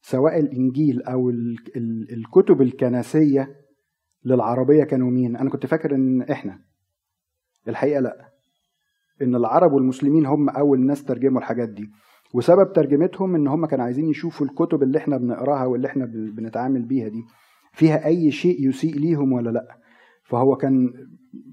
سواء 0.00 0.40
الإنجيل 0.40 1.02
أو 1.02 1.30
ال- 1.30 1.76
ال- 1.76 2.12
الكتب 2.12 2.62
الكنسية 2.62 3.56
للعربية 4.24 4.84
كانوا 4.84 5.10
مين؟ 5.10 5.36
أنا 5.36 5.50
كنت 5.50 5.66
فاكر 5.66 5.94
إن 5.94 6.22
إحنا. 6.22 6.60
الحقيقة 7.68 8.00
لأ. 8.00 8.30
إن 9.22 9.34
العرب 9.34 9.72
والمسلمين 9.72 10.26
هم 10.26 10.48
أول 10.48 10.80
ناس 10.86 11.04
ترجموا 11.04 11.38
الحاجات 11.40 11.68
دي. 11.68 11.90
وسبب 12.34 12.72
ترجمتهم 12.72 13.34
إن 13.34 13.46
هم 13.48 13.66
كانوا 13.66 13.84
عايزين 13.84 14.08
يشوفوا 14.08 14.46
الكتب 14.46 14.82
اللي 14.82 14.98
إحنا 14.98 15.16
بنقراها 15.16 15.66
واللي 15.66 15.86
إحنا 15.88 16.04
بن- 16.04 16.30
بنتعامل 16.34 16.82
بيها 16.82 17.08
دي 17.08 17.22
فيها 17.72 18.06
أي 18.06 18.30
شيء 18.30 18.68
يسيء 18.68 18.94
ليهم 18.98 19.32
ولا 19.32 19.50
لأ؟ 19.50 19.78
فهو 20.24 20.56
كان 20.56 20.92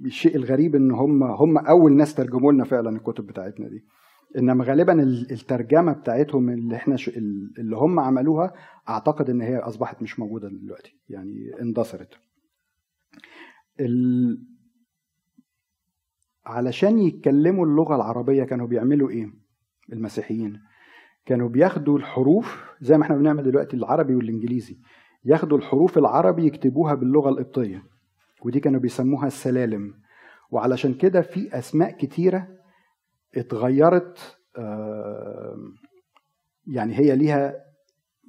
الشيء 0.06 0.36
الغريب 0.36 0.76
إن 0.76 0.92
هم 0.92 1.24
هم 1.24 1.58
أول 1.58 1.94
ناس 1.96 2.16
ترجموا 2.16 2.52
لنا 2.52 2.64
فعلا 2.64 2.90
الكتب 2.90 3.26
بتاعتنا 3.26 3.68
دي. 3.68 3.86
إنما 4.38 4.64
غالبا 4.66 5.04
ال- 5.04 5.32
الترجمة 5.32 5.94
بتاعتهم 5.94 6.50
اللي 6.50 6.76
إحنا 6.76 6.96
ش... 6.96 7.08
اللي 7.60 7.76
هم 7.76 8.00
عملوها 8.00 8.54
أعتقد 8.90 9.30
إن 9.30 9.42
هي 9.42 9.58
أصبحت 9.58 10.02
مش 10.02 10.20
موجودة 10.20 10.50
دلوقتي 10.50 11.00
يعني 11.10 11.62
اندثرت. 11.62 12.14
ال... 13.80 14.38
علشان 16.46 17.00
يتكلموا 17.00 17.66
اللغة 17.66 17.96
العربية 17.96 18.44
كانوا 18.44 18.68
بيعملوا 18.68 19.10
إيه؟ 19.10 19.32
المسيحيين. 19.94 20.60
كانوا 21.26 21.50
بياخدوا 21.50 21.98
الحروف 21.98 22.64
زي 22.82 22.98
ما 22.98 23.04
إحنا 23.04 23.16
بنعمل 23.18 23.44
دلوقتي 23.44 23.78
العربي 23.78 24.16
والإنجليزي. 24.16 24.78
ياخدوا 25.26 25.58
الحروف 25.58 25.98
العربي 25.98 26.46
يكتبوها 26.46 26.94
باللغة 26.94 27.30
القبطية. 27.30 27.84
ودي 28.46 28.60
كانوا 28.60 28.80
بيسموها 28.80 29.28
السلالم 29.28 29.94
وعلشان 30.52 30.94
كده 30.94 31.22
في 31.22 31.58
أسماء 31.58 31.92
كتيرة 31.92 32.48
اتغيرت 33.36 34.38
آه، 34.58 35.56
يعني 36.68 37.00
هي 37.00 37.16
ليها 37.16 37.56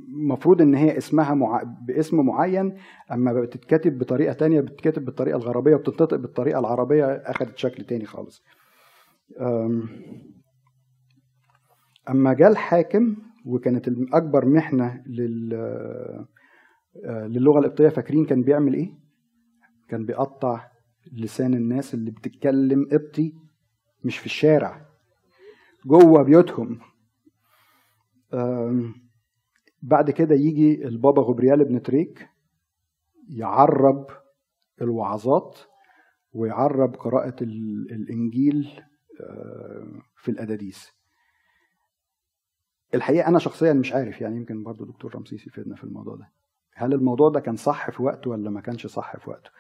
المفروض 0.09 0.63
إن 0.63 0.75
هي 0.75 0.99
اسمها 0.99 1.35
مع... 1.35 1.63
باسم 1.87 2.21
معين 2.27 2.77
أما 3.13 3.33
بتتكتب 3.33 3.99
بطريقة 3.99 4.33
تانية 4.33 4.61
بتتكتب 4.61 5.05
بالطريقة 5.05 5.37
الغربية 5.37 5.75
وبتنطق 5.75 6.17
بالطريقة 6.17 6.59
العربية 6.59 7.05
اخذت 7.05 7.57
شكل 7.59 7.85
تاني 7.85 8.05
خالص. 8.05 8.45
أما 12.11 12.33
جاء 12.35 12.51
الحاكم 12.51 13.17
وكانت 13.47 13.89
اكبر 14.13 14.47
محنة 14.47 15.03
لل 15.07 15.55
آه، 17.05 17.27
للغة 17.27 17.59
القبطيه 17.59 17.89
فاكرين 17.89 18.25
كان 18.27 18.43
بيعمل 18.43 18.75
إيه؟ 18.75 18.93
كان 19.89 20.07
بيقطع 20.07 20.69
لسان 21.13 21.55
الناس 21.55 21.95
اللي 21.95 22.11
بتتكلم 22.11 22.87
قبطي 22.93 23.33
مش 24.05 24.19
في 24.19 24.27
الشارع 24.27 24.87
جوه 25.87 26.23
بيوتهم. 26.23 26.79
بعد 29.83 30.11
كده 30.11 30.35
يجي 30.35 30.85
البابا 30.89 31.23
غبريال 31.23 31.65
بن 31.65 31.83
تريك 31.83 32.29
يعرب 33.29 34.07
الوعظات 34.83 35.59
ويعرب 36.33 36.95
قراءة 36.97 37.43
ال- 37.43 37.93
الإنجيل 37.93 38.81
آه، 39.21 40.01
في 40.17 40.31
الأداديس. 40.31 40.89
الحقيقة 42.95 43.29
أنا 43.29 43.39
شخصيا 43.39 43.73
مش 43.73 43.93
عارف 43.93 44.21
يعني 44.21 44.37
يمكن 44.37 44.63
برضو 44.63 44.85
دكتور 44.85 45.15
رمسيس 45.15 45.47
يفيدنا 45.47 45.77
في 45.77 45.85
الموضوع 45.85 46.17
ده. 46.17 46.29
هل 46.75 46.95
الموضوع 46.95 47.29
ده 47.29 47.41
كان 47.41 47.57
صح 47.57 47.91
في 47.91 48.03
وقته 48.03 48.31
ولا 48.31 48.51
ما 48.51 48.61
كانش 48.61 48.87
صح 48.87 49.17
في 49.17 49.31
وقته؟ 49.31 49.51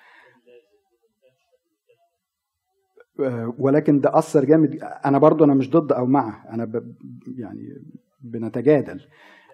آه، 3.20 3.54
ولكن 3.58 4.00
ده 4.00 4.18
أثر 4.18 4.44
جامد. 4.44 4.78
أنا 4.82 5.18
برضو 5.18 5.44
أنا 5.44 5.54
مش 5.54 5.70
ضد 5.70 5.92
أو 5.92 6.06
مع 6.06 6.54
أنا 6.54 6.64
ب... 6.64 6.94
يعني 7.38 7.82
بنتجادل. 8.20 9.00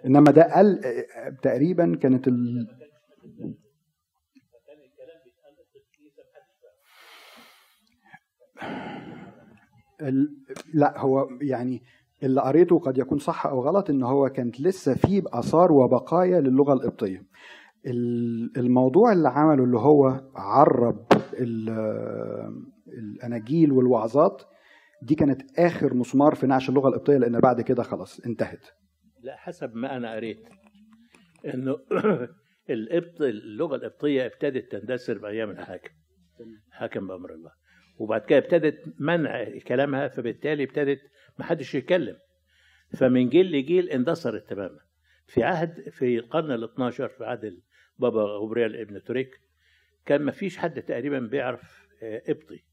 إنما 0.06 0.30
ده 0.30 0.54
قال 0.54 0.84
آه، 0.84 1.28
تقريبا 1.42 1.96
كانت 1.96 2.28
ال... 2.28 2.68
ال... 10.00 10.36
لا 10.74 10.98
هو 10.98 11.28
يعني 11.40 11.82
اللي 12.22 12.40
قريته 12.40 12.78
قد 12.78 12.98
يكون 12.98 13.18
صح 13.18 13.46
أو 13.46 13.60
غلط 13.64 13.90
إن 13.90 14.02
هو 14.02 14.28
كانت 14.28 14.60
لسه 14.60 14.94
في 14.94 15.22
آثار 15.26 15.72
وبقايا 15.72 16.40
للغة 16.40 16.72
القبطية. 16.72 17.22
ال- 17.86 18.52
الموضوع 18.58 19.12
اللي 19.12 19.28
عمله 19.28 19.64
اللي 19.64 19.78
هو 19.78 20.20
عرب 20.36 21.06
ال- 21.34 22.62
الأناجيل 22.88 23.72
والوعظات 23.72 24.42
دي 25.02 25.14
كانت 25.14 25.58
آخر 25.58 25.94
مسمار 25.94 26.34
في 26.34 26.46
نعش 26.46 26.68
اللغة 26.68 26.88
القبطية 26.88 27.16
لأن 27.16 27.40
بعد 27.40 27.60
كده 27.60 27.82
خلاص 27.82 28.20
انتهت. 28.20 28.66
لا 29.22 29.36
حسب 29.36 29.74
ما 29.74 29.96
أنا 29.96 30.14
قريت 30.14 30.48
إنه 31.54 31.76
القبط 32.70 33.20
اللغة 33.20 33.76
القبطية 33.76 34.26
ابتدت 34.26 34.72
تندثر 34.72 35.18
بأيام 35.18 35.50
الحاكم. 35.50 35.90
حاكم 36.70 37.06
بأمر 37.06 37.32
الله. 37.34 37.50
وبعد 37.99 38.20
كده 38.20 38.38
ابتدت 38.38 38.94
منع 38.99 39.59
كلامها 39.59 40.09
فبالتالي 40.09 40.64
ابتدت 40.64 41.01
ما 41.38 41.44
حدش 41.44 41.74
يتكلم. 41.74 42.16
فمن 42.96 43.28
جيل 43.28 43.53
لجيل 43.53 43.88
اندثرت 43.90 44.49
تماما. 44.51 44.78
في 45.26 45.42
عهد 45.42 45.88
في 45.90 46.18
القرن 46.18 46.53
ال 46.53 46.64
12 46.64 47.09
في 47.09 47.24
عهد 47.24 47.61
بابا 47.99 48.22
غبريال 48.22 48.76
ابن 48.80 49.03
توريك 49.03 49.40
كان 50.07 50.22
ما 50.22 50.32
فيش 50.32 50.59
حد 50.59 50.82
تقريبا 50.82 51.18
بيعرف 51.18 51.88
آه، 52.03 52.22
قبطي. 52.28 52.64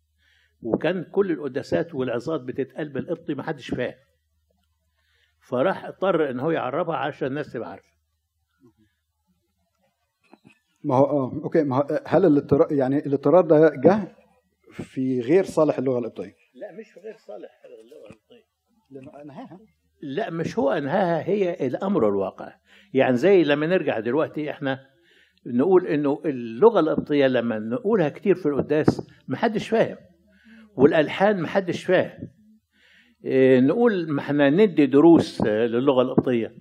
وكان 0.61 1.03
كل 1.03 1.31
القداسات 1.31 1.95
والعظات 1.95 2.41
بتتقال 2.41 2.89
بالقبطي 2.89 3.33
ما 3.33 3.43
حدش 3.43 3.69
فاهم. 3.69 3.95
فراح 5.41 5.85
اضطر 5.85 6.29
إن 6.29 6.39
هو 6.39 6.51
يعربها 6.51 6.95
عشان 6.95 7.27
الناس 7.27 7.53
تبقى 7.53 7.71
عارفة. 7.71 7.95
ما 10.83 10.95
هو 10.95 11.05
آه 11.05 11.31
أوكي 11.43 11.63
ما 11.63 11.75
هو 11.77 12.01
هل 12.05 12.25
الاضطرار 12.25 12.71
يعني 12.73 12.97
الاضطرار 12.97 13.45
ده 13.45 13.69
جه 13.75 14.15
في 14.83 15.21
غير 15.21 15.43
صالح 15.43 15.77
اللغة 15.77 15.99
القبطيه؟ 15.99 16.35
لا 16.53 16.71
مش 16.79 16.91
في 16.91 16.99
غير 16.99 17.17
صالح 17.17 17.49
اللغة 17.65 18.09
القبطيه 18.09 18.45
لأنه 18.91 19.21
أنهاها. 19.21 19.59
لا 20.01 20.29
مش 20.29 20.59
هو 20.59 20.71
أنهاها 20.71 21.29
هي 21.29 21.67
الأمر 21.67 22.09
الواقع. 22.09 22.53
يعني 22.93 23.17
زي 23.17 23.43
لما 23.43 23.67
نرجع 23.67 23.99
دلوقتي 23.99 24.51
إحنا 24.51 24.79
نقول 25.45 25.87
إنه 25.87 26.21
اللغة 26.25 26.79
القبطيه 26.79 27.27
لما 27.27 27.59
نقولها 27.59 28.09
كتير 28.09 28.35
في 28.35 28.45
القداس 28.45 29.07
محدش 29.27 29.69
فاهم. 29.69 29.97
والألحان 30.75 31.41
محدش 31.41 31.83
فاهم. 31.83 32.27
إيه، 33.25 33.59
نقول 33.59 34.11
ما 34.11 34.21
إحنا 34.21 34.49
ندي 34.49 34.85
دروس 34.85 35.41
آه، 35.41 35.65
للغة 35.65 36.01
القبطيه 36.01 36.55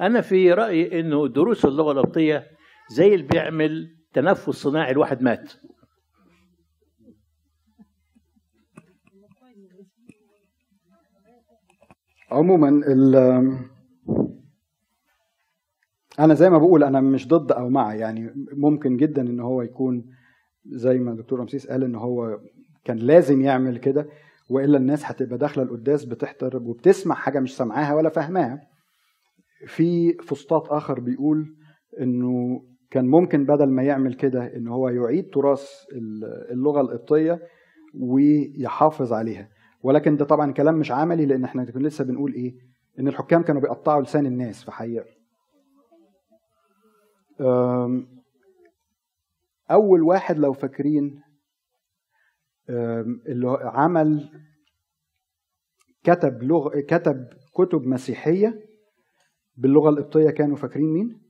أنا 0.00 0.20
في 0.20 0.52
رأيي 0.52 1.00
إنه 1.00 1.28
دروس 1.28 1.64
اللغة 1.64 1.92
القبطيه 1.92 2.46
زي 2.90 3.14
اللي 3.14 3.26
بيعمل 3.26 3.96
تنفس 4.12 4.50
صناعي 4.50 4.92
الواحد 4.92 5.22
مات. 5.22 5.52
عموما 12.32 12.68
ال 12.68 13.14
أنا 16.20 16.34
زي 16.34 16.50
ما 16.50 16.58
بقول 16.58 16.84
أنا 16.84 17.00
مش 17.00 17.28
ضد 17.28 17.52
أو 17.52 17.68
مع 17.68 17.94
يعني 17.94 18.32
ممكن 18.52 18.96
جدا 18.96 19.22
إن 19.22 19.40
هو 19.40 19.62
يكون 19.62 20.04
زي 20.66 20.98
ما 20.98 21.10
الدكتور 21.12 21.40
رمسيس 21.40 21.66
قال 21.66 21.84
إن 21.84 21.94
هو 21.94 22.40
كان 22.84 22.96
لازم 22.96 23.40
يعمل 23.40 23.78
كده 23.78 24.06
وإلا 24.50 24.78
الناس 24.78 25.04
هتبقى 25.04 25.38
داخلة 25.38 25.64
القداس 25.64 26.04
بتحضر 26.04 26.56
وبتسمع 26.56 27.14
حاجة 27.14 27.40
مش 27.40 27.56
سامعاها 27.56 27.94
ولا 27.94 28.08
فاهماها. 28.08 28.60
في 29.66 30.12
فسطاط 30.12 30.72
آخر 30.72 31.00
بيقول 31.00 31.56
إنه 32.00 32.62
كان 32.90 33.06
ممكن 33.06 33.44
بدل 33.46 33.66
ما 33.68 33.82
يعمل 33.82 34.14
كده 34.14 34.56
إن 34.56 34.68
هو 34.68 34.88
يعيد 34.88 35.30
تراث 35.30 35.68
اللغة 36.50 36.80
القبطية 36.80 37.40
ويحافظ 38.00 39.12
عليها. 39.12 39.48
ولكن 39.82 40.16
ده 40.16 40.24
طبعا 40.24 40.52
كلام 40.52 40.74
مش 40.78 40.90
عملي 40.92 41.26
لأن 41.26 41.44
إحنا 41.44 41.64
كنا 41.64 41.88
لسه 41.88 42.04
بنقول 42.04 42.32
إيه؟ 42.34 42.54
إن 42.98 43.08
الحكام 43.08 43.42
كانوا 43.42 43.60
بيقطعوا 43.62 44.02
لسان 44.02 44.26
الناس 44.26 44.64
في 44.64 44.70
حقيقه 44.72 45.04
أول 49.70 50.02
واحد 50.02 50.38
لو 50.38 50.52
فاكرين 50.52 51.22
اللي 53.28 53.58
عمل 53.62 54.30
كتب 56.04 56.42
لغة 56.42 56.80
كتب 56.80 57.26
كتب 57.54 57.86
مسيحية 57.86 58.66
باللغة 59.56 59.88
القبطية 59.90 60.30
كانوا 60.30 60.56
فاكرين 60.56 60.92
مين؟ 60.92 61.22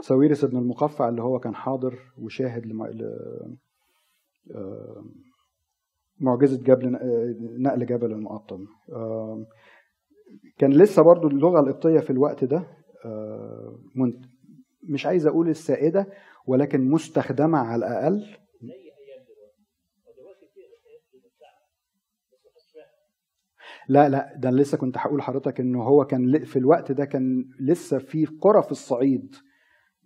ساويرس 0.00 0.44
ابن 0.44 0.56
المقفع 0.58 1.08
اللي 1.08 1.22
هو 1.22 1.38
كان 1.38 1.54
حاضر 1.54 1.98
وشاهد 2.18 2.66
لم... 2.66 2.86
ل... 2.86 3.02
معجزة 6.20 6.62
جبل 6.62 6.98
نقل 7.60 7.86
جبل 7.86 8.12
المقطم. 8.12 8.66
كان 10.58 10.70
لسه 10.72 11.02
برضو 11.02 11.28
اللغة 11.28 11.60
القبطية 11.60 12.00
في 12.00 12.10
الوقت 12.10 12.44
ده 12.44 12.64
مش 14.82 15.06
عايز 15.06 15.26
أقول 15.26 15.48
السائدة 15.48 16.06
ولكن 16.46 16.90
مستخدمة 16.90 17.58
على 17.58 17.86
الأقل. 17.86 18.24
لا 23.88 24.08
لا 24.08 24.34
ده 24.36 24.50
لسه 24.50 24.78
كنت 24.78 24.98
هقول 24.98 25.18
لحضرتك 25.18 25.60
انه 25.60 25.82
هو 25.82 26.04
كان 26.04 26.44
في 26.44 26.58
الوقت 26.58 26.92
ده 26.92 27.04
كان 27.04 27.44
لسه 27.60 27.98
في 27.98 28.26
قرى 28.26 28.62
في 28.62 28.70
الصعيد 28.70 29.34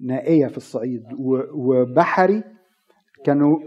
نائية 0.00 0.46
في 0.46 0.56
الصعيد 0.56 1.02
وبحري 1.54 2.44
كانوا 3.24 3.58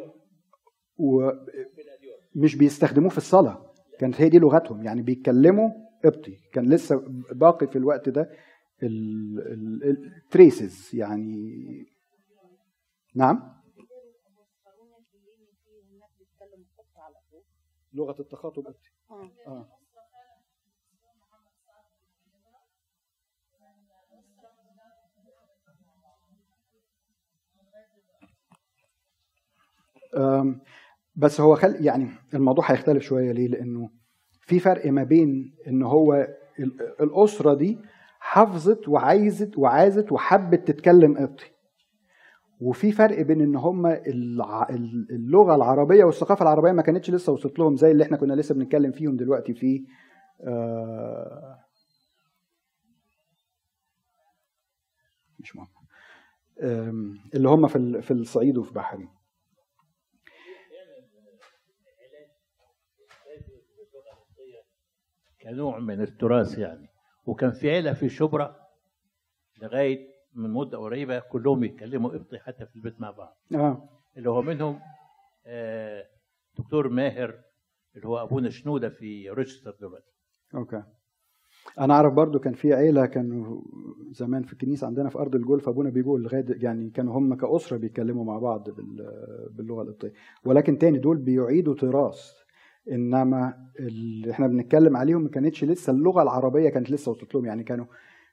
ومش 2.36 2.56
بيستخدموه 2.56 3.10
في 3.10 3.18
الصلاة. 3.18 3.72
كانت 4.00 4.22
هي 4.22 4.30
دي 4.30 4.40
لغتهم. 4.40 4.84
يعني 4.84 5.02
بيتكلموا 5.02 5.70
قبطي 6.06 6.38
كان 6.54 6.70
لسه 6.74 7.04
باقي 7.32 7.68
في 7.68 7.78
الوقت 7.78 8.10
ده 8.10 8.30
التريسز 8.84 10.90
يعني 10.96 11.86
نعم؟ 13.16 13.56
لغة 17.94 18.16
التخاطب 18.20 18.66
قبطي 18.66 18.90
آه, 19.12 19.32
آه. 19.48 19.68
بس 31.16 31.42
هو 31.42 31.56
خل 31.56 31.86
يعني 31.86 32.08
الموضوع 32.34 32.72
هيختلف 32.72 33.04
شوية 33.04 33.32
ليه؟ 33.32 33.48
لأنه 33.48 33.90
في 34.42 34.60
فرق 34.60 34.88
ما 34.92 35.04
بين 35.04 35.56
إن 35.68 35.84
هو 35.84 36.28
الأسرة 37.02 37.54
دي 37.54 37.78
حافظت 38.20 38.88
وعايزت 38.90 39.58
وعازت 39.58 40.12
وحبت 40.12 40.68
تتكلم 40.68 41.18
قبطي. 41.18 41.46
وفي 42.62 42.92
فرق 42.92 43.22
بين 43.22 43.42
إن 43.42 43.56
هم 43.56 43.86
اللغة 45.12 45.56
العربية 45.56 46.04
والثقافة 46.04 46.44
العربية 46.44 46.72
ما 46.72 46.82
كانتش 46.82 47.12
لسه 47.12 47.34
وصلت 47.34 47.60
لهم 47.60 47.76
زي 47.76 47.92
اللي 47.92 48.04
إحنا 48.04 48.18
كنا 48.18 48.34
لسه 48.34 48.56
بنتكلم 48.56 48.92
فيهم 48.92 49.16
دلوقتي 49.16 49.54
في 49.54 49.86
آه 50.42 51.60
مش 55.40 55.56
مهم. 55.56 55.68
اللي 57.36 57.50
هم 57.50 57.68
في 58.02 58.12
الصعيد 58.12 58.58
وفي 58.58 58.74
بحري 58.74 59.08
كنوع 65.46 65.80
من 65.80 66.02
التراث 66.02 66.58
يعني. 66.58 66.90
وكان 67.26 67.52
في 67.52 67.70
عيلة 67.72 67.94
في 67.94 68.10
شبرا 68.10 68.56
لغاية 69.62 70.08
من 70.34 70.50
مدة 70.50 70.78
قريبة 70.78 71.20
كلهم 71.20 71.64
يتكلموا 71.64 72.10
قبطي 72.10 72.40
حتى 72.40 72.66
في 72.66 72.76
البيت 72.76 73.02
مع 73.02 73.12
بعض. 73.12 73.38
آه. 73.56 73.90
اللي 74.18 74.30
هو 74.30 74.42
منهم 74.42 74.80
آه 75.46 76.06
دكتور 76.58 76.90
ماهر 76.90 77.36
اللي 77.96 78.08
هو 78.08 78.18
أبونا 78.24 78.50
شنودة 78.50 78.90
في 78.90 79.30
روشستر 79.30 79.76
دلوقتي. 79.80 80.12
أوكي. 80.56 80.84
أنا 81.80 81.94
أعرف 81.94 82.14
برضو 82.14 82.40
كان 82.40 82.54
في 82.54 82.74
عيلة 82.74 83.06
كانوا 83.06 83.62
زمان 84.12 84.44
في 84.44 84.54
الكنيسة 84.54 84.88
عندنا 84.88 85.10
في 85.10 85.18
أرض 85.18 85.36
الجولف 85.36 85.70
أبونا 85.70 85.90
بيقول 85.90 86.24
لغاية 86.24 86.46
يعني 86.50 86.90
كانوا 86.90 87.18
هم 87.18 87.36
كأسرة 87.36 87.78
بيتكلموا 87.78 88.26
مع 88.26 88.40
بعض 88.40 88.70
باللغة 89.50 89.82
القبطية. 89.82 90.14
ولكن 90.46 90.78
تاني 90.78 90.98
دول 90.98 91.18
بيعيدوا 91.18 91.76
تراث. 91.76 92.45
إنما 92.92 93.70
اللي 93.80 94.32
إحنا 94.32 94.48
بنتكلم 94.48 94.98
عليهم 94.98 95.22
ما 95.24 95.30
كانتش 95.30 95.64
لسه 95.64 95.92
اللغة 95.94 96.22
العربية 96.22 96.70
كانت 96.70 96.92
لسه 96.92 97.12
وصلت 97.12 97.36
لهم 97.36 97.46
يعني 97.46 97.64
كانوا 97.64 97.86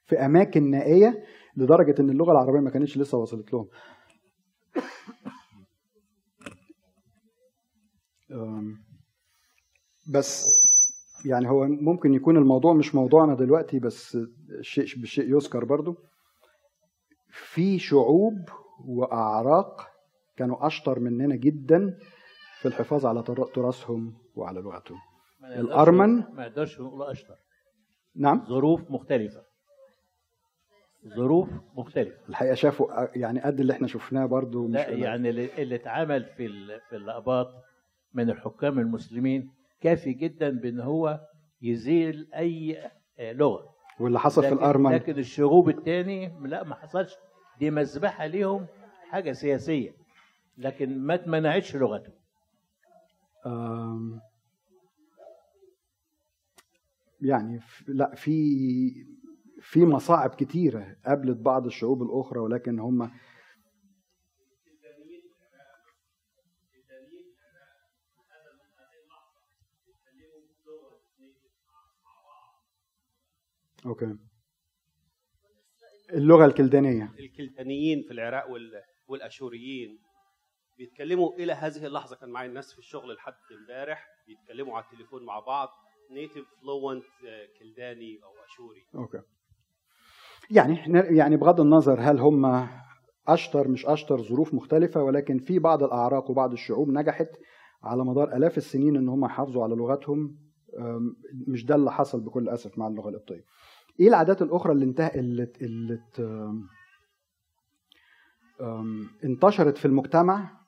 في 0.07 0.17
أماكن 0.17 0.71
نائية 0.71 1.25
لدرجة 1.57 1.95
إن 2.01 2.11
اللغة 2.11 2.33
العربية 2.33 2.61
ما 2.61 2.71
كانتش 2.71 2.99
لسه 2.99 3.19
وصلت 3.19 3.53
لهم. 3.53 3.69
بس 10.15 10.45
يعني 11.27 11.49
هو 11.51 11.67
ممكن 11.67 12.15
يكون 12.15 12.37
الموضوع 12.37 12.73
مش 12.73 12.95
موضوعنا 12.95 13.35
دلوقتي 13.35 13.79
بس 13.79 14.19
الشيء 14.59 14.85
بالشيء 15.01 15.37
يذكر 15.37 15.65
برضو. 15.65 15.97
في 17.31 17.79
شعوب 17.79 18.35
وأعراق 18.87 19.89
كانوا 20.37 20.67
أشطر 20.67 21.01
مننا 21.01 21.37
جدا 21.37 21.99
في 22.61 22.69
الحفاظ 22.69 23.07
على 23.07 23.23
تراثهم. 23.55 24.22
وعلى 24.37 24.61
لغتهم 24.61 24.99
الأرمن؟ 25.45 26.23
ما 26.35 26.47
يقدرش 26.47 26.81
نقول 26.81 27.11
أشطر. 27.11 27.35
نعم. 28.17 28.45
ظروف 28.49 28.91
مختلفة. 28.91 29.43
ظروف 31.17 31.49
مختلفة. 31.75 32.29
الحقيقة 32.29 32.55
شافوا 32.55 33.17
يعني 33.17 33.41
قد 33.41 33.61
اللي 33.61 33.73
إحنا 33.73 33.87
شفناه 33.87 34.27
برضو 34.27 34.67
مش 34.67 34.75
لا 34.75 34.89
يعني 34.91 35.31
اللي 35.31 35.75
اتعمل 35.75 36.25
في 36.25 36.49
في 36.89 36.97
الاباط 36.97 37.49
من 38.15 38.31
الحكام 38.31 38.79
المسلمين 38.79 39.51
كافي 39.81 40.13
جدا 40.13 40.51
بإن 40.51 40.81
هو 40.81 41.21
يزيل 41.63 42.29
أي 42.35 42.91
لغة. 43.21 43.73
واللي 44.01 44.21
حصل 44.21 44.43
في 44.43 44.53
الأرمن؟ 44.53 44.93
لكن 44.93 45.19
الشعوب 45.19 45.69
الثاني 45.69 46.33
لا 46.43 46.65
ما 46.65 46.75
حصلش. 46.75 47.15
دي 47.59 47.71
مذبحة 47.71 48.27
ليهم 48.27 48.67
حاجة 49.11 49.33
سياسية. 49.33 49.95
لكن 50.59 50.99
ما 50.99 51.17
تمنعتش 51.17 51.77
لغتهم. 51.77 52.15
يعني 57.21 57.61
لا 57.89 58.15
في 58.15 58.33
في 59.61 59.85
مصاعب 59.85 60.31
كتيرة 60.31 60.97
قابلت 61.07 61.37
بعض 61.39 61.67
الشعوب 61.67 62.03
الأخرى 62.03 62.41
ولكن 62.41 62.79
هم 62.79 63.11
Okay. 73.87 74.17
اللغة 76.13 76.45
الكلدانية. 76.47 77.13
الكلدانيين 77.19 78.03
في 78.03 78.13
العراق 78.13 78.51
وال- 78.51 78.83
والأشوريين. 79.09 79.99
بيتكلموا 80.79 81.33
إلى 81.33 81.53
هذه 81.53 81.87
اللحظة. 81.87 82.17
كان 82.17 82.31
معايا 82.31 82.49
الناس 82.49 82.73
في 82.73 82.79
الشغل 82.79 83.15
لحد 83.15 83.35
امبارح 83.61 84.07
بيتكلموا 84.27 84.77
على 84.77 84.85
التليفون 84.85 85.25
مع 85.25 85.41
بعض. 85.41 85.69
Native 86.11 86.45
fluent 86.61 87.05
كلداني 87.61 88.21
أو 88.25 88.31
أشوري. 88.45 88.87
Okay. 88.95 89.23
يعني 90.51 90.79
يعني 91.17 91.37
بغض 91.37 91.61
النظر 91.61 92.01
هل 92.01 92.19
هم 92.19 92.69
أشطر 93.29 93.69
مش 93.69 93.87
أشطر 93.87 94.23
ظروف 94.23 94.55
مختلفة 94.55 95.03
ولكن 95.03 95.39
في 95.39 95.59
بعض 95.59 95.83
الأعراق 95.83 96.31
وبعض 96.31 96.53
الشعوب 96.53 96.89
نجحت 96.89 97.29
على 97.83 98.05
مدار 98.05 98.37
آلاف 98.37 98.57
السنين 98.57 98.97
إن 98.97 99.09
هم 99.09 99.25
يحافظوا 99.25 99.63
على 99.63 99.75
لغتهم. 99.75 100.39
مش 101.49 101.65
ده 101.65 101.75
اللي 101.75 101.93
حصل 101.93 102.21
بكل 102.21 102.49
أسف 102.49 102.79
مع 102.79 102.87
اللغة 102.87 103.09
القبطيه 103.09 103.45
إيه 104.01 104.09
العادات 104.09 104.43
الأخرى 104.43 104.73
اللي 104.73 104.85
انتهى 104.85 105.21
اللي, 105.21 105.53
اللي 105.61 106.01
انتشرت 109.25 109.79
في 109.79 109.85
المجتمع؟ 109.85 110.62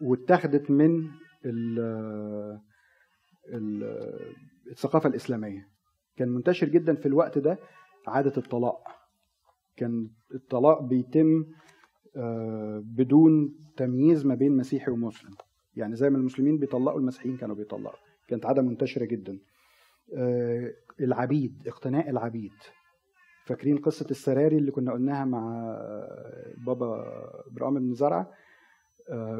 واتخذت 0.00 0.70
من 0.70 1.10
ال- 1.44 2.60
ال- 3.48 4.34
الثقافة 4.70 5.08
الإسلامية. 5.08 5.68
كان 6.16 6.28
منتشر 6.28 6.68
جدا 6.68 6.94
في 6.94 7.06
الوقت 7.06 7.38
ده 7.38 7.58
عادة 8.06 8.32
الطلاق. 8.36 8.82
كان 9.76 10.10
الطلاق 10.34 10.82
بيتم 10.82 11.44
آه، 12.16 12.82
بدون 12.84 13.54
تمييز 13.76 14.26
ما 14.26 14.34
بين 14.34 14.56
مسيحي 14.56 14.90
ومسلم. 14.90 15.34
يعني 15.76 15.96
زي 15.96 16.10
ما 16.10 16.18
المسلمين 16.18 16.58
بيطلقوا 16.58 17.00
المسيحيين 17.00 17.36
كانوا 17.36 17.56
بيطلقوا. 17.56 17.98
كانت 18.28 18.46
عادة 18.46 18.62
منتشرة 18.62 19.04
جدا. 19.04 19.38
آه، 20.16 20.72
العبيد 21.00 21.62
اقتناء 21.68 22.10
العبيد. 22.10 22.52
فاكرين 23.44 23.78
قصة 23.78 24.06
السراري 24.10 24.58
اللي 24.58 24.70
كنا 24.70 24.92
قلناها 24.92 25.24
مع 25.24 25.54
آه، 25.68 26.54
بابا 26.66 27.04
برام 27.50 27.74
بن 27.74 27.94
زرعة؟ 27.94 28.20
آه، 28.20 28.34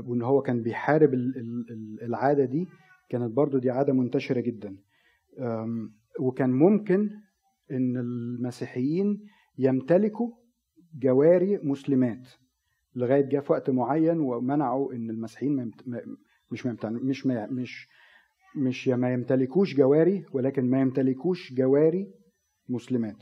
وإن 0.07 0.23
هو 0.23 0.43
كان 0.43 0.63
بيحارب 0.63 1.15
ال- 1.15 1.37
ال- 1.37 1.67
ال- 1.71 2.03
العادة 2.03 2.45
دي 2.45 2.67
كانت 3.09 3.33
برضو 3.33 3.59
دي 3.59 3.71
عادة 3.71 3.93
منتشرة 3.93 4.41
جدا 4.41 4.77
وكان 6.21 6.51
ممكن 6.51 7.11
إن 7.71 7.97
المسيحيين 7.97 9.27
يمتلكوا 9.59 10.31
جواري 10.99 11.59
مسلمات 11.63 12.29
لغاية 12.95 13.21
جه 13.29 13.41
في 13.41 13.53
وقت 13.53 13.71
معين 13.71 14.21
ومنعوا 14.21 14.93
إن 14.93 15.11
المسيحيين 15.11 15.71
مش. 16.51 16.67
مش. 16.67 17.27
مش 17.27 17.89
مش 18.57 18.89
ما 18.89 19.13
يمتلكوش 19.13 19.75
جواري 19.77 20.25
ولكن 20.33 20.71
ما 20.71 20.81
يمتلكوش 20.81 21.53
جواري 21.53 22.07
مسلمات 22.69 23.17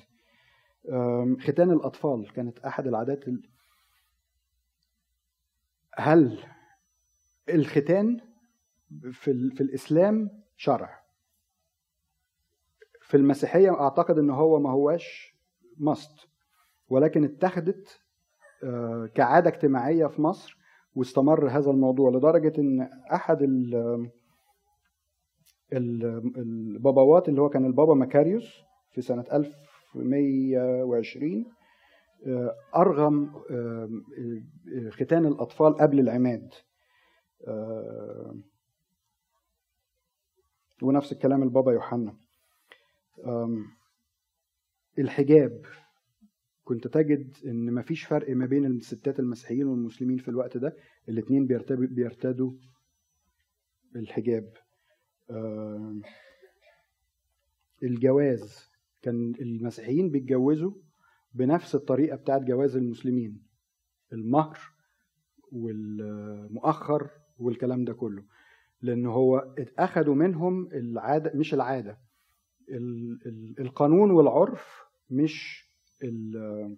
ختان 1.40 1.70
الأطفال 1.70 2.32
كانت 2.32 2.58
أحد 2.58 2.86
العادات 2.86 3.28
ال... 3.28 3.42
هل 5.98 6.38
الختان 7.48 8.20
في. 9.12 9.50
في 9.50 9.60
الإسلام 9.60 10.42
شرع 10.56 11.02
في 13.00 13.16
المسيحية 13.16 13.80
أعتقد 13.80 14.18
إن 14.18 14.30
هو 14.30 14.60
ما 14.60 14.70
هواش 14.70 15.34
ماست 15.76 16.28
ولكن 16.88 17.24
اتخذت 17.24 18.00
آه، 18.64 19.10
كعادة 19.14 19.50
اجتماعية 19.50 20.06
في 20.06 20.22
مصر 20.22 20.58
واستمر 20.94 21.48
هذا 21.48 21.70
الموضوع 21.70 22.10
أحد 23.12 23.42
ال 23.42 23.74
ال- 25.72 26.32
الباباوات 26.36 27.28
اللي 27.28 27.40
هو 27.40 27.48
كان 27.48 27.66
البابا 27.66 27.94
مكاريوس 27.94 28.62
في 28.90 29.00
سنة 29.02 29.24
1120 29.32 31.46
آه، 32.26 32.56
أرغم 32.76 33.42
آه، 33.50 33.90
آه، 34.76 34.90
ختان 34.90 35.26
الأطفال 35.26 35.74
قبل 35.74 36.00
العماد. 36.00 36.52
ونفس 40.82 41.12
الكلام 41.12 41.42
البابا 41.42 41.72
يوحنا. 41.72 42.16
الحجاب. 44.98 45.66
كنت 46.64 46.86
تجد 46.88 47.36
إن 47.44 47.74
مفيش 47.74 48.04
فرق 48.04 48.30
ما 48.36 48.46
بين 48.46 48.66
الستات 48.66 49.20
المسيحيين 49.20 49.66
والمسلمين 49.66 50.18
في 50.18 50.28
الوقت 50.28 50.56
ده. 50.56 50.76
الاثنين 51.08 51.46
بيرتدوا 51.70 52.52
الحجاب. 53.96 54.52
الجواز. 57.82 58.70
كان 59.02 59.34
المسيحيين 59.40 60.10
بيتجوزوا 60.10 60.72
بنفس 61.34 61.74
الطريقة 61.74 62.16
بتاعت 62.16 62.42
جواز 62.42 62.76
المسلمين 62.76 63.42
المهر 64.12 64.58
والمؤخر 65.52 67.10
والكلام 67.38 67.84
ده 67.84 67.92
كله 67.92 68.24
لأن 68.82 69.06
هو 69.06 69.38
اتأخدوا 69.58 70.14
منهم 70.14 70.66
العادة 70.72 71.32
مش 71.34 71.54
العادة 71.54 71.98
ال- 72.68 73.18
ال- 73.26 73.60
القانون 73.60 74.10
والعرف 74.10 74.84
مش 75.10 75.66
ال- 76.02 76.76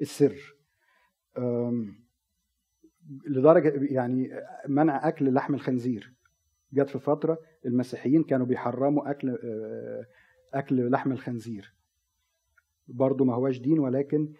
السر. 0.00 0.54
لدرجة 3.26 3.92
يعني 3.94 4.30
منع 4.68 5.08
أكل 5.08 5.34
لحم 5.34 5.54
الخنزير. 5.54 6.12
جت 6.72 6.88
في 6.90 6.98
فترة 6.98 7.38
المسيحيين 7.66 8.22
كانوا 8.22 8.46
بيحرموا 8.46 9.10
أكل 9.10 9.38
آه، 9.44 10.06
أكل 10.54 10.90
لحم 10.90 11.12
الخنزير. 11.12 11.74
برضه 12.90 13.24
ما 13.24 13.34
هواش 13.34 13.58
دين 13.60 13.78
ولكن 13.78 14.32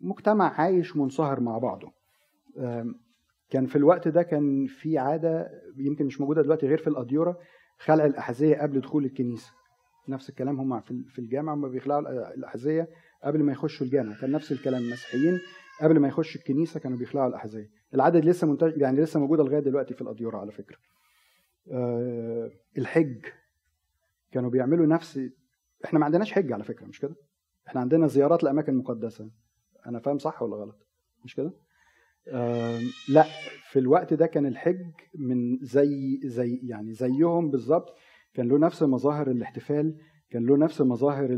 مجتمع 0.00 0.60
عايش 0.60 0.96
منصهر 0.96 1.40
مع 1.40 1.58
بعضه. 1.58 1.92
كان 3.50 3.66
في 3.66 3.76
الوقت 3.76 4.08
ده 4.08 4.22
كان 4.22 4.66
في 4.66 4.98
عادة 4.98 5.48
يمكن 5.76 6.06
مش 6.06 6.20
موجودة 6.20 6.42
دلوقتي 6.42 6.66
غير 6.66 6.78
في 6.78 6.86
الاديره 6.86 7.38
خلع 7.78 8.04
الأحذية 8.04 8.56
قبل 8.56 8.80
دخول 8.80 9.04
الكنيسة. 9.04 9.52
نفس 10.08 10.28
الكلام 10.28 10.60
هم 10.60 10.80
في 10.80 11.18
الجامعة 11.18 11.54
هم 11.54 11.68
بيخلعوا 11.68 12.02
الأ- 12.02 12.32
الأحذية 12.38 12.88
قبل 13.24 13.42
ما 13.42 13.52
يخشوا 13.52 13.86
الجامع. 13.86 14.20
كان 14.20 14.30
نفس 14.32 14.52
الكلام 14.52 14.82
المسيحيين 14.82 15.38
قبل 15.82 15.98
ما 15.98 16.08
يخشوا 16.08 16.40
الكنيسة 16.40 16.80
كانوا 16.80 16.98
بيخلعوا 16.98 17.28
الأحذية. 17.28 17.70
العدد 17.94 18.24
لسه 18.24 18.46
منتج 18.46 18.80
يعني 18.80 19.00
لسه 19.00 19.20
موجودة 19.20 19.44
لغاية 19.44 19.60
دلوقتي 19.60 19.94
في 19.94 20.02
الاديره 20.02 20.36
على 20.38 20.52
فكرة. 20.52 20.76
آه، 21.72 22.50
الحج 22.78 23.24
كانوا 24.32 24.50
بيعملوا 24.50 24.86
نفس 24.86 25.20
إحنا 25.84 25.98
ما 25.98 26.04
عندناش 26.04 26.32
حج 26.32 26.52
على 26.52 26.64
فكرة 26.64 26.86
مش 26.86 27.00
كده؟ 27.00 27.14
إحنا 27.68 27.80
عندنا 27.80 28.06
زيارات 28.06 28.44
لأماكن 28.44 28.74
مقدسة. 28.74 29.30
أنا 29.86 29.98
فاهم 29.98 30.18
صح 30.18 30.42
ولا 30.42 30.56
غلط؟ 30.56 30.86
مش 31.24 31.34
كده؟ 31.34 31.52
لا 33.08 33.24
في 33.70 33.78
الوقت 33.78 34.14
ده 34.14 34.26
كان 34.26 34.46
الحج 34.46 34.86
من 35.14 35.58
زي 35.62 36.20
زي 36.24 36.60
يعني 36.62 36.92
زيهم 36.92 37.50
بالظبط. 37.50 37.94
كان 38.34 38.48
له 38.48 38.58
نفس 38.58 38.82
مظاهر 38.82 39.30
الاحتفال 39.30 39.96
كان 40.30 40.46
له 40.46 40.56
نفس 40.56 40.80
مظاهر 40.80 41.28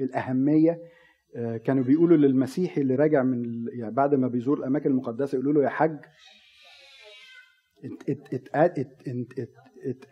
الأهمية. 0.00 0.78
آه، 1.36 1.56
كانوا 1.56 1.84
بيقولوا 1.84 2.16
للمسيحي 2.16 2.80
اللي 2.80 2.94
راجع 2.94 3.22
من 3.22 3.66
يعني 3.72 3.94
بعد 3.94 4.14
ما 4.14 4.28
بيزور 4.28 4.58
الأماكن 4.58 4.90
المقدسة 4.90 5.36
يقولوا 5.36 5.52
له 5.52 5.62
يا 5.62 5.68
حاج 5.68 5.98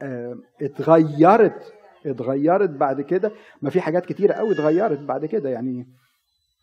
آه، 0.03 0.39
اتغيرت. 0.63 1.75
اتغيرت 2.07 2.71
بعد 2.71 3.01
كده. 3.01 3.33
ما 3.63 3.71
في 3.71 3.81
حاجات 3.81 4.07
كتيرة 4.07 4.33
قوي 4.33 4.53
اتغيرت 4.53 4.99
بعد 5.01 5.27
كده. 5.27 5.49
يعني 5.51 5.87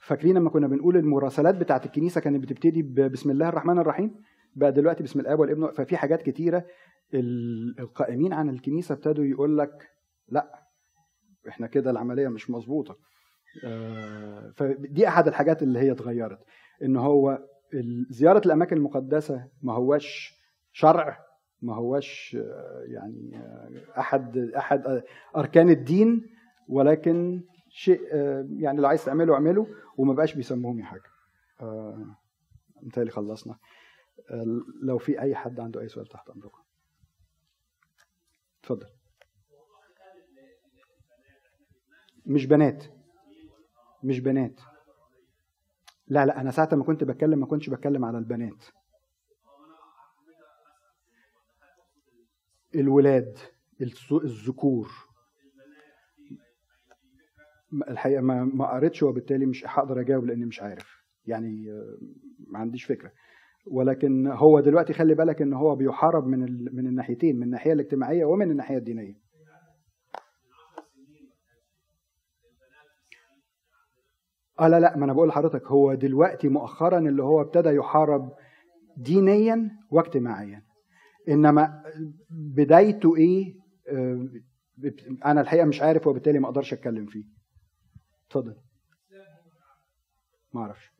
فاكرين 0.02 0.36
لما 0.36 0.50
كنا 0.50 0.68
بنقول 0.68 0.98
المراسلات 0.98 1.56
بتاعت 1.56 1.86
الكنيسة 1.86 2.22
كانت 2.22 2.44
بتبتدي 2.44 2.82
بسم 3.08 3.32
الله 3.32 3.50
الرحمن 3.50 3.80
الرحيم 3.80 4.16
بقى 4.56 4.72
دلوقتي 4.72 5.04
بسم 5.04 5.20
الأب 5.20 5.40
والابن 5.40 5.72
ففي 5.72 5.98
حاجات 5.98 6.22
كتيرة 6.22 6.66
ال- 7.14 7.80
القائمين 7.80 8.34
عن 8.34 8.50
الكنيسة 8.50 8.94
ابتدوا 8.96 9.26
يقول 9.26 9.58
لك 9.58 9.72
لأ 10.30 10.60
إحنا 11.50 11.68
كده 11.68 11.92
العملية 11.92 12.28
مش 12.28 12.50
مظبوطة. 12.50 12.96
آه، 13.66 14.54
فدي 14.58 15.08
أحد 15.08 15.28
الحاجات 15.28 15.64
اللي 15.64 15.80
هي 15.80 15.92
اتغيرت. 15.92 16.40
إن 16.84 16.98
هو 16.98 17.40
زيارة 18.10 18.42
الأماكن 18.46 18.78
المقدسة 18.78 19.48
ما 19.62 19.74
هوش 19.74 20.34
شرع 20.72 21.18
ما 21.62 21.76
هوش 21.76 22.38
يعني 22.86 23.42
أحد 23.98 24.38
أحد 24.38 25.04
أركان 25.36 25.70
الدين 25.70 26.30
ولكن 26.68 27.42
شيء 27.70 28.02
يعني 28.60 28.82
لو 28.82 28.88
عايز 28.88 29.06
تعمله 29.06 29.34
اعمله 29.34 29.68
وما 29.98 30.14
بقاش 30.14 30.36
بيسموهم 30.36 30.84
حاجة 30.84 31.10
آه، 31.62 32.16
متهيألي 32.82 33.12
خلصنا. 33.12 33.58
آه، 34.32 34.46
لو 34.82 34.98
في 34.98 35.22
أي 35.22 35.36
حد 35.36 35.60
عنده 35.60 35.82
أي 35.82 35.88
سؤال 35.88 36.08
تحت 36.08 36.30
أمركم. 36.30 36.62
اتفضل. 38.64 38.88
مش 42.26 42.46
بنات. 42.46 42.84
مش 44.04 44.20
بنات. 44.20 44.62
لا 46.08 46.26
لا 46.26 46.42
أنا 46.42 46.52
ساعة 46.52 46.70
ما 46.72 46.84
كنت 46.84 47.04
بتكلم 47.04 47.40
ما 47.40 47.46
كنتش 47.46 47.70
بتكلم 47.70 48.06
على 48.06 48.18
البنات. 48.18 48.66
الولاد 52.76 53.38
الذكور. 54.12 54.90
الحقيقة 57.90 58.22
ما 58.22 58.44
ما 58.44 58.74
قريتش 58.74 59.04
وبالتالي 59.04 59.46
مش 59.46 59.64
هقدر 59.68 60.00
أجاوب 60.00 60.26
لأني 60.26 60.46
مش 60.46 60.62
عارف. 60.62 61.04
يعني 61.26 61.66
ما 62.48 62.60
عنديش 62.60 62.86
فكرة. 62.86 63.12
ولكن 63.72 64.28
هو 64.28 64.60
دلوقتي 64.60 64.94
خلي 64.94 65.16
بالك 65.16 65.42
إن 65.42 65.54
هو 65.54 65.76
بيحارب 65.76 66.28
من 66.28 66.44
ال... 66.44 66.76
من 66.76 66.88
الناحيتين 66.88 67.36
من 67.36 67.44
الناحية 67.44 67.74
الاجتماعية 67.74 68.26
ومن 68.26 68.52
الناحية 68.52 68.78
الدينية. 68.78 69.16
آه 74.60 74.68
لا 74.68 74.80
لا 74.80 74.98
ما 74.98 75.06
أنا 75.06 75.14
بقول 75.14 75.28
لحضرتك 75.28 75.66
هو 75.68 75.94
دلوقتي 75.94 76.50
مؤخرا 76.50 77.00
اللي 77.00 77.24
هو 77.24 77.42
ابتدى 77.42 77.70
يحارب 77.70 78.32
دينيا 78.98 79.72
واجتماعيا. 79.92 80.69
إنما 81.30 81.84
بدايته 82.30 83.16
إيه؟ 83.18 83.56
آه، 83.90 84.28
أنا 85.26 85.42
الحقيقة 85.42 85.66
مش 85.66 85.82
عارف 85.82 86.08
وبالتالي 86.08 86.40
ما 86.40 86.48
أقدرش 86.48 86.74
أتكلم 86.74 87.06
فيه. 87.06 87.24
اتفضل. 88.28 88.56
ما 90.54 90.62
أعرفش. 90.62 90.92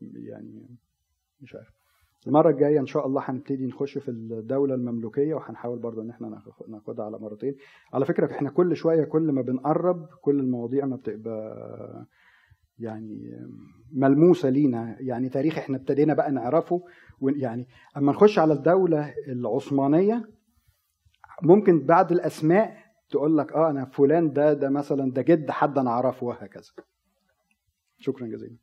يعني 0.00 0.76
مش 1.40 1.54
عارف. 1.54 1.76
المرة 2.26 2.50
الجاية 2.50 2.80
إن 2.80 2.86
شاء 2.86 3.06
الله 3.06 3.22
هنبتدي 3.24 3.66
نخش 3.66 3.98
في 3.98 4.08
الدولة 4.10 4.74
المملوكية 4.74 5.34
وهنحاول 5.34 5.78
برضو 5.78 6.02
إن 6.02 6.10
إحنا 6.10 6.28
ناخ- 6.28 6.68
ناخدها 6.68 7.04
على 7.04 7.18
مرتين. 7.18 7.56
على 7.92 8.04
فكرة 8.04 8.32
إحنا 8.32 8.50
كل 8.50 8.76
شوية 8.76 9.04
كل 9.04 9.32
ما 9.32 9.42
بنقرب 9.42 10.06
كل 10.22 10.40
المواضيع 10.40 10.86
ما 10.86 10.96
بتبقى 10.96 12.06
يعني 12.78 13.30
ملموسة 13.92 14.48
لينا. 14.48 14.96
يعني 15.00 15.28
تاريخ 15.28 15.58
إحنا 15.58 15.76
ابتدينا 15.76 16.14
بقى 16.14 16.32
نعرفه 16.32 16.82
يعني 17.22 17.66
أما 17.96 18.12
نخش 18.12 18.38
على 18.38 18.52
الدولة 18.52 19.14
العثمانية 19.28 20.28
ممكن 21.42 21.86
بعد 21.86 22.12
الأسماء 22.12 22.76
تقول 23.10 23.38
لك 23.38 23.52
آه 23.52 23.70
أنا 23.70 23.84
فلان 23.84 24.32
ده 24.32 24.52
ده 24.52 24.70
مثلا 24.70 25.12
ده 25.12 25.22
جد 25.22 25.50
حد 25.50 25.78
أنا 25.78 25.90
أعرفه 25.90 26.26
وهكذا. 26.26 26.70
شكرا 27.98 28.26
جزيلا. 28.26 28.56